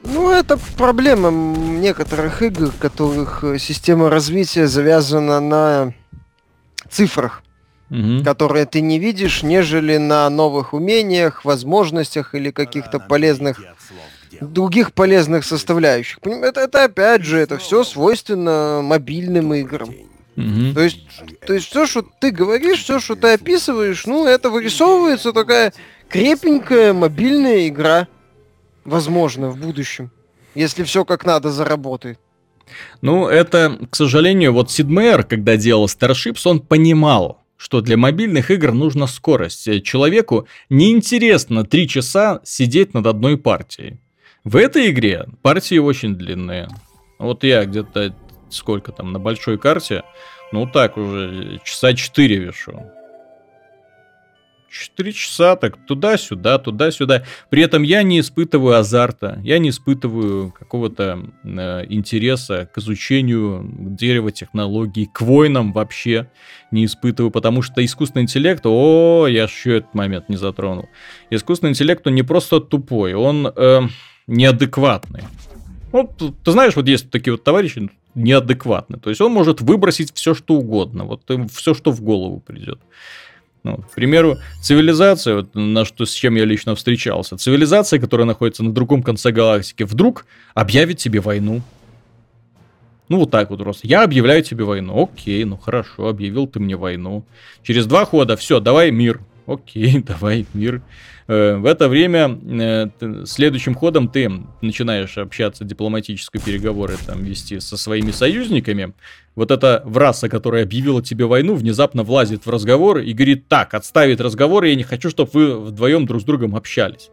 Ну, 0.03 0.31
это 0.31 0.59
проблема 0.77 1.31
некоторых 1.31 2.41
игр, 2.41 2.71
которых 2.79 3.43
э, 3.43 3.57
система 3.57 4.09
развития 4.09 4.67
завязана 4.67 5.39
на 5.39 5.93
цифрах, 6.89 7.43
угу. 7.89 8.23
которые 8.23 8.65
ты 8.65 8.81
не 8.81 8.99
видишь, 8.99 9.43
нежели 9.43 9.97
на 9.97 10.29
новых 10.29 10.73
умениях, 10.73 11.45
возможностях 11.45 12.35
или 12.35 12.51
каких-то 12.51 12.99
полезных 12.99 13.61
других 14.41 14.93
полезных 14.93 15.45
составляющих. 15.45 16.19
Это, 16.23 16.61
это 16.61 16.83
опять 16.85 17.23
же, 17.23 17.37
это 17.37 17.57
все 17.57 17.83
свойственно 17.83 18.81
мобильным 18.83 19.53
играм. 19.53 19.89
Угу. 20.35 20.73
То 20.73 20.81
есть, 20.81 21.07
то 21.45 21.53
есть 21.53 21.67
все, 21.67 21.85
что 21.85 22.01
ты 22.01 22.31
говоришь, 22.31 22.83
все, 22.83 22.99
что 22.99 23.15
ты 23.15 23.33
описываешь, 23.33 24.05
ну, 24.05 24.25
это 24.25 24.49
вырисовывается 24.49 25.31
такая 25.31 25.73
крепенькая 26.09 26.93
мобильная 26.93 27.67
игра 27.67 28.07
возможно, 28.85 29.49
в 29.49 29.57
будущем, 29.57 30.11
если 30.55 30.83
все 30.83 31.05
как 31.05 31.25
надо 31.25 31.51
заработает. 31.51 32.19
Ну, 33.01 33.27
это, 33.27 33.77
к 33.89 33.95
сожалению, 33.95 34.53
вот 34.53 34.71
Сид 34.71 34.87
Мейер, 34.87 35.23
когда 35.23 35.57
делал 35.57 35.85
Starships, 35.85 36.41
он 36.45 36.61
понимал, 36.61 37.41
что 37.57 37.81
для 37.81 37.97
мобильных 37.97 38.51
игр 38.51 38.71
нужна 38.71 39.07
скорость. 39.07 39.83
Человеку 39.83 40.47
неинтересно 40.69 41.65
три 41.65 41.87
часа 41.87 42.41
сидеть 42.43 42.93
над 42.93 43.07
одной 43.07 43.37
партией. 43.37 43.99
В 44.43 44.55
этой 44.57 44.89
игре 44.89 45.27
партии 45.41 45.77
очень 45.77 46.15
длинные. 46.15 46.67
Вот 47.19 47.43
я 47.43 47.63
где-то 47.65 48.15
сколько 48.49 48.91
там 48.91 49.11
на 49.11 49.19
большой 49.19 49.57
карте, 49.57 50.03
ну 50.51 50.67
так 50.67 50.97
уже 50.97 51.59
часа 51.63 51.93
четыре 51.93 52.37
вешу. 52.37 52.85
4 54.73 55.13
часа, 55.13 55.55
так 55.55 55.77
туда-сюда, 55.85 56.57
туда-сюда. 56.57 57.23
При 57.49 57.61
этом 57.61 57.83
я 57.83 58.01
не 58.01 58.19
испытываю 58.19 58.77
азарта, 58.77 59.39
я 59.43 59.59
не 59.59 59.69
испытываю 59.69 60.51
какого-то 60.51 61.19
э, 61.43 61.85
интереса 61.89 62.69
к 62.73 62.79
изучению 62.79 63.69
дерева, 63.71 64.31
технологий, 64.31 65.05
к 65.05 65.21
войнам 65.21 65.73
вообще 65.73 66.29
не 66.71 66.85
испытываю, 66.85 67.29
потому 67.29 67.61
что 67.61 67.85
искусственный 67.85 68.23
интеллект, 68.23 68.65
о, 68.65 69.27
я 69.27 69.43
еще 69.43 69.77
этот 69.77 69.93
момент 69.93 70.27
не 70.27 70.37
затронул. 70.37 70.89
Искусственный 71.29 71.71
интеллект, 71.71 72.05
он 72.07 72.15
не 72.15 72.23
просто 72.23 72.59
тупой, 72.59 73.13
он 73.13 73.47
э, 73.55 73.81
неадекватный. 74.25 75.21
Ну, 75.91 76.09
ты 76.43 76.51
знаешь, 76.51 76.75
вот 76.75 76.87
есть 76.87 77.11
такие 77.11 77.33
вот 77.33 77.43
товарищи 77.43 77.91
неадекватные. 78.15 78.99
То 78.99 79.09
есть 79.09 79.21
он 79.21 79.31
может 79.31 79.61
выбросить 79.61 80.11
все, 80.15 80.33
что 80.33 80.55
угодно. 80.55 81.03
Вот 81.03 81.29
все, 81.51 81.75
что 81.75 81.91
в 81.91 82.01
голову 82.01 82.39
придет. 82.39 82.79
Ну, 83.63 83.77
к 83.77 83.91
примеру, 83.95 84.37
цивилизация, 84.61 85.35
вот, 85.35 85.55
на 85.55 85.85
что, 85.85 86.05
с 86.05 86.11
чем 86.11 86.35
я 86.35 86.43
лично 86.43 86.75
встречался, 86.75 87.37
цивилизация, 87.37 87.97
которая 87.97 88.27
находится 88.27 88.61
на 88.61 88.73
другом 88.73 89.01
конце 89.03 89.31
галактики, 89.31 89.83
вдруг 89.83 90.25
объявит 90.53 90.97
тебе 90.97 91.21
войну. 91.21 91.61
Ну, 93.07 93.19
вот 93.19 93.31
так 93.31 93.49
вот 93.49 93.59
просто. 93.59 93.87
Я 93.87 94.03
объявляю 94.03 94.43
тебе 94.43 94.63
войну. 94.65 95.03
Окей, 95.03 95.43
ну 95.45 95.57
хорошо, 95.57 96.07
объявил 96.07 96.47
ты 96.47 96.59
мне 96.59 96.75
войну. 96.75 97.23
Через 97.61 97.85
два 97.85 98.05
хода, 98.05 98.35
все, 98.35 98.59
давай 98.59 98.91
мир. 98.91 99.21
Окей, 99.45 99.99
давай, 100.05 100.45
мир. 100.53 100.81
Э, 101.27 101.55
в 101.55 101.65
это 101.65 101.87
время 101.87 102.39
э, 102.43 103.25
следующим 103.25 103.75
ходом 103.75 104.07
ты 104.07 104.31
начинаешь 104.61 105.17
общаться, 105.17 105.63
дипломатические 105.63 106.41
переговоры 106.41 106.95
там 107.05 107.23
вести 107.23 107.59
со 107.59 107.77
своими 107.77 108.11
союзниками. 108.11 108.93
Вот 109.35 109.51
эта 109.51 109.81
враса, 109.85 110.29
которая 110.29 110.63
объявила 110.63 111.01
тебе 111.01 111.25
войну, 111.25 111.55
внезапно 111.55 112.03
влазит 112.03 112.45
в 112.45 112.49
разговор 112.49 112.99
и 112.99 113.13
говорит, 113.13 113.47
так, 113.47 113.73
отставить 113.73 114.19
разговор, 114.19 114.63
я 114.63 114.75
не 114.75 114.83
хочу, 114.83 115.09
чтобы 115.09 115.31
вы 115.33 115.59
вдвоем 115.59 116.05
друг 116.05 116.21
с 116.21 116.25
другом 116.25 116.55
общались. 116.55 117.09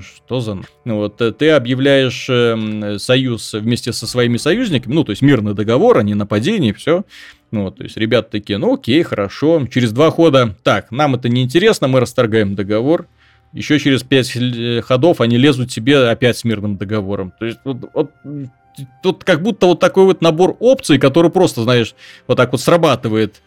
Что 0.00 0.40
за... 0.40 0.58
Ну, 0.86 0.96
вот 0.96 1.20
э, 1.20 1.32
ты 1.32 1.50
объявляешь 1.50 2.26
э, 2.30 2.96
союз 2.98 3.52
вместе 3.52 3.92
со 3.92 4.06
своими 4.06 4.38
союзниками, 4.38 4.94
ну, 4.94 5.04
то 5.04 5.10
есть 5.10 5.20
мирный 5.20 5.52
договор, 5.52 5.98
а 5.98 6.02
не 6.02 6.14
нападение, 6.14 6.72
все. 6.72 7.04
Ну, 7.50 7.64
вот, 7.64 7.76
то 7.76 7.84
есть 7.84 7.96
ребята 7.98 8.30
такие, 8.30 8.58
ну, 8.58 8.74
окей, 8.74 9.02
хорошо. 9.02 9.66
Через 9.70 9.92
два 9.92 10.10
хода, 10.10 10.56
так, 10.62 10.90
нам 10.90 11.14
это 11.14 11.28
не 11.28 11.42
интересно, 11.42 11.88
мы 11.88 12.00
расторгаем 12.00 12.54
договор. 12.54 13.06
Еще 13.52 13.78
через 13.78 14.02
пять 14.02 14.34
э, 14.34 14.80
ходов 14.80 15.20
они 15.20 15.36
лезут 15.36 15.70
тебе 15.70 16.08
опять 16.08 16.38
с 16.38 16.44
мирным 16.44 16.78
договором. 16.78 17.32
То 17.38 17.44
есть 17.44 17.58
вот, 17.64 17.90
вот 17.92 18.10
тут 19.02 19.24
как 19.24 19.42
будто 19.42 19.66
вот 19.66 19.80
такой 19.80 20.04
вот 20.04 20.20
набор 20.20 20.56
опций, 20.58 20.98
который 20.98 21.30
просто, 21.30 21.62
знаешь, 21.62 21.94
вот 22.26 22.36
так 22.36 22.52
вот 22.52 22.60
срабатывает 22.60 23.42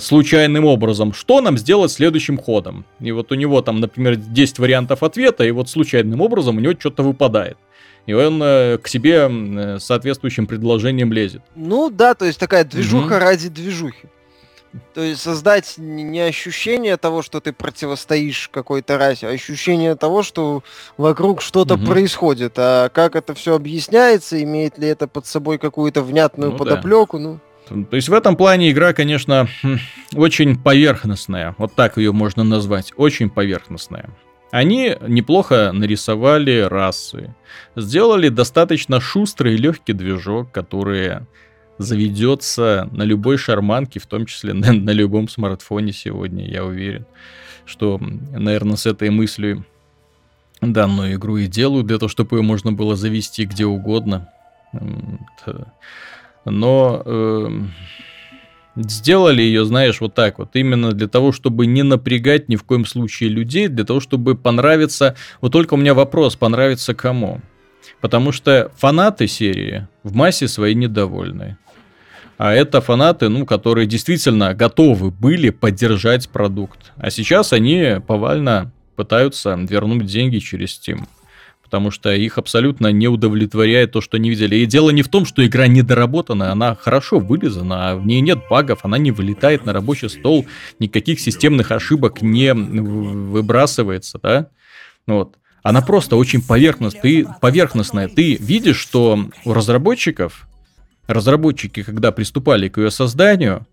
случайным 0.00 0.64
образом, 0.64 1.12
что 1.12 1.40
нам 1.40 1.58
сделать 1.58 1.92
следующим 1.92 2.38
ходом. 2.38 2.84
И 3.00 3.12
вот 3.12 3.32
у 3.32 3.34
него 3.34 3.60
там, 3.62 3.80
например, 3.80 4.16
10 4.16 4.58
вариантов 4.58 5.02
ответа, 5.02 5.44
и 5.44 5.50
вот 5.50 5.68
случайным 5.68 6.20
образом 6.20 6.56
у 6.56 6.60
него 6.60 6.74
что-то 6.78 7.02
выпадает. 7.02 7.58
И 8.06 8.14
он 8.14 8.42
э, 8.42 8.78
к 8.78 8.88
себе 8.88 9.28
э, 9.30 9.78
соответствующим 9.78 10.46
предложением 10.46 11.12
лезет. 11.12 11.42
Ну 11.54 11.90
да, 11.90 12.14
то 12.14 12.24
есть 12.24 12.40
такая 12.40 12.64
движуха 12.64 13.12
угу. 13.12 13.18
ради 13.18 13.50
движухи. 13.50 14.08
То 14.94 15.02
есть 15.02 15.20
создать 15.20 15.74
не 15.76 16.20
ощущение 16.20 16.96
того, 16.96 17.22
что 17.22 17.40
ты 17.40 17.52
противостоишь 17.52 18.48
какой-то 18.48 18.96
расе, 18.96 19.26
а 19.26 19.30
ощущение 19.30 19.94
того, 19.94 20.22
что 20.22 20.62
вокруг 20.96 21.42
что-то 21.42 21.74
угу. 21.74 21.84
происходит. 21.84 22.54
А 22.56 22.88
как 22.88 23.14
это 23.14 23.34
все 23.34 23.54
объясняется, 23.54 24.42
имеет 24.42 24.78
ли 24.78 24.88
это 24.88 25.06
под 25.06 25.26
собой 25.26 25.58
какую-то 25.58 26.02
внятную 26.02 26.52
ну, 26.52 26.56
подоплеку, 26.56 27.18
да. 27.18 27.24
ну. 27.24 27.40
То 27.68 27.96
есть 27.96 28.08
в 28.08 28.12
этом 28.12 28.36
плане 28.36 28.70
игра, 28.70 28.92
конечно, 28.92 29.48
хм, 29.62 29.78
очень 30.14 30.58
поверхностная. 30.58 31.54
Вот 31.58 31.74
так 31.74 31.96
ее 31.98 32.12
можно 32.12 32.44
назвать. 32.44 32.92
Очень 32.96 33.30
поверхностная. 33.30 34.10
Они 34.50 34.96
неплохо 35.06 35.72
нарисовали 35.72 36.60
расы. 36.60 37.34
Сделали 37.76 38.28
достаточно 38.28 39.00
шустрый 39.00 39.54
и 39.54 39.58
легкий 39.58 39.92
движок, 39.92 40.50
который 40.52 41.26
заведется 41.76 42.88
на 42.92 43.02
любой 43.02 43.36
шарманке, 43.36 44.00
в 44.00 44.06
том 44.06 44.26
числе 44.26 44.52
на, 44.52 44.72
на 44.72 44.90
любом 44.90 45.28
смартфоне 45.28 45.92
сегодня, 45.92 46.48
я 46.48 46.64
уверен. 46.64 47.06
Что, 47.66 47.98
наверное, 47.98 48.76
с 48.76 48.86
этой 48.86 49.10
мыслью 49.10 49.64
данную 50.60 51.14
игру 51.14 51.36
и 51.36 51.46
делают, 51.46 51.86
для 51.86 51.98
того, 51.98 52.08
чтобы 52.08 52.38
ее 52.38 52.42
можно 52.42 52.72
было 52.72 52.96
завести 52.96 53.44
где 53.44 53.66
угодно 53.66 54.28
но 56.44 57.02
э, 57.04 57.48
сделали 58.76 59.42
ее, 59.42 59.64
знаешь, 59.64 60.00
вот 60.00 60.14
так 60.14 60.38
вот, 60.38 60.50
именно 60.54 60.92
для 60.92 61.08
того, 61.08 61.32
чтобы 61.32 61.66
не 61.66 61.82
напрягать 61.82 62.48
ни 62.48 62.56
в 62.56 62.64
коем 62.64 62.84
случае 62.84 63.30
людей, 63.30 63.68
для 63.68 63.84
того, 63.84 64.00
чтобы 64.00 64.34
понравиться. 64.34 65.16
Вот 65.40 65.52
только 65.52 65.74
у 65.74 65.76
меня 65.76 65.94
вопрос, 65.94 66.36
понравится 66.36 66.94
кому? 66.94 67.40
Потому 68.00 68.32
что 68.32 68.70
фанаты 68.76 69.26
серии 69.26 69.88
в 70.02 70.14
массе 70.14 70.46
своей 70.48 70.74
недовольны. 70.74 71.56
А 72.36 72.52
это 72.52 72.80
фанаты, 72.80 73.28
ну, 73.28 73.44
которые 73.44 73.86
действительно 73.86 74.54
готовы 74.54 75.10
были 75.10 75.50
поддержать 75.50 76.28
продукт. 76.28 76.92
А 76.96 77.10
сейчас 77.10 77.52
они 77.52 77.96
повально 78.06 78.70
пытаются 78.94 79.58
вернуть 79.68 80.06
деньги 80.06 80.38
через 80.38 80.78
Steam 80.78 81.06
потому 81.68 81.90
что 81.90 82.14
их 82.14 82.38
абсолютно 82.38 82.92
не 82.92 83.08
удовлетворяет 83.08 83.92
то, 83.92 84.00
что 84.00 84.16
они 84.16 84.30
видели. 84.30 84.56
И 84.56 84.64
дело 84.64 84.88
не 84.88 85.02
в 85.02 85.08
том, 85.08 85.26
что 85.26 85.46
игра 85.46 85.66
недоработана, 85.66 86.50
она 86.50 86.74
хорошо 86.74 87.18
вылезана, 87.18 87.90
а 87.90 87.96
в 87.96 88.06
ней 88.06 88.22
нет 88.22 88.38
багов, 88.48 88.86
она 88.86 88.96
не 88.96 89.10
вылетает 89.10 89.66
на 89.66 89.74
рабочий 89.74 90.08
стол, 90.08 90.46
никаких 90.78 91.20
системных 91.20 91.70
ошибок 91.70 92.22
не 92.22 92.54
выбрасывается, 92.54 94.18
да? 94.22 94.48
Вот. 95.06 95.36
Она 95.62 95.82
просто 95.82 96.16
очень 96.16 96.40
поверхностная. 96.40 97.02
Ты, 97.02 97.28
поверхностная. 97.42 98.08
Ты 98.08 98.36
видишь, 98.36 98.78
что 98.78 99.28
у 99.44 99.52
разработчиков, 99.52 100.48
разработчики, 101.06 101.82
когда 101.82 102.12
приступали 102.12 102.70
к 102.70 102.78
ее 102.78 102.90
созданию, 102.90 103.66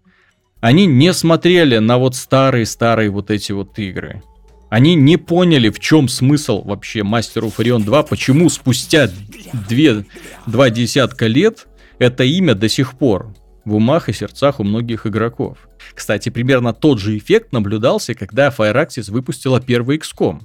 они 0.59 0.85
не 0.85 1.13
смотрели 1.13 1.77
на 1.77 1.97
вот 1.97 2.15
старые-старые 2.15 3.09
вот 3.09 3.31
эти 3.31 3.53
вот 3.53 3.79
игры. 3.79 4.21
Они 4.69 4.95
не 4.95 5.17
поняли, 5.17 5.69
в 5.69 5.79
чем 5.79 6.07
смысл 6.07 6.63
вообще 6.63 6.99
Master 6.99 7.43
of 7.43 7.55
Orion 7.57 7.83
2, 7.83 8.03
почему 8.03 8.49
спустя 8.49 9.09
две, 9.69 10.05
два 10.47 10.69
десятка 10.69 11.27
лет 11.27 11.67
это 11.99 12.23
имя 12.23 12.55
до 12.55 12.67
сих 12.67 12.97
пор 12.97 13.33
в 13.63 13.75
умах 13.75 14.09
и 14.09 14.13
сердцах 14.13 14.59
у 14.59 14.63
многих 14.63 15.07
игроков. 15.07 15.57
Кстати, 15.93 16.29
примерно 16.29 16.73
тот 16.73 16.99
же 16.99 17.17
эффект 17.17 17.51
наблюдался, 17.51 18.13
когда 18.13 18.49
Fireaxis 18.49 19.11
выпустила 19.11 19.61
первый 19.61 19.97
XCOM. 19.97 20.41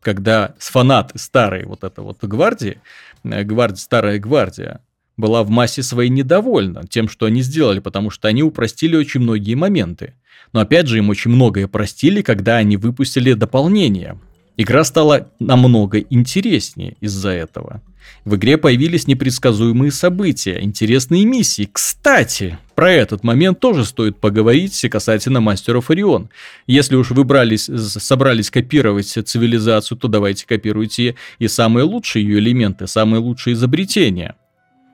Когда 0.00 0.54
фанаты 0.58 1.18
старой 1.18 1.64
вот 1.64 1.82
этой 1.82 2.04
вот 2.04 2.22
гвардии, 2.22 2.80
э, 3.24 3.42
гвардия, 3.42 3.76
старая 3.76 4.18
гвардия, 4.18 4.80
была 5.16 5.42
в 5.44 5.50
массе 5.50 5.82
своей 5.82 6.10
недовольна 6.10 6.86
тем, 6.88 7.08
что 7.08 7.26
они 7.26 7.42
сделали, 7.42 7.78
потому 7.78 8.10
что 8.10 8.28
они 8.28 8.42
упростили 8.42 8.96
очень 8.96 9.20
многие 9.20 9.54
моменты. 9.54 10.14
Но 10.52 10.60
опять 10.60 10.86
же, 10.86 10.98
им 10.98 11.08
очень 11.08 11.30
многое 11.30 11.66
простили, 11.68 12.22
когда 12.22 12.56
они 12.56 12.76
выпустили 12.76 13.32
дополнение. 13.32 14.18
Игра 14.56 14.84
стала 14.84 15.30
намного 15.40 15.98
интереснее 15.98 16.96
из-за 17.00 17.30
этого. 17.30 17.82
В 18.24 18.36
игре 18.36 18.56
появились 18.56 19.06
непредсказуемые 19.06 19.90
события, 19.90 20.62
интересные 20.62 21.24
миссии. 21.24 21.68
Кстати, 21.70 22.58
про 22.74 22.90
этот 22.90 23.24
момент 23.24 23.60
тоже 23.60 23.84
стоит 23.84 24.18
поговорить 24.18 24.80
касательно 24.90 25.40
Мастеров 25.40 25.90
Орион. 25.90 26.30
Если 26.66 26.96
уж 26.96 27.10
вы 27.10 27.24
брались, 27.24 27.64
собрались 27.64 28.50
копировать 28.50 29.08
цивилизацию, 29.08 29.98
то 29.98 30.08
давайте 30.08 30.46
копируйте 30.46 31.16
и 31.38 31.48
самые 31.48 31.84
лучшие 31.84 32.24
ее 32.24 32.38
элементы, 32.38 32.86
самые 32.86 33.20
лучшие 33.20 33.54
изобретения. 33.54 34.36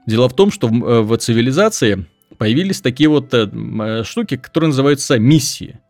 Дело 0.06 0.28
в 0.28 0.34
том, 0.34 0.50
что 0.50 0.68
в, 0.68 0.84
э, 0.84 1.00
в 1.02 1.16
цивилизации 1.18 2.06
появились 2.38 2.80
такие 2.80 3.08
вот 3.08 3.32
э, 3.34 3.48
э, 3.52 4.04
штуки, 4.04 4.36
которые 4.36 4.68
называются 4.68 5.18
миссии. 5.18 5.80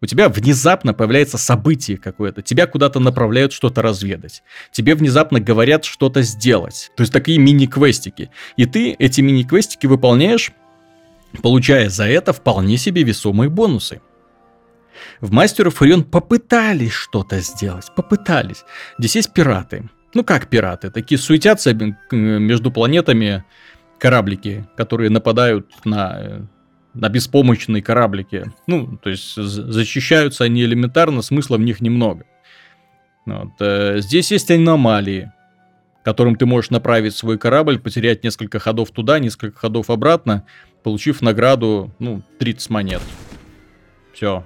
У 0.00 0.06
тебя 0.06 0.28
внезапно 0.28 0.94
появляется 0.94 1.38
событие 1.38 1.96
какое-то, 1.96 2.42
тебя 2.42 2.66
куда-то 2.66 2.98
направляют 2.98 3.52
что-то 3.52 3.82
разведать, 3.82 4.42
тебе 4.72 4.96
внезапно 4.96 5.38
говорят 5.38 5.84
что-то 5.84 6.22
сделать. 6.22 6.90
То 6.96 7.02
есть 7.02 7.12
такие 7.12 7.38
мини-квестики. 7.38 8.30
И 8.56 8.66
ты 8.66 8.92
эти 8.98 9.20
мини-квестики 9.20 9.86
выполняешь, 9.86 10.50
получая 11.40 11.88
за 11.88 12.08
это 12.08 12.32
вполне 12.32 12.78
себе 12.78 13.04
весомые 13.04 13.48
бонусы. 13.48 14.00
В 15.20 15.30
Мастеров 15.30 15.80
Орион 15.80 16.02
попытались 16.02 16.92
что-то 16.92 17.40
сделать, 17.40 17.86
попытались. 17.94 18.64
Здесь 18.98 19.16
есть 19.16 19.32
пираты. 19.32 19.88
Ну 20.14 20.24
как 20.24 20.48
пираты? 20.48 20.90
Такие 20.90 21.18
суетятся 21.18 21.72
между 22.10 22.70
планетами, 22.70 23.44
кораблики, 24.02 24.66
которые 24.76 25.10
нападают 25.10 25.70
на, 25.84 26.18
э, 26.18 26.40
на 26.92 27.08
беспомощные 27.08 27.84
кораблики. 27.84 28.50
Ну, 28.66 28.98
то 29.00 29.10
есть 29.10 29.36
защищаются 29.36 30.42
они 30.42 30.64
элементарно, 30.64 31.22
смысла 31.22 31.56
в 31.56 31.60
них 31.60 31.80
немного. 31.80 32.24
Вот. 33.26 33.52
Э, 33.60 34.00
здесь 34.00 34.32
есть 34.32 34.50
аномалии, 34.50 35.30
которым 36.02 36.34
ты 36.34 36.46
можешь 36.46 36.70
направить 36.70 37.14
свой 37.14 37.38
корабль, 37.38 37.78
потерять 37.78 38.24
несколько 38.24 38.58
ходов 38.58 38.90
туда, 38.90 39.20
несколько 39.20 39.56
ходов 39.56 39.88
обратно, 39.88 40.44
получив 40.82 41.22
награду, 41.22 41.94
ну, 42.00 42.22
30 42.40 42.70
монет. 42.70 43.02
Все. 44.12 44.44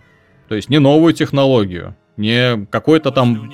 То 0.50 0.54
есть 0.54 0.68
не 0.68 0.80
новую 0.80 1.14
технологию, 1.14 1.96
не 2.16 2.66
какой-то 2.66 3.10
там 3.10 3.52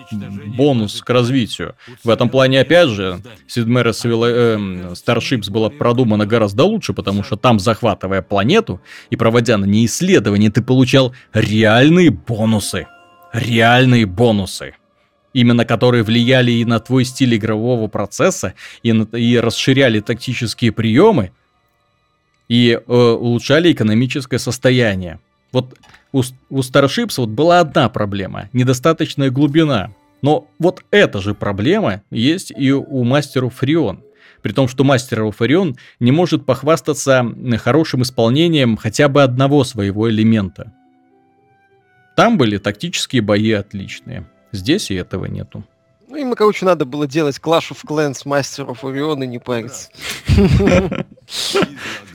бонус 0.56 1.00
к 1.02 1.10
развитию. 1.10 1.74
В 2.04 2.10
этом 2.10 2.28
плане, 2.28 2.60
опять 2.60 2.88
же, 2.88 3.20
Sid 3.48 3.66
э, 3.66 4.92
Starships 4.92 5.50
была 5.50 5.70
продумана 5.70 6.26
гораздо 6.26 6.64
лучше, 6.64 6.92
потому 6.92 7.22
что 7.22 7.36
там, 7.36 7.58
захватывая 7.58 8.22
планету 8.22 8.80
и 9.10 9.16
проводя 9.16 9.58
на 9.58 9.64
ней 9.64 9.86
исследования, 9.86 10.50
ты 10.50 10.62
получал 10.62 11.12
реальные 11.32 12.10
бонусы. 12.10 12.86
Реальные 13.32 14.06
бонусы. 14.06 14.74
Именно 15.32 15.64
которые 15.64 16.02
влияли 16.02 16.52
и 16.52 16.64
на 16.64 16.78
твой 16.78 17.04
стиль 17.04 17.36
игрового 17.36 17.88
процесса, 17.88 18.54
и, 18.82 18.92
на, 18.92 19.04
и 19.16 19.38
расширяли 19.38 20.00
тактические 20.00 20.72
приемы, 20.72 21.32
и 22.48 22.72
э, 22.72 22.92
улучшали 22.92 23.72
экономическое 23.72 24.38
состояние. 24.38 25.20
Вот 25.52 25.78
у, 26.12 26.22
у 26.50 26.58
Starships 26.60 27.14
вот 27.18 27.28
была 27.28 27.60
одна 27.60 27.88
проблема, 27.88 28.48
недостаточная 28.52 29.30
глубина. 29.30 29.92
Но 30.22 30.48
вот 30.58 30.84
эта 30.90 31.20
же 31.20 31.34
проблема 31.34 32.02
есть 32.10 32.52
и 32.56 32.72
у 32.72 33.04
мастеров 33.04 33.54
Фреон. 33.56 34.02
При 34.42 34.52
том, 34.52 34.66
что 34.66 34.82
мастер 34.82 35.30
Фарион 35.30 35.76
не 36.00 36.10
может 36.10 36.44
похвастаться 36.44 37.24
хорошим 37.58 38.02
исполнением 38.02 38.76
хотя 38.76 39.08
бы 39.08 39.22
одного 39.22 39.62
своего 39.62 40.10
элемента. 40.10 40.72
Там 42.16 42.36
были 42.36 42.58
тактические 42.58 43.22
бои 43.22 43.52
отличные. 43.52 44.28
Здесь 44.50 44.90
и 44.90 44.94
этого 44.94 45.26
нету. 45.26 45.64
Ну, 46.12 46.18
им, 46.18 46.34
короче, 46.34 46.66
надо 46.66 46.84
было 46.84 47.06
делать 47.06 47.40
Clash 47.42 47.70
of 47.70 47.78
Clans 47.86 48.20
мастеров 48.26 48.84
Орион 48.84 49.22
и 49.22 49.26
не 49.26 49.38
париться. 49.38 49.88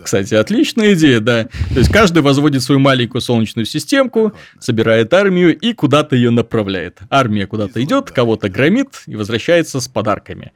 Кстати, 0.04 0.36
отличная 0.36 0.94
идея, 0.94 1.20
да. 1.20 1.46
То 1.46 1.80
есть 1.80 1.92
каждый 1.92 2.22
возводит 2.22 2.62
свою 2.62 2.80
маленькую 2.80 3.22
солнечную 3.22 3.66
системку, 3.66 4.34
собирает 4.60 5.12
армию 5.16 5.58
и 5.58 5.74
куда-то 5.74 6.16
ее 6.16 6.30
направляет. 6.30 7.00
Армия 7.10 7.48
куда-то 7.48 7.84
идет, 7.84 8.12
кого-то 8.12 8.50
громит 8.50 9.02
и 9.08 9.16
возвращается 9.16 9.82
с 9.82 9.88
подарками. 9.88 10.52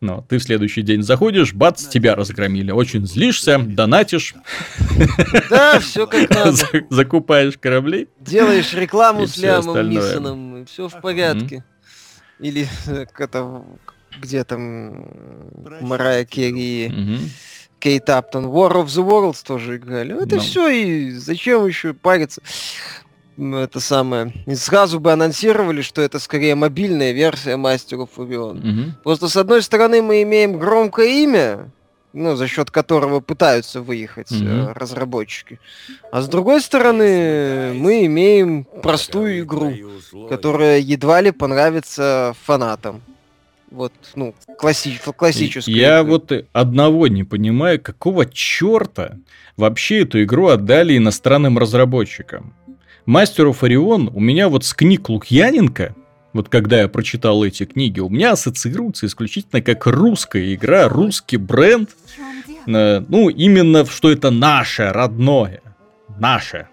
Но 0.00 0.24
ты 0.26 0.38
в 0.38 0.42
следующий 0.42 0.80
день 0.80 1.02
заходишь, 1.02 1.52
бац, 1.52 1.86
тебя 1.86 2.14
разгромили. 2.14 2.70
Очень 2.70 3.06
злишься, 3.06 3.58
донатишь. 3.58 4.34
Да, 5.50 5.80
все 5.80 6.06
как 6.06 6.30
надо. 6.34 6.56
Закупаешь 6.88 7.58
корабли. 7.58 8.08
Делаешь 8.20 8.72
рекламу 8.72 9.26
с 9.26 9.36
Лямом 9.36 9.90
Нисоном, 9.90 10.62
и 10.62 10.64
все 10.64 10.88
в 10.88 10.98
порядке. 11.02 11.62
Или 12.38 12.68
это, 12.86 13.64
где 14.20 14.44
там 14.44 15.06
Марая 15.80 16.24
Керри, 16.24 16.92
Кейт 17.78 18.08
Аптон, 18.10 18.46
War 18.46 18.72
of 18.72 18.86
the 18.86 19.06
Worlds 19.06 19.44
тоже 19.46 19.76
играли. 19.76 20.22
Это 20.22 20.40
все, 20.40 20.68
и 20.68 21.10
зачем 21.12 21.66
еще 21.66 21.94
париться? 21.94 22.42
это 23.38 23.80
самое. 23.80 24.32
И 24.46 24.54
сразу 24.54 24.98
бы 24.98 25.12
анонсировали, 25.12 25.82
что 25.82 26.00
это 26.00 26.18
скорее 26.18 26.54
мобильная 26.54 27.12
версия 27.12 27.56
Мастеров 27.56 28.18
Орион. 28.18 28.58
Угу. 28.58 28.92
Просто 29.04 29.28
с 29.28 29.36
одной 29.36 29.62
стороны 29.62 30.00
мы 30.00 30.22
имеем 30.22 30.58
громкое 30.58 31.22
имя, 31.22 31.70
ну, 32.16 32.34
за 32.34 32.48
счет 32.48 32.70
которого 32.70 33.20
пытаются 33.20 33.82
выехать 33.82 34.32
э, 34.32 34.72
разработчики. 34.74 35.60
А 36.10 36.22
с 36.22 36.28
другой 36.28 36.62
стороны, 36.62 37.74
мы 37.74 38.06
имеем 38.06 38.64
простую 38.64 39.40
игру, 39.40 39.74
которая 40.28 40.78
едва 40.78 41.20
ли 41.20 41.30
понравится 41.30 42.34
фанатам. 42.44 43.02
Вот, 43.70 43.92
ну, 44.14 44.34
класси- 44.58 44.98
классическую. 45.14 45.76
Я 45.76 46.00
игру. 46.00 46.12
вот 46.12 46.32
одного 46.52 47.06
не 47.08 47.24
понимаю, 47.24 47.80
какого 47.80 48.24
черта 48.24 49.16
вообще 49.58 50.02
эту 50.02 50.22
игру 50.22 50.48
отдали 50.48 50.96
иностранным 50.96 51.58
разработчикам. 51.58 52.54
Мастеров 53.04 53.62
Орион 53.62 54.10
у 54.14 54.20
меня 54.20 54.48
вот 54.48 54.64
с 54.64 54.72
книг 54.72 55.10
Лукьяненко, 55.10 55.94
вот 56.36 56.48
когда 56.48 56.80
я 56.80 56.88
прочитал 56.88 57.42
эти 57.44 57.64
книги, 57.64 58.00
у 58.00 58.08
меня 58.08 58.32
ассоциируется 58.32 59.06
исключительно 59.06 59.62
как 59.62 59.86
русская 59.86 60.54
игра, 60.54 60.88
русский 60.88 61.38
бренд. 61.38 61.90
Э, 62.66 63.00
ну, 63.08 63.28
именно, 63.28 63.86
что 63.86 64.10
это 64.10 64.30
наше, 64.30 64.92
родное. 64.92 65.62
Наше. 66.18 66.68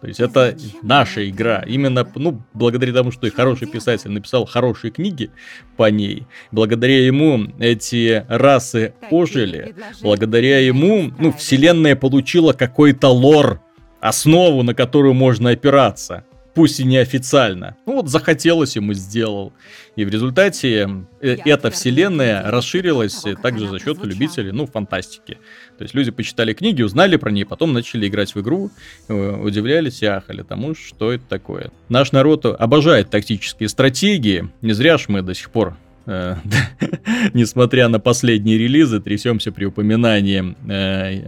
То 0.00 0.08
есть 0.08 0.18
это 0.18 0.56
наша 0.82 1.28
игра. 1.28 1.62
Именно, 1.66 2.10
ну, 2.14 2.40
благодаря 2.54 2.94
тому, 2.94 3.12
что 3.12 3.26
и 3.26 3.30
хороший 3.30 3.68
писатель 3.68 4.10
написал 4.10 4.46
хорошие 4.46 4.90
книги 4.90 5.30
по 5.76 5.90
ней, 5.90 6.26
благодаря 6.50 7.04
ему 7.04 7.52
эти 7.58 8.24
расы 8.28 8.94
ожили, 9.10 9.74
благодаря 10.00 10.58
ему, 10.58 11.12
ну, 11.18 11.32
вселенная 11.32 11.96
получила 11.96 12.54
какой-то 12.54 13.08
лор, 13.08 13.60
основу, 14.00 14.62
на 14.62 14.72
которую 14.72 15.12
можно 15.12 15.50
опираться. 15.50 16.24
Пусть 16.54 16.80
и 16.80 16.84
неофициально. 16.84 17.76
Ну 17.86 17.94
вот 17.94 18.08
захотелось 18.08 18.76
ему 18.76 18.92
сделал. 18.94 19.52
И 19.96 20.04
в 20.04 20.08
результате 20.08 20.88
э, 21.20 21.36
эта 21.44 21.70
вселенная 21.70 22.50
расширилась 22.50 23.24
также 23.42 23.68
за 23.68 23.78
счет 23.78 24.04
любителей, 24.04 24.52
ну, 24.52 24.66
фантастики. 24.66 25.38
То 25.78 25.84
есть 25.84 25.94
люди 25.94 26.10
почитали 26.10 26.52
книги, 26.52 26.82
узнали 26.82 27.16
про 27.16 27.30
нее, 27.30 27.46
потом 27.46 27.72
начали 27.72 28.08
играть 28.08 28.34
в 28.34 28.40
игру, 28.40 28.70
э, 29.08 29.40
удивлялись 29.42 30.02
и 30.02 30.06
ахали 30.06 30.42
тому, 30.42 30.74
что 30.74 31.12
это 31.12 31.24
такое. 31.28 31.70
Наш 31.88 32.12
народ 32.12 32.44
обожает 32.46 33.10
тактические 33.10 33.68
стратегии. 33.68 34.48
Не 34.60 34.72
зря 34.72 34.98
ж 34.98 35.06
мы 35.08 35.22
до 35.22 35.34
сих 35.34 35.50
пор 35.50 35.76
Э, 35.89 35.89
несмотря 37.34 37.88
на 37.88 38.00
последние 38.00 38.58
релизы, 38.58 39.00
трясемся 39.00 39.52
при 39.52 39.66
упоминании 39.66 40.56
э, 40.68 41.22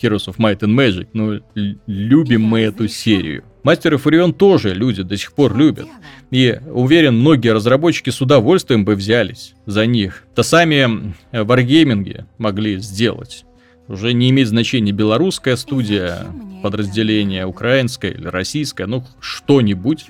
Heroes 0.00 0.26
of 0.28 0.36
Might 0.38 0.60
and 0.60 0.74
Magic. 0.74 1.08
Ну, 1.12 1.40
любим 1.86 2.42
мы 2.42 2.60
эту 2.60 2.88
серию. 2.88 3.44
Мастер 3.62 3.98
Фурион 3.98 4.32
тоже 4.32 4.74
люди 4.74 5.02
до 5.02 5.16
сих 5.16 5.32
пор 5.32 5.56
любят. 5.56 5.88
И 6.30 6.58
уверен, 6.70 7.18
многие 7.18 7.52
разработчики 7.52 8.10
с 8.10 8.20
удовольствием 8.20 8.84
бы 8.84 8.94
взялись 8.94 9.54
за 9.66 9.86
них. 9.86 10.24
То 10.34 10.42
сами 10.42 11.14
варгейминги 11.32 12.26
могли 12.38 12.78
сделать. 12.78 13.44
Уже 13.88 14.12
не 14.12 14.30
имеет 14.30 14.48
значения 14.48 14.92
белорусская 14.92 15.56
студия, 15.56 16.26
подразделение 16.62 17.46
украинское 17.46 18.10
или 18.10 18.26
российское, 18.26 18.86
ну 18.86 19.04
что-нибудь, 19.20 20.06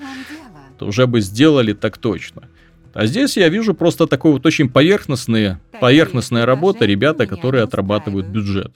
то 0.79 0.87
уже 0.87 1.05
бы 1.05 1.21
сделали 1.21 1.73
так 1.73 1.97
точно. 1.97 2.43
А 2.93 3.05
здесь 3.05 3.37
я 3.37 3.49
вижу 3.49 3.73
просто 3.73 4.07
такой 4.07 4.31
вот 4.31 4.45
очень 4.45 4.69
поверхностные, 4.69 5.59
поверхностная 5.79 6.45
работа 6.45 6.85
ребята, 6.85 7.27
которые 7.27 7.63
отрабатывают 7.63 8.27
бюджет. 8.27 8.73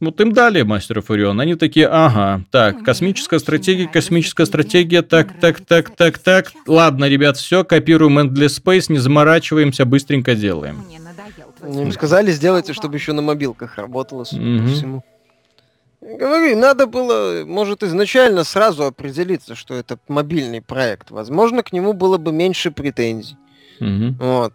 Вот 0.00 0.20
им 0.20 0.32
дали 0.32 0.62
мастеров 0.62 1.10
Орион, 1.10 1.40
они 1.40 1.56
такие, 1.56 1.88
ага, 1.88 2.44
так, 2.52 2.84
космическая 2.84 3.40
стратегия, 3.40 3.88
космическая 3.88 4.46
стратегия, 4.46 5.02
так, 5.02 5.40
так, 5.40 5.60
так, 5.60 5.90
так, 5.96 6.18
так. 6.18 6.52
Ладно, 6.68 7.08
ребят, 7.08 7.36
все, 7.36 7.64
копируем 7.64 8.18
Endless 8.20 8.62
Space, 8.62 8.84
не 8.90 8.98
заморачиваемся, 8.98 9.84
быстренько 9.84 10.36
делаем. 10.36 10.84
Им 11.66 11.90
сказали, 11.90 12.30
сделайте, 12.30 12.72
чтобы 12.74 12.94
еще 12.94 13.12
на 13.12 13.22
мобилках 13.22 13.76
работало, 13.76 14.22
судя 14.22 14.62
по 14.62 14.68
всему. 14.68 15.04
Говорю, 16.16 16.56
надо 16.56 16.86
было, 16.86 17.44
может, 17.44 17.82
изначально 17.82 18.44
сразу 18.44 18.84
определиться, 18.84 19.54
что 19.54 19.74
это 19.74 19.98
мобильный 20.08 20.62
проект. 20.62 21.10
Возможно, 21.10 21.62
к 21.62 21.70
нему 21.70 21.92
было 21.92 22.16
бы 22.16 22.32
меньше 22.32 22.70
претензий. 22.70 23.36
Угу. 23.80 24.16
Вот. 24.18 24.54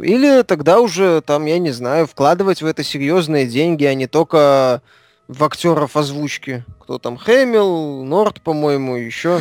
Или 0.00 0.42
тогда 0.42 0.80
уже, 0.80 1.20
там, 1.20 1.46
я 1.46 1.58
не 1.58 1.72
знаю, 1.72 2.06
вкладывать 2.06 2.62
в 2.62 2.66
это 2.66 2.84
серьезные 2.84 3.46
деньги, 3.46 3.84
а 3.84 3.94
не 3.94 4.06
только 4.06 4.82
в 5.26 5.42
актеров 5.42 5.96
озвучки. 5.96 6.64
Кто 6.80 6.98
там? 6.98 7.16
Хэмилл, 7.16 8.04
Норт, 8.04 8.40
по-моему, 8.40 8.94
еще. 8.94 9.40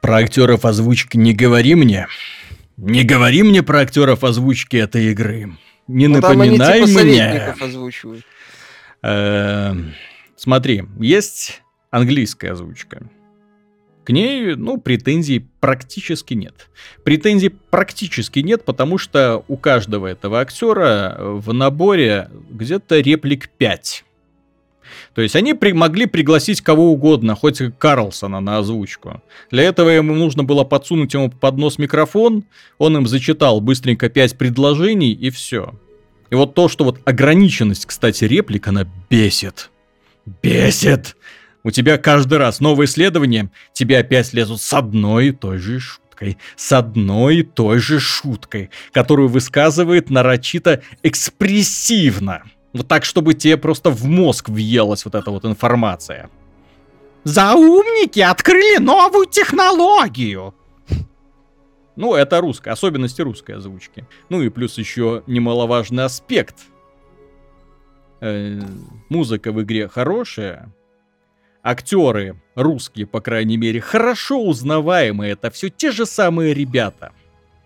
Про 0.00 0.16
актеров 0.16 0.64
озвучки 0.64 1.16
не 1.16 1.34
говори 1.34 1.76
мне. 1.76 2.08
Не 2.76 3.04
говори 3.04 3.44
мне 3.44 3.62
про 3.62 3.80
актеров 3.80 4.24
озвучки 4.24 4.76
этой 4.76 5.12
игры. 5.12 5.52
Не 5.86 6.08
ну, 6.08 6.16
напоминай 6.16 6.80
там 6.80 6.96
они, 6.96 7.14
типа, 7.14 7.24
мне. 7.24 7.54
озвучивают. 7.60 8.24
Эм, 9.02 9.94
Смотри, 10.38 10.84
есть 11.00 11.62
английская 11.90 12.52
озвучка. 12.52 13.10
К 14.04 14.10
ней, 14.10 14.54
ну, 14.54 14.78
претензий 14.78 15.40
практически 15.60 16.34
нет. 16.34 16.70
Претензий 17.04 17.48
практически 17.48 18.38
нет, 18.38 18.64
потому 18.64 18.98
что 18.98 19.44
у 19.48 19.56
каждого 19.56 20.06
этого 20.06 20.40
актера 20.40 21.16
в 21.18 21.52
наборе 21.52 22.30
где-то 22.50 23.00
реплик 23.00 23.50
5. 23.50 24.04
То 25.14 25.22
есть 25.22 25.34
они 25.34 25.54
при, 25.54 25.72
могли 25.72 26.06
пригласить 26.06 26.60
кого 26.60 26.92
угодно, 26.92 27.34
хоть 27.34 27.60
Карлсона 27.76 28.38
на 28.38 28.58
озвучку. 28.58 29.20
Для 29.50 29.64
этого 29.64 29.90
ему 29.90 30.14
нужно 30.14 30.44
было 30.44 30.62
подсунуть 30.62 31.12
ему 31.14 31.30
под 31.30 31.58
нос 31.58 31.78
микрофон, 31.78 32.44
он 32.78 32.96
им 32.96 33.06
зачитал 33.08 33.60
быстренько 33.60 34.08
5 34.08 34.38
предложений 34.38 35.14
и 35.14 35.30
все. 35.30 35.74
И 36.30 36.36
вот 36.36 36.54
то, 36.54 36.68
что 36.68 36.84
вот 36.84 37.00
ограниченность, 37.04 37.86
кстати, 37.86 38.24
реплик, 38.24 38.68
она 38.68 38.86
бесит. 39.10 39.70
Бесит! 40.42 41.16
У 41.64 41.70
тебя 41.70 41.98
каждый 41.98 42.38
раз 42.38 42.60
новое 42.60 42.86
исследование, 42.86 43.50
тебе 43.72 43.98
опять 43.98 44.32
лезут 44.32 44.60
с 44.60 44.72
одной 44.72 45.28
и 45.28 45.32
той 45.32 45.58
же 45.58 45.80
шуткой. 45.80 46.38
С 46.56 46.72
одной 46.72 47.38
и 47.38 47.42
той 47.42 47.78
же 47.78 48.00
шуткой, 48.00 48.70
которую 48.92 49.28
высказывает 49.28 50.10
нарочито 50.10 50.82
экспрессивно. 51.02 52.42
Вот 52.72 52.88
так, 52.88 53.04
чтобы 53.04 53.34
тебе 53.34 53.56
просто 53.56 53.90
в 53.90 54.04
мозг 54.04 54.48
въелась 54.48 55.04
вот 55.04 55.14
эта 55.14 55.30
вот 55.30 55.44
информация. 55.44 56.30
Заумники 57.24 58.20
открыли 58.20 58.78
новую 58.78 59.26
технологию. 59.26 60.54
Ну, 61.96 62.14
это 62.14 62.40
русская, 62.40 62.70
особенности 62.70 63.22
русской 63.22 63.56
озвучки. 63.56 64.06
Ну 64.28 64.40
и 64.42 64.48
плюс 64.48 64.78
еще 64.78 65.22
немаловажный 65.26 66.04
аспект– 66.04 66.56
э, 68.20 68.60
музыка 69.08 69.52
в 69.52 69.62
игре 69.62 69.88
хорошая, 69.88 70.72
актеры 71.62 72.40
русские, 72.54 73.06
по 73.06 73.20
крайней 73.20 73.56
мере, 73.56 73.80
хорошо 73.80 74.42
узнаваемые, 74.42 75.32
это 75.32 75.50
все 75.50 75.68
те 75.68 75.90
же 75.90 76.06
самые 76.06 76.54
ребята. 76.54 77.12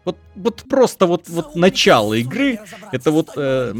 Вот, 0.04 0.18
вот 0.34 0.64
просто 0.68 1.06
вот, 1.06 1.28
вот 1.28 1.54
начало 1.54 2.14
игры, 2.14 2.58
это 2.90 3.12
вот, 3.12 3.30
э, 3.36 3.72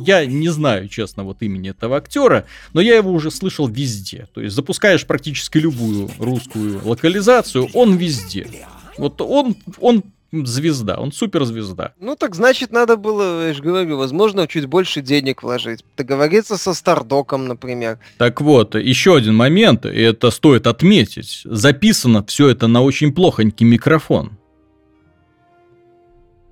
я 0.00 0.26
не 0.26 0.50
знаю, 0.50 0.88
честно, 0.88 1.24
вот 1.24 1.40
имени 1.40 1.70
этого 1.70 1.96
актера, 1.96 2.44
но 2.74 2.82
я 2.82 2.96
его 2.96 3.10
уже 3.10 3.30
слышал 3.30 3.66
везде. 3.66 4.28
То 4.34 4.42
есть 4.42 4.54
запускаешь 4.54 5.06
практически 5.06 5.56
любую 5.56 6.10
русскую 6.18 6.86
локализацию, 6.86 7.70
он 7.72 7.96
везде. 7.96 8.46
Вот 8.98 9.22
он, 9.22 9.56
он 9.80 10.02
звезда, 10.32 10.96
он 10.96 11.12
суперзвезда. 11.12 11.94
Ну 12.00 12.16
так 12.16 12.34
значит 12.34 12.72
надо 12.72 12.96
было, 12.96 13.46
я 13.48 13.54
же 13.54 13.62
говорю, 13.62 13.98
возможно, 13.98 14.48
чуть 14.48 14.66
больше 14.66 15.02
денег 15.02 15.42
вложить. 15.42 15.84
Договориться 15.96 16.56
со 16.56 16.74
Стардоком, 16.74 17.46
например. 17.46 17.98
Так 18.18 18.40
вот, 18.40 18.74
еще 18.74 19.16
один 19.16 19.36
момент, 19.36 19.84
и 19.84 20.00
это 20.00 20.30
стоит 20.30 20.66
отметить. 20.66 21.42
Записано 21.44 22.24
все 22.24 22.48
это 22.48 22.66
на 22.66 22.82
очень 22.82 23.12
плохонький 23.12 23.66
микрофон. 23.66 24.38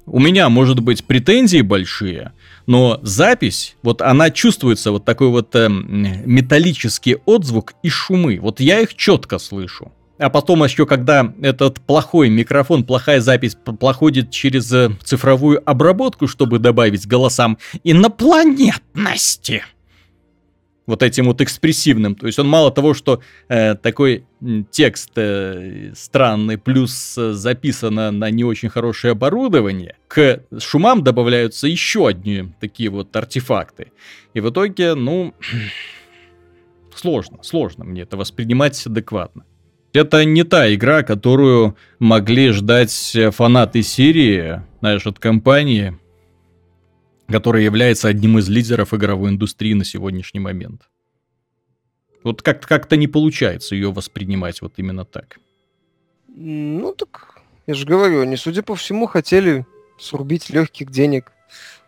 У 0.06 0.18
меня, 0.18 0.48
может 0.48 0.80
быть, 0.80 1.04
претензии 1.04 1.60
большие, 1.60 2.32
но 2.66 2.98
запись, 3.02 3.76
вот 3.82 4.02
она 4.02 4.30
чувствуется, 4.30 4.90
вот 4.90 5.04
такой 5.04 5.28
вот 5.28 5.54
э, 5.54 5.68
металлический 5.68 7.18
отзвук 7.26 7.74
и 7.84 7.88
шумы. 7.88 8.40
Вот 8.40 8.58
я 8.58 8.80
их 8.80 8.96
четко 8.96 9.38
слышу. 9.38 9.92
А 10.20 10.28
потом 10.28 10.62
еще, 10.62 10.84
когда 10.84 11.32
этот 11.40 11.80
плохой 11.80 12.28
микрофон, 12.28 12.84
плохая 12.84 13.22
запись 13.22 13.56
проходит 13.56 14.30
через 14.30 14.70
э, 14.70 14.90
цифровую 15.02 15.62
обработку, 15.64 16.28
чтобы 16.28 16.58
добавить 16.58 17.06
голосам 17.06 17.56
инопланетности. 17.84 19.64
Вот 20.84 21.02
этим 21.02 21.24
вот 21.24 21.40
экспрессивным. 21.40 22.16
То 22.16 22.26
есть 22.26 22.38
он 22.38 22.46
мало 22.48 22.70
того, 22.70 22.92
что 22.92 23.22
э, 23.48 23.74
такой 23.76 24.26
текст 24.70 25.12
э, 25.16 25.92
странный, 25.96 26.58
плюс 26.58 27.16
э, 27.16 27.32
записано 27.32 28.10
на 28.10 28.28
не 28.30 28.44
очень 28.44 28.68
хорошее 28.68 29.12
оборудование, 29.12 29.96
к 30.06 30.42
шумам 30.58 31.02
добавляются 31.02 31.66
еще 31.66 32.08
одни 32.08 32.52
такие 32.60 32.90
вот 32.90 33.16
артефакты. 33.16 33.90
И 34.34 34.40
в 34.40 34.50
итоге, 34.50 34.94
ну, 34.94 35.32
сложно, 36.94 37.38
сложно 37.42 37.84
мне 37.84 38.02
это 38.02 38.18
воспринимать 38.18 38.84
адекватно. 38.86 39.44
Это 39.92 40.24
не 40.24 40.44
та 40.44 40.72
игра, 40.72 41.02
которую 41.02 41.76
могли 41.98 42.50
ждать 42.50 43.16
фанаты 43.32 43.82
серии, 43.82 44.62
знаешь, 44.80 45.06
от 45.06 45.18
компании, 45.18 45.98
которая 47.26 47.62
является 47.62 48.08
одним 48.08 48.38
из 48.38 48.48
лидеров 48.48 48.94
игровой 48.94 49.30
индустрии 49.30 49.74
на 49.74 49.84
сегодняшний 49.84 50.40
момент. 50.40 50.82
Вот 52.22 52.42
как-то 52.42 52.68
как 52.68 52.90
не 52.92 53.08
получается 53.08 53.74
ее 53.74 53.92
воспринимать 53.92 54.62
вот 54.62 54.74
именно 54.76 55.04
так. 55.04 55.38
Ну 56.28 56.94
так, 56.94 57.40
я 57.66 57.74
же 57.74 57.86
говорю, 57.86 58.20
они, 58.20 58.36
судя 58.36 58.62
по 58.62 58.76
всему, 58.76 59.06
хотели 59.06 59.66
срубить 59.98 60.50
легких 60.50 60.90
денег 60.90 61.32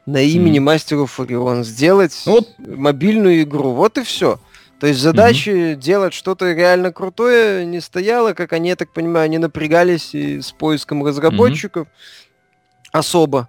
на 0.06 0.20
имени 0.20 0.58
mm. 0.58 0.62
мастеров 0.62 1.20
Орион, 1.20 1.64
сделать 1.64 2.22
вот. 2.26 2.48
мобильную 2.58 3.42
игру, 3.42 3.72
вот 3.72 3.98
и 3.98 4.02
все. 4.02 4.40
То 4.82 4.88
есть 4.88 4.98
задачи 4.98 5.50
mm-hmm. 5.50 5.76
делать 5.76 6.12
что-то 6.12 6.52
реально 6.52 6.92
крутое 6.92 7.64
не 7.64 7.80
стояло, 7.80 8.32
как 8.32 8.52
они, 8.52 8.70
я 8.70 8.74
так 8.74 8.92
понимаю, 8.92 9.26
они 9.26 9.38
напрягались 9.38 10.12
и 10.12 10.40
с 10.40 10.50
поиском 10.50 11.06
разработчиков 11.06 11.86
mm-hmm. 11.86 12.88
особо. 12.90 13.48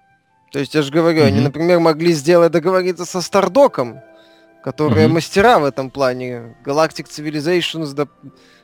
То 0.51 0.59
есть 0.59 0.75
я 0.75 0.83
же 0.83 0.91
говорю, 0.91 1.21
mm-hmm. 1.21 1.25
они, 1.25 1.39
например, 1.41 1.79
могли 1.79 2.13
сделать 2.13 2.51
договориться 2.51 3.05
со 3.05 3.19
Стардоком, 3.19 4.01
которые 4.63 5.07
mm-hmm. 5.07 5.11
мастера 5.11 5.57
в 5.57 5.63
этом 5.63 5.89
плане. 5.89 6.55
Galactic 6.63 7.07
Civilizations 7.09 7.95
да, 7.95 8.07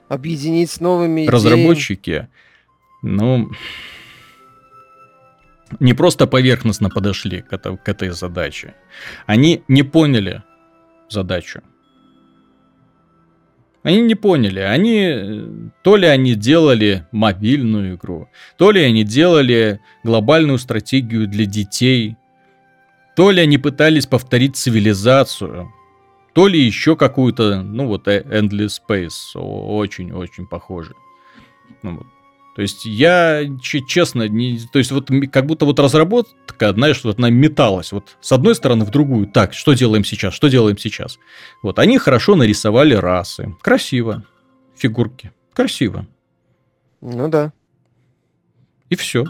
объединить 0.08 0.70
с 0.70 0.80
новыми 0.80 1.26
Разработчики, 1.26 2.12
идеями. 2.12 2.30
ну, 3.02 3.52
не 5.80 5.96
просто 5.96 6.28
поверхностно 6.28 6.92
подошли 6.92 7.42
к, 7.42 7.52
это, 7.52 7.78
к 7.78 7.90
этой 7.90 8.10
задаче. 8.10 8.76
Они 9.26 9.64
не 9.68 9.82
поняли 9.82 10.44
задачу. 11.10 11.64
Они 13.82 14.02
не 14.02 14.16
поняли, 14.16 14.60
они 14.60 15.72
то 15.84 15.96
ли 15.96 16.06
они 16.06 16.36
делали 16.36 17.08
мобильную 17.12 17.96
игру, 17.96 18.30
то 18.58 18.72
ли 18.72 18.82
они 18.82 19.06
делали 19.06 19.80
глобальную 20.04 20.58
стратегию 20.58 21.28
для 21.28 21.46
детей, 21.46 22.18
то 23.16 23.32
ли 23.32 23.42
они 23.42 23.58
пытались 23.58 24.06
повторить 24.06 24.58
цивилизацию, 24.58 25.72
то 26.34 26.48
ли 26.48 26.60
еще 26.60 26.98
какую-то, 26.98 27.62
ну 27.62 27.88
вот 27.88 28.08
э, 28.10 28.22
Endless 28.22 28.80
Space, 28.86 29.40
очень-очень 29.40 30.46
похоже. 30.48 30.94
Ну, 31.82 31.98
вот. 31.98 32.08
То 32.60 32.64
есть 32.64 32.84
я, 32.84 33.44
честно, 33.62 34.28
не, 34.28 34.60
то 34.60 34.80
есть 34.80 34.92
вот 34.92 35.08
как 35.32 35.46
будто 35.46 35.64
вот 35.64 35.80
разработка, 35.80 36.74
знаешь, 36.74 37.02
вот 37.06 37.18
она 37.18 37.30
металась 37.30 37.94
вот 37.94 38.18
с 38.20 38.34
одной 38.34 38.54
стороны 38.54 38.84
в 38.84 38.90
другую. 38.90 39.28
Так, 39.28 39.54
что 39.54 39.72
делаем 39.72 40.04
сейчас, 40.04 40.34
что 40.34 40.50
делаем 40.50 40.78
сейчас? 40.78 41.20
Вот 41.64 41.80
они 41.80 41.98
хорошо 41.98 42.36
нарисовали 42.36 42.96
расы. 42.96 43.56
Красиво. 43.62 44.26
Фигурки. 44.76 45.32
Красиво. 45.54 46.06
Ну 47.00 47.30
да. 47.30 47.54
И 48.90 48.98
все. 48.98 49.24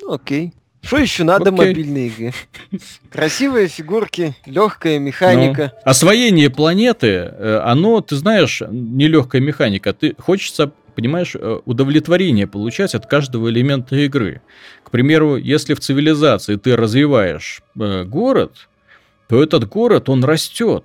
Ну, 0.00 0.12
окей. 0.12 0.54
Что 0.80 0.96
еще 0.96 1.24
надо 1.24 1.50
Окей. 1.50 1.58
мобильные 1.58 2.06
игры? 2.06 2.32
Красивые 3.10 3.68
фигурки, 3.68 4.34
легкая 4.46 4.98
механика. 4.98 5.72
Ну, 5.74 5.90
освоение 5.90 6.48
планеты, 6.48 7.08
э, 7.08 7.60
оно, 7.62 8.00
ты 8.00 8.16
знаешь, 8.16 8.62
не 8.66 9.08
легкая 9.08 9.42
механика. 9.42 9.92
Ты 9.92 10.14
хочется 10.18 10.72
понимаешь, 10.96 11.36
э, 11.36 11.60
удовлетворение 11.66 12.46
получать 12.46 12.94
от 12.94 13.06
каждого 13.06 13.50
элемента 13.50 13.94
игры. 13.96 14.40
К 14.82 14.90
примеру, 14.90 15.36
если 15.36 15.74
в 15.74 15.80
цивилизации 15.80 16.56
ты 16.56 16.74
развиваешь 16.74 17.62
э, 17.78 18.04
город, 18.04 18.68
то 19.28 19.42
этот 19.42 19.68
город, 19.68 20.08
он 20.08 20.24
растет. 20.24 20.84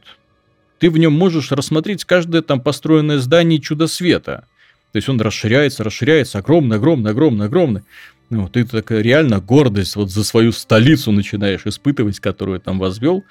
Ты 0.79 0.89
в 0.89 0.97
нем 0.97 1.13
можешь 1.13 1.51
рассмотреть 1.51 2.05
каждое 2.05 2.41
там 2.41 2.59
построенное 2.59 3.19
здание 3.19 3.59
чудо 3.59 3.87
света. 3.87 4.45
То 4.91 4.97
есть 4.97 5.07
он 5.07 5.21
расширяется, 5.21 5.83
расширяется, 5.83 6.39
огромный, 6.39 6.77
огромный, 6.77 7.11
огромный, 7.11 7.45
огромный. 7.45 7.81
Ну, 8.29 8.49
ты 8.49 8.65
так 8.65 8.91
реально 8.91 9.39
гордость 9.39 9.95
вот 9.95 10.09
за 10.09 10.23
свою 10.23 10.51
столицу 10.51 11.11
начинаешь 11.11 11.65
испытывать, 11.65 12.19
которую 12.19 12.59
там 12.59 12.79
возвел. 12.79 13.23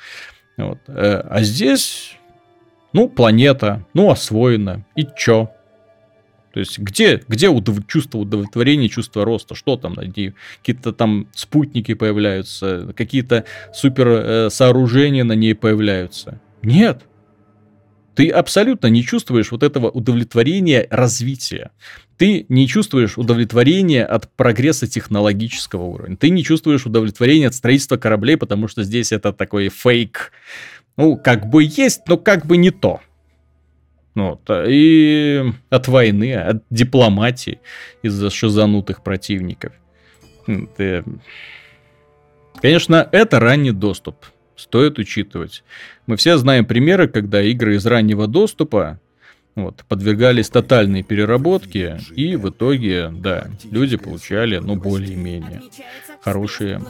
Вот. 0.56 0.78
Э, 0.88 1.22
а 1.28 1.42
здесь, 1.42 2.16
ну, 2.92 3.08
планета, 3.08 3.86
ну, 3.92 4.10
освоена. 4.10 4.86
И 4.96 5.06
чё? 5.16 5.50
То 6.52 6.60
есть 6.60 6.78
где, 6.78 7.22
где 7.28 7.48
удов... 7.48 7.86
чувство 7.86 8.18
удовлетворения, 8.18 8.88
чувство 8.88 9.24
роста? 9.24 9.54
Что 9.54 9.76
там? 9.76 9.94
Какие-то 9.94 10.92
там 10.92 11.28
спутники 11.32 11.94
появляются, 11.94 12.92
какие-то 12.96 13.44
супер 13.72 14.08
э, 14.08 14.50
сооружения 14.50 15.24
на 15.24 15.34
ней 15.34 15.54
появляются. 15.54 16.40
Нет. 16.62 17.02
Ты 18.16 18.28
абсолютно 18.28 18.88
не 18.88 19.04
чувствуешь 19.04 19.52
вот 19.52 19.62
этого 19.62 19.88
удовлетворения 19.88 20.86
развития. 20.90 21.70
Ты 22.18 22.44
не 22.48 22.66
чувствуешь 22.68 23.16
удовлетворения 23.16 24.04
от 24.04 24.30
прогресса 24.36 24.86
технологического 24.86 25.84
уровня. 25.84 26.16
Ты 26.16 26.28
не 26.30 26.44
чувствуешь 26.44 26.84
удовлетворения 26.84 27.46
от 27.46 27.54
строительства 27.54 27.96
кораблей, 27.96 28.36
потому 28.36 28.68
что 28.68 28.82
здесь 28.82 29.12
это 29.12 29.32
такой 29.32 29.68
фейк. 29.68 30.32
Ну, 30.96 31.16
как 31.16 31.48
бы 31.48 31.62
есть, 31.62 32.02
но 32.08 32.18
как 32.18 32.44
бы 32.44 32.56
не 32.58 32.70
то. 32.70 33.00
Вот. 34.14 34.40
И 34.66 35.44
от 35.70 35.88
войны, 35.88 36.34
от 36.34 36.64
дипломатии 36.70 37.60
из-за 38.02 38.30
шизанутых 38.30 39.02
противников. 39.02 39.72
Ты... 40.76 41.04
Конечно, 42.60 43.08
это 43.12 43.40
ранний 43.40 43.72
доступ. 43.72 44.16
Стоит 44.56 44.98
учитывать. 44.98 45.64
Мы 46.06 46.16
все 46.16 46.36
знаем 46.36 46.66
примеры, 46.66 47.08
когда 47.08 47.40
игры 47.40 47.76
из 47.76 47.86
раннего 47.86 48.26
доступа 48.26 49.00
вот, 49.54 49.84
подвергались 49.88 50.48
тотальной 50.48 51.02
переработке, 51.02 52.00
и 52.14 52.36
в 52.36 52.50
итоге, 52.50 53.10
да, 53.12 53.46
люди 53.70 53.96
получали, 53.96 54.58
ну, 54.58 54.76
более-менее 54.76 55.62
хорошие 56.20 56.80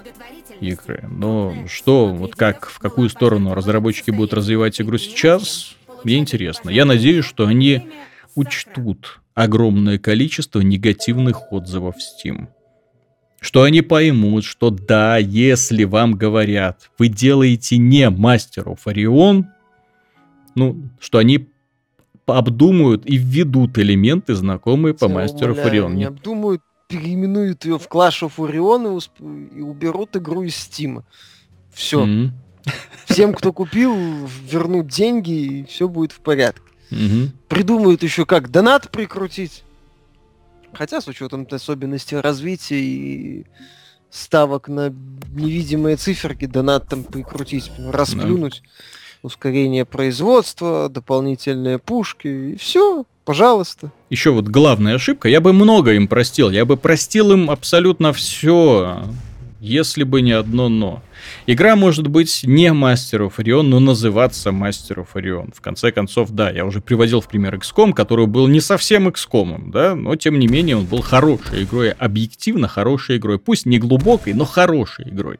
игры. 0.60 1.04
Но 1.10 1.54
что, 1.68 2.06
вот 2.08 2.34
как, 2.34 2.66
в 2.66 2.78
какую 2.78 3.08
сторону 3.08 3.54
разработчики 3.54 4.10
будут 4.10 4.34
развивать 4.34 4.80
игру 4.80 4.98
сейчас, 4.98 5.76
мне 6.04 6.18
интересно. 6.18 6.70
Я 6.70 6.84
надеюсь, 6.84 7.24
что 7.24 7.46
они 7.46 7.82
учтут 8.34 9.20
огромное 9.34 9.98
количество 9.98 10.60
негативных 10.60 11.52
отзывов 11.52 11.96
в 11.96 12.00
Steam. 12.00 12.48
Что 13.40 13.62
они 13.62 13.80
поймут, 13.80 14.44
что 14.44 14.70
да, 14.70 15.16
если 15.16 15.84
вам 15.84 16.14
говорят, 16.14 16.90
вы 16.98 17.08
делаете 17.08 17.78
не 17.78 18.10
мастеров 18.10 18.86
Орион, 18.86 19.46
ну, 20.54 20.82
что 21.00 21.18
они 21.18 21.48
обдумают 22.26 23.06
и 23.06 23.16
введут 23.16 23.78
элементы, 23.78 24.34
знакомые 24.34 24.94
по 24.94 25.08
мастеру 25.08 25.56
Орион. 25.58 25.96
Не 25.96 26.04
обдумают, 26.04 26.62
переименуют 26.88 27.64
ее 27.64 27.78
в 27.78 27.88
Clash 27.88 28.22
of 28.22 28.32
Orion 28.36 28.84
и, 28.84 28.96
усп- 28.96 29.56
и 29.56 29.60
уберут 29.60 30.16
игру 30.16 30.42
из 30.42 30.54
Steam. 30.54 31.02
Все. 31.72 32.04
Mm-hmm. 32.04 32.30
Всем, 33.06 33.32
кто 33.34 33.52
купил, 33.52 33.94
вернут 34.44 34.86
деньги, 34.86 35.30
и 35.30 35.64
все 35.64 35.88
будет 35.88 36.12
в 36.12 36.20
порядке. 36.20 36.62
Угу. 36.90 37.30
Придумают 37.48 38.02
еще 38.02 38.26
как 38.26 38.50
донат 38.50 38.90
прикрутить. 38.90 39.64
Хотя, 40.72 41.00
с 41.00 41.08
учетом 41.08 41.46
особенностей 41.50 42.16
развития 42.16 42.80
и 42.80 43.46
ставок 44.10 44.68
на 44.68 44.92
невидимые 45.32 45.96
циферки, 45.96 46.46
донат 46.46 46.88
там 46.88 47.04
прикрутить, 47.04 47.70
расплюнуть. 47.78 48.62
Да. 48.62 48.70
Ускорение 49.22 49.84
производства, 49.84 50.88
дополнительные 50.88 51.78
пушки, 51.78 52.52
и 52.52 52.56
все. 52.56 53.04
Пожалуйста. 53.24 53.92
Еще 54.08 54.30
вот 54.30 54.48
главная 54.48 54.94
ошибка, 54.94 55.28
я 55.28 55.40
бы 55.40 55.52
много 55.52 55.92
им 55.92 56.08
простил, 56.08 56.50
я 56.50 56.64
бы 56.64 56.76
простил 56.76 57.32
им 57.32 57.50
абсолютно 57.50 58.12
все, 58.12 59.04
если 59.60 60.04
бы 60.04 60.22
не 60.22 60.32
одно 60.32 60.68
но. 60.68 61.02
Игра 61.46 61.76
может 61.76 62.08
быть 62.08 62.42
не 62.44 62.68
Master 62.68 63.28
of 63.28 63.34
Orion, 63.36 63.62
но 63.62 63.78
называться 63.78 64.50
Master 64.50 64.96
of 64.96 65.08
Orion. 65.14 65.54
В 65.54 65.60
конце 65.60 65.92
концов, 65.92 66.30
да, 66.30 66.50
я 66.50 66.64
уже 66.64 66.80
приводил 66.80 67.20
в 67.20 67.28
пример 67.28 67.54
XCOM, 67.56 67.92
который 67.92 68.26
был 68.26 68.48
не 68.48 68.60
совсем 68.60 69.08
XCOM, 69.08 69.70
да, 69.70 69.94
но 69.94 70.16
тем 70.16 70.38
не 70.38 70.48
менее 70.48 70.78
он 70.78 70.86
был 70.86 71.02
хорошей 71.02 71.64
игрой, 71.64 71.90
объективно 71.90 72.68
хорошей 72.68 73.18
игрой. 73.18 73.38
Пусть 73.38 73.66
не 73.66 73.78
глубокой, 73.78 74.32
но 74.32 74.46
хорошей 74.46 75.10
игрой. 75.10 75.38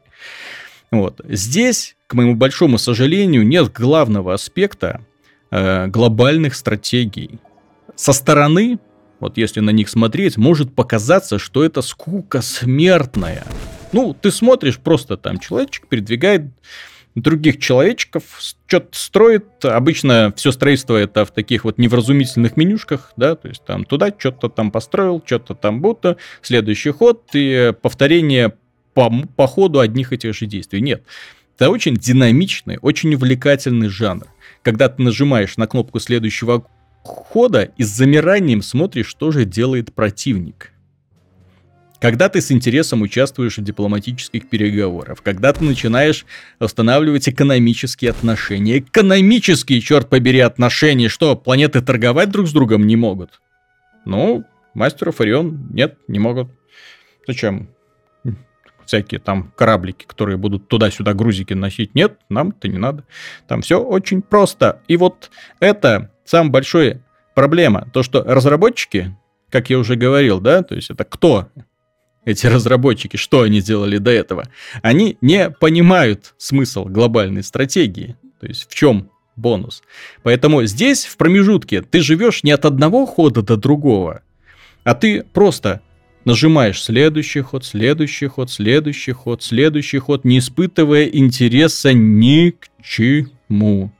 Вот. 0.91 1.21
Здесь, 1.27 1.95
к 2.05 2.13
моему 2.13 2.35
большому 2.35 2.77
сожалению, 2.77 3.45
нет 3.45 3.73
главного 3.73 4.33
аспекта 4.33 5.01
э, 5.49 5.87
глобальных 5.87 6.53
стратегий. 6.53 7.39
Со 7.95 8.13
стороны, 8.13 8.77
вот 9.19 9.37
если 9.37 9.61
на 9.61 9.69
них 9.71 9.89
смотреть, 9.89 10.37
может 10.37 10.75
показаться, 10.75 11.39
что 11.39 11.63
это 11.63 11.81
скука 11.81 12.41
смертная. 12.41 13.45
Ну, 13.91 14.13
ты 14.13 14.31
смотришь, 14.31 14.79
просто 14.79 15.17
там 15.17 15.39
человечек 15.39 15.87
передвигает 15.87 16.43
других 17.15 17.59
человечков, 17.59 18.23
что-то 18.39 18.87
строит. 18.91 19.65
Обычно 19.65 20.33
все 20.35 20.51
строительство 20.51 20.95
это 20.95 21.25
в 21.25 21.31
таких 21.31 21.65
вот 21.65 21.77
невразумительных 21.77 22.55
менюшках, 22.55 23.11
да, 23.17 23.35
то 23.35 23.49
есть 23.49 23.65
там 23.65 23.83
туда 23.83 24.13
что-то 24.17 24.49
там 24.49 24.71
построил, 24.71 25.21
что-то 25.25 25.55
там 25.55 25.81
будто, 25.81 26.17
следующий 26.41 26.91
ход 26.91 27.23
и 27.33 27.73
повторение 27.81 28.53
по, 28.93 29.11
по 29.35 29.47
ходу 29.47 29.79
одних 29.79 30.13
и 30.13 30.17
тех 30.17 30.35
же 30.35 30.45
действий. 30.45 30.81
Нет, 30.81 31.03
это 31.57 31.69
очень 31.69 31.95
динамичный, 31.95 32.77
очень 32.81 33.13
увлекательный 33.13 33.89
жанр. 33.89 34.27
Когда 34.61 34.89
ты 34.89 35.01
нажимаешь 35.01 35.57
на 35.57 35.67
кнопку 35.67 35.99
следующего 35.99 36.65
хода 37.03 37.63
и 37.77 37.83
с 37.83 37.89
замиранием 37.89 38.61
смотришь, 38.61 39.07
что 39.07 39.31
же 39.31 39.45
делает 39.45 39.93
противник. 39.93 40.71
Когда 42.01 42.29
ты 42.29 42.41
с 42.41 42.51
интересом 42.51 43.03
участвуешь 43.03 43.59
в 43.59 43.63
дипломатических 43.63 44.49
переговорах, 44.49 45.21
когда 45.21 45.53
ты 45.53 45.63
начинаешь 45.63 46.25
устанавливать 46.59 47.29
экономические 47.29 48.09
отношения. 48.09 48.79
Экономические, 48.79 49.81
черт 49.81 50.09
побери, 50.09 50.39
отношения. 50.39 51.09
Что, 51.09 51.35
планеты 51.35 51.79
торговать 51.81 52.31
друг 52.31 52.47
с 52.47 52.53
другом 52.53 52.87
не 52.87 52.95
могут? 52.95 53.39
Ну, 54.05 54.43
мастеров 54.73 55.21
Орион 55.21 55.67
нет, 55.71 55.99
не 56.07 56.17
могут. 56.17 56.49
Зачем? 57.27 57.69
Всякие 58.87 59.19
там 59.19 59.53
кораблики, 59.55 60.05
которые 60.05 60.37
будут 60.37 60.67
туда-сюда 60.67 61.13
грузики 61.13 61.53
носить. 61.53 61.93
Нет, 61.93 62.17
нам 62.29 62.49
это 62.49 62.67
не 62.67 62.79
надо. 62.79 63.05
Там 63.47 63.61
все 63.61 63.79
очень 63.79 64.23
просто. 64.23 64.81
И 64.87 64.97
вот 64.97 65.29
это 65.59 66.09
самая 66.25 66.49
большая 66.49 67.05
проблема. 67.35 67.87
То, 67.93 68.01
что 68.01 68.23
разработчики, 68.23 69.15
как 69.51 69.69
я 69.69 69.77
уже 69.77 69.95
говорил, 69.95 70.39
да, 70.39 70.63
то 70.63 70.73
есть 70.73 70.89
это 70.89 71.03
кто? 71.03 71.47
Эти 72.25 72.45
разработчики, 72.47 73.17
что 73.17 73.41
они 73.41 73.61
делали 73.61 73.97
до 73.97 74.11
этого, 74.11 74.47
они 74.81 75.17
не 75.21 75.49
понимают 75.49 76.33
смысл 76.37 76.85
глобальной 76.85 77.43
стратегии. 77.43 78.15
То 78.39 78.47
есть 78.47 78.69
в 78.69 78.73
чем 78.73 79.09
бонус. 79.35 79.81
Поэтому 80.23 80.63
здесь, 80.65 81.05
в 81.05 81.17
промежутке, 81.17 81.81
ты 81.81 82.01
живешь 82.01 82.43
не 82.43 82.51
от 82.51 82.65
одного 82.65 83.05
хода 83.05 83.41
до 83.41 83.57
другого, 83.57 84.23
а 84.83 84.93
ты 84.93 85.23
просто 85.23 85.81
нажимаешь 86.25 86.81
следующий 86.81 87.41
ход, 87.41 87.65
следующий 87.65 88.27
ход, 88.27 88.51
следующий 88.51 89.11
ход, 89.11 89.43
следующий 89.43 89.97
ход, 89.97 90.25
не 90.25 90.39
испытывая 90.39 91.05
интереса 91.05 91.93
ни 91.93 92.51
к 92.51 92.67
чему. 92.83 93.91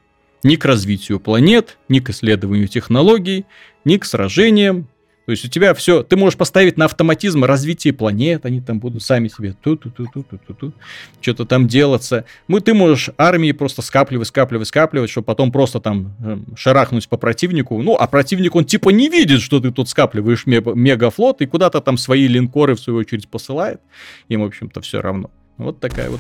Ни 0.43 0.55
к 0.55 0.65
развитию 0.65 1.19
планет, 1.19 1.77
ни 1.87 1.99
к 1.99 2.09
исследованию 2.09 2.67
технологий, 2.67 3.45
ни 3.85 3.97
к 3.97 4.05
сражениям, 4.05 4.87
то 5.31 5.33
есть 5.33 5.45
у 5.45 5.47
тебя 5.47 5.73
все, 5.73 6.03
ты 6.03 6.17
можешь 6.17 6.37
поставить 6.37 6.75
на 6.75 6.83
автоматизм 6.83 7.45
развитие 7.45 7.93
планет, 7.93 8.45
они 8.45 8.59
там 8.59 8.79
будут 8.79 9.01
сами 9.01 9.29
себе 9.29 9.53
ту-ту-ту-ту-ту-ту, 9.53 10.73
что-то 11.21 11.45
там 11.45 11.69
делаться. 11.69 12.25
Мы, 12.49 12.59
ты 12.59 12.73
можешь 12.73 13.11
армии 13.17 13.53
просто 13.53 13.81
скапливать, 13.81 14.27
скапливать, 14.27 14.67
скапливать, 14.67 15.09
чтобы 15.09 15.23
потом 15.23 15.53
просто 15.53 15.79
там 15.79 16.13
э, 16.21 16.37
шарахнуть 16.57 17.07
по 17.07 17.15
противнику. 17.15 17.81
Ну, 17.81 17.95
а 17.95 18.07
противник, 18.07 18.57
он 18.57 18.65
типа 18.65 18.89
не 18.89 19.07
видит, 19.07 19.39
что 19.39 19.61
ты 19.61 19.71
тут 19.71 19.87
скапливаешь 19.87 20.45
мегафлот 20.47 21.41
и 21.41 21.45
куда-то 21.45 21.79
там 21.79 21.95
свои 21.95 22.27
линкоры 22.27 22.75
в 22.75 22.81
свою 22.81 22.99
очередь 22.99 23.29
посылает. 23.29 23.79
Им, 24.27 24.41
в 24.41 24.47
общем-то, 24.47 24.81
все 24.81 25.01
равно. 25.01 25.31
Вот 25.55 25.79
такая 25.79 26.09
вот 26.09 26.19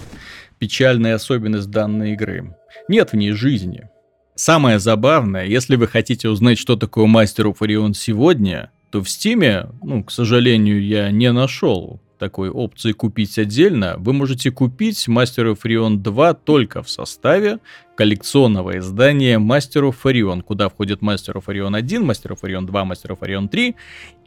печальная 0.57 1.15
особенность 1.15 1.69
данной 1.69 2.13
игры. 2.13 2.55
Нет 2.87 3.11
в 3.11 3.17
ней 3.17 3.33
жизни. 3.33 3.89
Самое 4.35 4.79
забавное, 4.79 5.45
если 5.45 5.75
вы 5.75 5.87
хотите 5.87 6.29
узнать, 6.29 6.57
что 6.57 6.77
такое 6.77 7.07
Мастер 7.07 7.47
Orion 7.47 7.93
сегодня, 7.93 8.71
то 8.91 9.01
в 9.01 9.09
Стиме, 9.09 9.69
ну, 9.81 10.03
к 10.03 10.11
сожалению, 10.11 10.85
я 10.85 11.09
не 11.11 11.31
нашел 11.31 11.99
такой 12.19 12.49
опции 12.49 12.91
купить 12.91 13.39
отдельно, 13.39 13.95
вы 13.97 14.13
можете 14.13 14.51
купить 14.51 15.07
Master 15.07 15.53
of 15.53 15.59
Orion 15.63 15.95
2 15.95 16.33
только 16.35 16.83
в 16.83 16.89
составе 16.89 17.57
коллекционного 17.95 18.77
издания 18.77 19.39
Master 19.39 19.89
of 19.89 19.95
Orion, 20.03 20.43
куда 20.43 20.69
входит 20.69 21.01
Master 21.01 21.33
of 21.35 21.45
Orion 21.45 21.75
1, 21.75 22.03
Master 22.03 22.31
of 22.31 22.41
Orion 22.43 22.65
2, 22.65 22.83
Master 22.83 23.17
of 23.17 23.19
Orion 23.21 23.47
3 23.47 23.75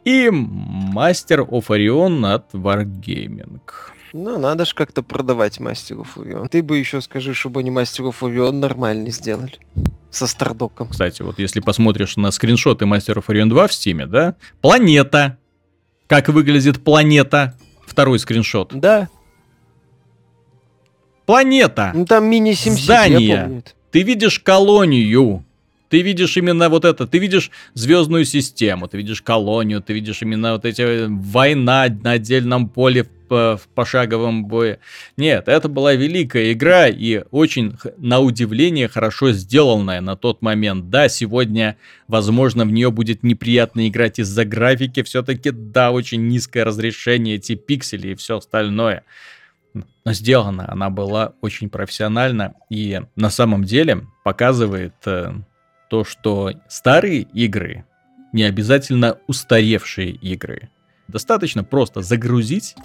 и 0.03 0.27
Master 0.27 1.47
of 1.47 1.67
Orion 1.67 2.33
от 2.33 2.53
Wargaming. 2.53 3.61
Ну, 4.17 4.39
надо 4.39 4.63
же 4.63 4.73
как-то 4.73 5.03
продавать 5.03 5.59
мастеров 5.59 6.17
Orion. 6.17 6.47
Ты 6.47 6.63
бы 6.63 6.77
еще 6.77 7.01
скажи, 7.01 7.33
чтобы 7.33 7.59
они 7.59 7.69
мастеров 7.69 8.23
Orion 8.23 8.53
нормально 8.53 9.09
сделали 9.09 9.59
со 10.15 10.27
Стардоком. 10.27 10.89
Кстати, 10.89 11.21
вот 11.21 11.39
если 11.39 11.59
посмотришь 11.59 12.17
на 12.17 12.31
скриншоты 12.31 12.85
Master 12.85 13.15
of 13.15 13.25
Orion 13.27 13.49
2 13.49 13.67
в 13.67 13.73
Стиме, 13.73 14.05
да, 14.05 14.35
планета. 14.61 15.37
Как 16.07 16.29
выглядит 16.29 16.83
планета? 16.83 17.57
Второй 17.85 18.19
скриншот. 18.19 18.73
Да. 18.73 19.09
Планета. 21.25 21.91
Ну 21.95 22.05
там 22.05 22.25
мини 22.25 22.53
Здание. 22.53 23.63
Ты 23.91 24.03
видишь 24.03 24.39
колонию. 24.39 25.44
Ты 25.95 26.01
видишь 26.01 26.35
именно 26.35 26.67
вот 26.67 26.83
это, 26.83 27.07
ты 27.07 27.19
видишь 27.19 27.51
звездную 27.73 28.25
систему, 28.25 28.89
ты 28.89 28.97
видишь 28.97 29.21
колонию, 29.21 29.81
ты 29.81 29.93
видишь 29.93 30.21
именно 30.23 30.51
вот 30.51 30.65
эти 30.65 30.81
э, 30.81 31.07
война 31.07 31.87
на 32.03 32.11
отдельном 32.11 32.67
поле 32.67 33.05
в, 33.29 33.55
в 33.55 33.61
пошаговом 33.73 34.43
бое. 34.43 34.79
Нет, 35.15 35.47
это 35.47 35.69
была 35.69 35.93
великая 35.93 36.51
игра 36.51 36.89
и 36.89 37.23
очень, 37.31 37.77
на 37.95 38.19
удивление, 38.19 38.89
хорошо 38.89 39.31
сделанная 39.31 40.01
на 40.01 40.17
тот 40.17 40.41
момент. 40.41 40.89
Да, 40.89 41.07
сегодня, 41.07 41.77
возможно, 42.09 42.65
в 42.65 42.73
нее 42.73 42.91
будет 42.91 43.23
неприятно 43.23 43.87
играть 43.87 44.19
из-за 44.19 44.43
графики. 44.43 45.01
Все-таки, 45.01 45.51
да, 45.51 45.91
очень 45.91 46.27
низкое 46.27 46.65
разрешение, 46.65 47.35
эти 47.35 47.55
пиксели 47.55 48.09
и 48.09 48.15
все 48.15 48.39
остальное. 48.39 49.05
Но 49.73 50.11
сделана 50.11 50.69
она 50.69 50.89
была 50.89 51.35
очень 51.39 51.69
профессионально 51.69 52.53
и 52.69 52.99
на 53.15 53.29
самом 53.29 53.63
деле 53.63 54.01
показывает 54.25 54.95
э, 55.05 55.31
то, 55.89 56.03
что 56.03 56.51
старые 56.67 57.21
игры 57.21 57.85
не 58.33 58.43
обязательно 58.43 59.17
устаревшие 59.27 60.11
игры. 60.11 60.69
Достаточно 61.07 61.63
просто 61.63 62.01
загрузить 62.01 62.75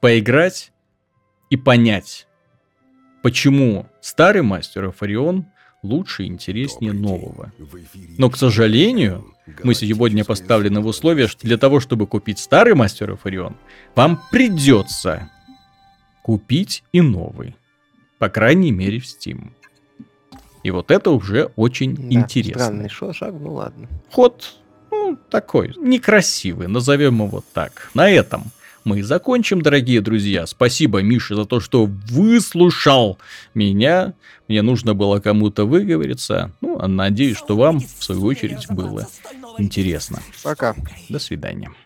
поиграть 0.00 0.70
и 1.48 1.56
понять, 1.56 2.26
почему 3.22 3.86
старый 4.02 4.42
мастер 4.42 4.92
Орион 5.00 5.46
лучше 5.82 6.24
и 6.24 6.26
интереснее 6.26 6.92
нового. 6.92 7.52
Но, 8.18 8.28
к 8.28 8.36
сожалению, 8.36 9.24
мы 9.62 9.74
сегодня 9.74 10.24
поставлены 10.24 10.80
в 10.80 10.86
условие, 10.86 11.28
что 11.28 11.46
для 11.46 11.56
того, 11.56 11.80
чтобы 11.80 12.06
купить 12.06 12.38
старый 12.38 12.74
мастер 12.74 13.18
Орион, 13.24 13.56
вам 13.94 14.20
придется 14.30 15.30
купить 16.22 16.84
и 16.92 17.00
новый. 17.00 17.56
По 18.18 18.28
крайней 18.28 18.72
мере, 18.72 19.00
в 19.00 19.04
Steam. 19.04 19.52
И 20.64 20.70
вот 20.70 20.90
это 20.90 21.10
уже 21.10 21.52
очень 21.56 21.94
да, 21.94 22.20
интересно. 22.20 22.64
Странный 22.64 22.88
шаг, 22.88 23.34
ну 23.38 23.52
ладно. 23.52 23.86
Ход, 24.10 24.54
ну, 24.90 25.16
такой, 25.30 25.74
некрасивый, 25.76 26.68
назовем 26.68 27.22
его 27.22 27.44
так. 27.52 27.90
На 27.92 28.10
этом 28.10 28.44
мы 28.82 29.02
закончим, 29.02 29.60
дорогие 29.60 30.00
друзья. 30.00 30.46
Спасибо, 30.46 31.02
Миша, 31.02 31.36
за 31.36 31.44
то, 31.44 31.60
что 31.60 31.84
выслушал 31.86 33.18
меня. 33.52 34.14
Мне 34.48 34.62
нужно 34.62 34.94
было 34.94 35.20
кому-то 35.20 35.66
выговориться. 35.66 36.50
Ну, 36.62 36.78
а 36.80 36.88
надеюсь, 36.88 37.36
что 37.36 37.56
вам, 37.56 37.80
в 37.80 38.02
свою 38.02 38.24
очередь, 38.24 38.66
было 38.70 39.06
интересно. 39.58 40.22
Пока. 40.42 40.74
До 41.10 41.18
свидания. 41.18 41.70